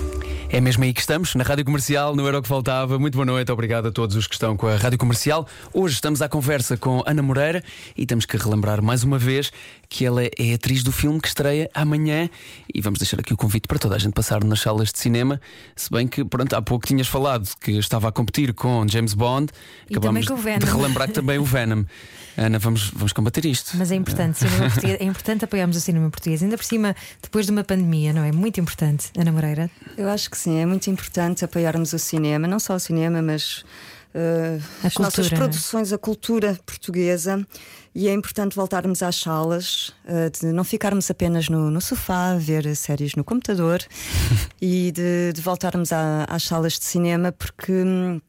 É 0.52 0.60
mesmo 0.60 0.84
aí 0.84 0.92
que 0.92 1.00
estamos, 1.00 1.36
na 1.36 1.44
Rádio 1.44 1.64
Comercial, 1.64 2.16
não 2.16 2.28
era 2.28 2.40
o 2.40 2.42
que 2.42 2.48
faltava. 2.48 2.98
Muito 2.98 3.14
boa 3.14 3.26
noite, 3.26 3.52
obrigado 3.52 3.90
a 3.90 3.92
todos 3.92 4.16
os 4.16 4.26
que 4.26 4.34
estão 4.34 4.58
com 4.58 4.68
a 4.68 4.76
Rádio 4.76 4.98
Comercial. 4.98 5.48
Hoje 5.72 5.94
estamos 5.94 6.24
à 6.24 6.28
conversa 6.28 6.76
com 6.76 7.04
Ana 7.06 7.22
Moreira 7.22 7.64
e 7.96 8.04
temos 8.04 8.26
que 8.26 8.36
relembrar 8.36 8.82
mais 8.82 9.04
uma 9.04 9.20
vez 9.20 9.52
que 9.90 10.06
ela 10.06 10.22
é 10.24 10.54
atriz 10.54 10.84
do 10.84 10.92
filme 10.92 11.20
que 11.20 11.28
estreia 11.28 11.70
amanhã 11.74 12.30
e 12.74 12.80
vamos 12.80 13.00
deixar 13.00 13.20
aqui 13.20 13.34
o 13.34 13.38
convite 13.38 13.68
para 13.68 13.80
toda 13.80 13.96
a 13.96 13.98
gente 13.98 14.14
passar 14.14 14.44
nas 14.44 14.60
salas 14.62 14.92
de 14.92 15.00
cinema. 15.00 15.42
Se 15.76 15.90
bem 15.90 16.08
que, 16.08 16.24
pronto, 16.24 16.54
há 16.56 16.62
pouco 16.62 16.86
tinhas 16.86 17.08
falado 17.08 17.50
que 17.60 17.72
estava 17.72 18.08
a 18.08 18.12
competir 18.12 18.54
com 18.54 18.88
James 18.88 19.16
Bond, 19.16 19.52
E 19.90 20.00
também 20.00 20.24
com 20.24 20.34
o 20.34 20.38
de 20.38 20.44
Venom. 20.44 20.66
relembrar 20.78 21.10
também 21.12 21.40
o 21.40 21.44
Venom. 21.44 21.84
Ana, 22.38 22.60
vamos, 22.60 22.92
vamos 22.94 23.12
combater 23.14 23.46
isto. 23.46 23.76
Mas 23.76 23.92
é 23.92 23.96
importante, 23.96 24.46
é 25.00 25.04
importante 25.04 25.44
apoiarmos 25.44 25.76
o 25.76 25.82
cinema 25.82 26.10
português, 26.10 26.44
ainda 26.44 26.56
por 26.56 26.64
cima, 26.64 26.96
depois 27.22 27.48
de 27.48 27.52
uma 27.52 27.64
pandemia, 27.64 28.14
não 28.14 28.24
é? 28.24 28.32
Muito 28.32 28.60
importante, 28.62 29.10
Ana 29.18 29.32
Moreira. 29.32 29.70
Eu 29.98 30.08
acho 30.08 30.30
que 30.30 30.38
sim, 30.38 30.60
é 30.60 30.66
muito 30.66 30.90
importante 30.90 31.44
apoiarmos 31.44 31.92
o 31.94 32.00
cinema, 32.00 32.48
não 32.48 32.60
só 32.60 32.76
o 32.76 32.80
cinema, 32.80 33.22
mas 33.22 33.66
uh, 34.14 34.62
A 34.84 34.88
as 34.88 34.94
cultura, 34.94 35.04
nossas 35.04 35.32
é? 35.32 35.36
produções, 35.36 35.92
a 35.92 35.98
cultura 35.98 36.58
portuguesa. 36.66 37.46
E 37.94 38.08
é 38.08 38.14
importante 38.14 38.56
voltarmos 38.56 39.02
às 39.02 39.16
salas, 39.16 39.90
uh, 40.06 40.30
de 40.40 40.52
não 40.54 40.64
ficarmos 40.64 41.10
apenas 41.10 41.50
no, 41.50 41.72
no 41.72 41.82
sofá, 41.82 42.32
a 42.32 42.38
ver 42.38 42.76
séries 42.76 43.16
no 43.16 43.24
computador 43.24 43.80
e 44.62 44.92
de, 44.92 45.34
de 45.34 45.42
voltarmos 45.42 45.92
à- 45.92 46.26
às 46.30 46.44
salas 46.44 46.74
de 46.74 46.86
cinema, 46.86 47.32
porque 47.32 47.72
hum, 47.72 48.22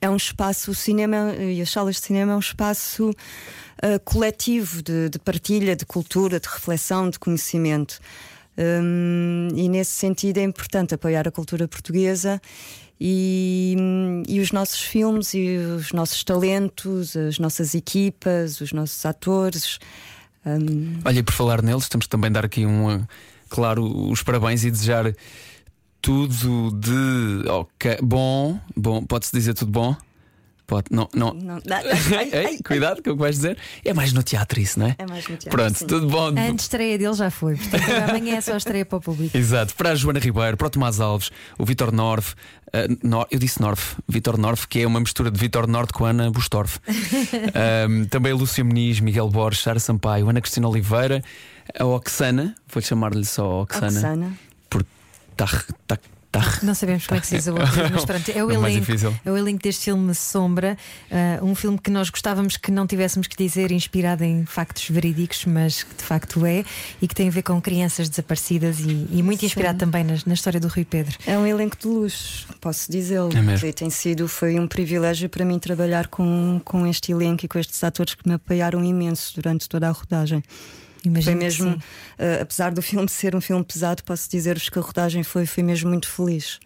é 0.00 0.08
um 0.10 0.16
espaço, 0.16 0.70
o 0.70 0.74
cinema 0.74 1.34
e 1.34 1.60
as 1.60 1.70
salas 1.70 1.96
de 1.96 2.02
cinema 2.02 2.32
é 2.32 2.36
um 2.36 2.40
espaço 2.40 3.10
uh, 3.10 4.00
coletivo 4.04 4.82
de, 4.82 5.10
de 5.10 5.18
partilha, 5.18 5.76
de 5.76 5.84
cultura, 5.86 6.40
de 6.40 6.48
reflexão, 6.48 7.08
de 7.08 7.18
conhecimento. 7.18 8.00
Hum, 8.56 9.48
e 9.54 9.68
nesse 9.68 9.92
sentido 9.92 10.38
é 10.38 10.42
importante 10.42 10.94
apoiar 10.94 11.26
a 11.26 11.30
cultura 11.30 11.66
portuguesa 11.66 12.40
e, 13.00 13.74
e 14.28 14.40
os 14.40 14.52
nossos 14.52 14.80
filmes 14.80 15.32
e 15.34 15.56
os 15.56 15.92
nossos 15.92 16.22
talentos, 16.22 17.16
as 17.16 17.38
nossas 17.38 17.74
equipas, 17.74 18.60
os 18.60 18.72
nossos 18.72 19.04
atores. 19.06 19.78
Hum, 20.44 21.00
Olha, 21.04 21.18
e 21.18 21.22
por 21.22 21.32
falar 21.32 21.62
neles, 21.62 21.88
temos 21.88 22.06
que 22.06 22.10
também 22.10 22.30
dar 22.30 22.44
aqui 22.44 22.66
um, 22.66 23.04
claro, 23.48 23.84
os 24.10 24.22
parabéns 24.22 24.64
e 24.64 24.70
desejar 24.70 25.14
tudo 26.00 26.70
de 26.78 27.48
ok, 27.48 27.98
bom, 28.02 28.60
bom, 28.76 29.04
pode-se 29.04 29.32
dizer 29.32 29.54
tudo 29.54 29.70
bom? 29.70 29.96
Pode, 30.66 30.86
não, 30.90 31.08
não. 31.14 31.34
não- 31.34 31.56
ai, 31.70 31.84
ai, 32.16 32.30
Ei, 32.32 32.46
ai, 32.46 32.58
cuidado 32.66 33.02
com 33.02 33.10
o 33.10 33.14
que 33.14 33.18
vais 33.20 33.36
dizer. 33.36 33.58
É 33.84 33.92
mais 33.92 34.12
no 34.12 34.22
teatro 34.22 34.58
isso, 34.60 34.78
não 34.78 34.86
é? 34.86 34.96
É 34.98 35.06
mais 35.06 35.26
no 35.28 35.36
teatro, 35.36 35.50
Pronto, 35.50 35.78
sim. 35.78 35.86
tudo 35.86 36.06
bom. 36.08 36.32
A 36.36 36.48
estreia 36.50 36.96
dele 36.96 37.14
já 37.14 37.30
foi, 37.30 37.56
portanto 37.56 37.84
amanhã 38.08 38.36
é 38.36 38.40
só 38.40 38.54
a 38.54 38.56
estreia 38.56 38.84
para 38.86 38.98
o 38.98 39.00
público. 39.00 39.36
Exato, 39.36 39.74
para 39.74 39.90
a 39.90 39.94
Joana 39.94 40.18
Ribeiro, 40.20 40.56
para 40.56 40.66
o 40.66 40.70
Tomás 40.70 41.00
Alves, 41.00 41.30
o 41.58 41.64
Vitor 41.66 41.92
Norf, 41.92 42.34
eh, 42.72 42.88
Nor- 43.02 43.26
eu 43.30 43.38
disse 43.38 43.60
Norf, 43.60 43.96
Vitor 44.08 44.38
Norf, 44.38 44.66
que 44.66 44.80
é 44.80 44.86
uma 44.86 45.00
mistura 45.00 45.30
de 45.30 45.38
Vitor 45.38 45.66
Norte 45.66 45.92
com 45.92 46.04
Ana 46.06 46.30
Bustorf. 46.30 46.78
Ahm, 47.54 48.04
também 48.04 48.32
a 48.32 48.34
Lúcia 48.36 48.64
Muniz, 48.64 49.00
Miguel 49.00 49.28
Borges, 49.28 49.62
Sara 49.62 49.78
Sampaio, 49.80 50.28
Ana 50.28 50.40
Cristina 50.40 50.68
Oliveira, 50.68 51.22
a 51.78 51.84
Oxana, 51.84 52.54
vou 52.72 52.82
chamar-lhe 52.82 53.24
só 53.24 53.62
Oxana, 53.62 53.86
Oxana. 53.88 54.32
porque 54.70 54.88
tá, 55.36 55.46
tá, 55.86 55.98
tá, 56.32 56.58
Não 56.62 56.74
sabemos 56.74 57.06
como 57.06 57.18
é 57.18 57.20
que 57.20 57.26
se 57.26 57.36
diz 57.36 57.46
o 57.46 57.52
outro, 57.52 57.90
mas 57.92 58.04
pronto, 58.04 58.30
é 58.30 58.42
o 58.42 58.50
É 58.52 58.54
elenco. 58.54 58.92
É 59.24 59.30
o 59.30 59.36
elenco 59.36 59.62
deste 59.62 59.84
filme 59.84 60.14
Sombra, 60.14 60.76
ah, 61.10 61.38
um 61.42 61.54
filme 61.54 61.78
que 61.78 61.90
nós 61.90 62.10
gostávamos 62.10 62.56
que 62.56 62.70
não 62.70 62.86
tivéssemos 62.86 63.26
que 63.26 63.36
dizer 63.36 63.70
inspirado 63.70 64.24
em 64.24 64.44
factos 64.46 64.88
verídicos, 64.88 65.44
mas 65.44 65.82
que 65.82 65.94
de 65.94 66.02
facto 66.02 66.44
é, 66.46 66.64
e 67.00 67.06
que 67.06 67.14
tem 67.14 67.28
a 67.28 67.30
ver 67.30 67.42
com 67.42 67.60
crianças 67.60 68.08
desaparecidas 68.08 68.80
e, 68.80 69.06
e 69.10 69.22
muito 69.22 69.44
inspirado 69.44 69.78
também 69.78 70.02
na, 70.02 70.14
na 70.26 70.34
história 70.34 70.58
do 70.58 70.68
Rui 70.68 70.84
Pedro. 70.84 71.16
É 71.26 71.36
um 71.36 71.46
elenco 71.46 71.76
de 71.78 71.86
luxo, 71.86 72.46
posso 72.60 72.90
dizê-lo. 72.90 73.30
É 73.32 73.72
tem 73.72 73.90
sido, 73.90 74.26
foi 74.26 74.58
um 74.58 74.66
privilégio 74.66 75.28
para 75.28 75.44
mim 75.44 75.58
trabalhar 75.58 76.08
com, 76.08 76.60
com 76.64 76.86
este 76.86 77.12
elenco 77.12 77.44
e 77.44 77.48
com 77.48 77.58
estes 77.58 77.82
atores 77.84 78.14
que 78.14 78.26
me 78.28 78.34
apoiaram 78.34 78.82
imenso 78.82 79.34
durante 79.34 79.68
toda 79.68 79.88
a 79.88 79.90
rodagem. 79.90 80.42
Imagino 81.04 81.36
Foi 81.36 81.44
mesmo, 81.44 81.82
eh, 82.18 82.38
apesar 82.40 82.72
do 82.72 82.80
filme 82.82 83.08
ser 83.08 83.34
um 83.34 83.40
filme 83.40 83.64
pesado, 83.64 84.02
posso 84.04 84.30
dizer-vos 84.30 84.68
que 84.68 84.78
a 84.78 84.82
rodagem 84.82 85.22
foi, 85.22 85.46
foi 85.46 85.62
mesmo 85.62 85.90
muito 85.90 86.08
feliz. 86.08 86.60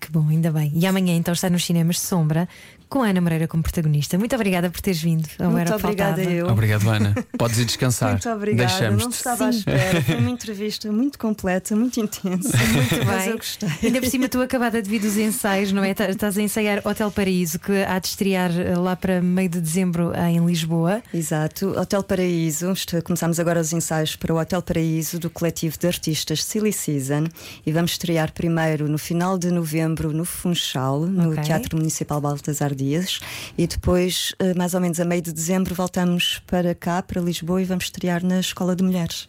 Que 0.00 0.10
bom, 0.10 0.28
ainda 0.28 0.50
bem. 0.50 0.72
E 0.74 0.86
amanhã 0.86 1.14
então 1.14 1.34
está 1.34 1.50
nos 1.50 1.64
cinemas 1.64 1.98
Sombra, 2.00 2.48
com 2.88 3.02
a 3.02 3.08
Ana 3.08 3.20
Moreira 3.20 3.46
como 3.46 3.62
protagonista. 3.62 4.16
Muito 4.18 4.34
obrigada 4.34 4.70
por 4.70 4.80
teres 4.80 5.00
vindo. 5.00 5.28
ao 5.38 5.50
muito 5.50 5.60
Era 5.66 5.76
obrigada 5.76 6.16
Faltava. 6.16 6.30
eu. 6.36 6.46
Obrigado, 6.48 6.88
Ana. 6.88 7.14
Podes 7.38 7.58
ir 7.58 7.64
descansar. 7.66 8.12
Muito 8.12 8.28
obrigada. 8.30 8.72
Não 8.72 8.78
Deixamos-te. 8.96 9.16
estava 9.16 9.46
à 9.46 9.50
espera. 9.50 10.02
Foi 10.02 10.16
uma 10.16 10.30
entrevista 10.30 10.90
muito 10.92 11.18
completa, 11.18 11.76
muito 11.76 12.00
intensa. 12.00 12.56
Muito 12.56 13.06
Mas 13.06 13.22
bem. 13.22 13.30
eu 13.30 13.36
gostei. 13.36 13.68
Ainda 13.84 14.00
por 14.00 14.08
cima, 14.08 14.28
tu 14.28 14.40
acabada 14.40 14.80
de 14.82 14.88
vir 14.88 15.00
dos 15.00 15.16
ensaios, 15.16 15.72
não 15.72 15.84
é? 15.84 15.92
Tá- 15.94 16.08
Estás 16.08 16.36
a 16.38 16.42
ensaiar 16.42 16.80
Hotel 16.86 17.10
Paraíso, 17.10 17.58
que 17.58 17.72
há 17.84 17.98
de 17.98 18.08
estrear 18.08 18.50
eh, 18.58 18.76
lá 18.76 18.96
para 18.96 19.20
meio 19.20 19.48
de 19.48 19.60
dezembro 19.60 20.12
em 20.16 20.44
Lisboa. 20.44 21.02
Exato, 21.12 21.78
Hotel 21.78 22.02
Paraíso. 22.02 22.72
Começamos 23.04 23.38
agora 23.38 23.60
os 23.60 23.72
ensaios 23.72 24.16
para 24.16 24.32
o 24.34 24.38
Hotel 24.38 24.62
Paraíso 24.62 25.18
do 25.18 25.28
coletivo 25.30 25.76
de 25.78 25.86
artistas 25.86 26.42
Silly 26.44 26.72
Season 26.72 27.24
e 27.66 27.72
vamos 27.72 27.92
estrear 27.92 28.32
primeiro 28.32 28.88
no 28.88 28.98
final 28.98 29.36
de 29.38 29.50
novembro 29.50 30.12
no 30.12 30.24
Funchal, 30.24 31.00
no 31.00 31.32
Ok. 31.32 31.42
Teatro 31.44 31.76
Municipal 31.76 32.20
Baltasar 32.20 32.74
Dias, 32.78 33.20
e 33.56 33.66
depois, 33.66 34.34
eh, 34.38 34.54
mais 34.54 34.72
ou 34.74 34.80
menos 34.80 35.00
a 35.00 35.04
meio 35.04 35.20
de 35.20 35.32
dezembro, 35.32 35.74
voltamos 35.74 36.40
para 36.46 36.74
cá, 36.74 37.02
para 37.02 37.20
Lisboa, 37.20 37.60
e 37.60 37.64
vamos 37.64 37.84
estrear 37.84 38.24
na 38.24 38.38
Escola 38.40 38.76
de 38.76 38.84
Mulheres, 38.84 39.26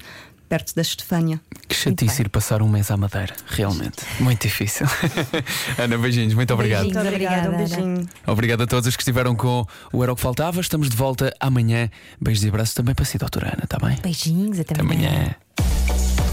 perto 0.48 0.76
da 0.76 0.82
Estefânia. 0.82 1.42
Que 1.68 1.76
chatice 1.76 2.22
ir 2.22 2.30
passar 2.30 2.62
um 2.62 2.70
mês 2.70 2.90
à 2.92 2.98
Madeira, 2.98 3.36
realmente. 3.48 4.04
Muito 4.20 4.42
difícil. 4.44 4.88
Ana, 5.78 5.98
beijinhos, 5.98 6.34
muito 6.34 6.54
obrigado. 6.54 6.84
Beijinhos. 6.84 7.08
Obrigada, 7.08 7.50
um 7.50 7.58
beijinho. 7.58 8.10
Obrigado 8.26 8.62
a 8.64 8.68
todos 8.68 8.88
os 8.88 8.96
que 8.96 9.02
estiveram 9.02 9.36
com 9.36 9.66
o 9.92 10.04
Era 10.04 10.14
o 10.14 10.16
que 10.16 10.22
Faltava. 10.22 10.62
Estamos 10.62 10.90
de 10.90 10.96
volta 10.96 11.34
amanhã. 11.40 11.90
Beijos 12.22 12.44
e 12.44 12.50
abraços 12.50 12.74
também 12.74 12.96
para 12.96 13.06
si, 13.06 13.18
doutora 13.18 13.54
Ana, 13.54 13.64
está 13.64 13.78
bem? 13.78 13.98
Beijinhos, 14.02 14.60
até, 14.60 14.74
Até 14.74 14.82
amanhã. 14.82 15.36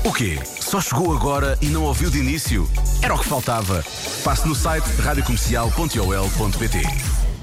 O 0.06 0.12
quê? 0.12 0.38
Só 0.60 0.80
chegou 0.80 1.12
agora 1.12 1.58
e 1.60 1.66
não 1.66 1.82
ouviu 1.82 2.08
de 2.08 2.18
início? 2.18 2.70
Era 3.02 3.12
o 3.12 3.18
que 3.18 3.26
faltava. 3.26 3.84
Passe 4.22 4.46
no 4.46 4.54
site 4.54 4.88
radiocomercial.ol.pt 5.00 7.35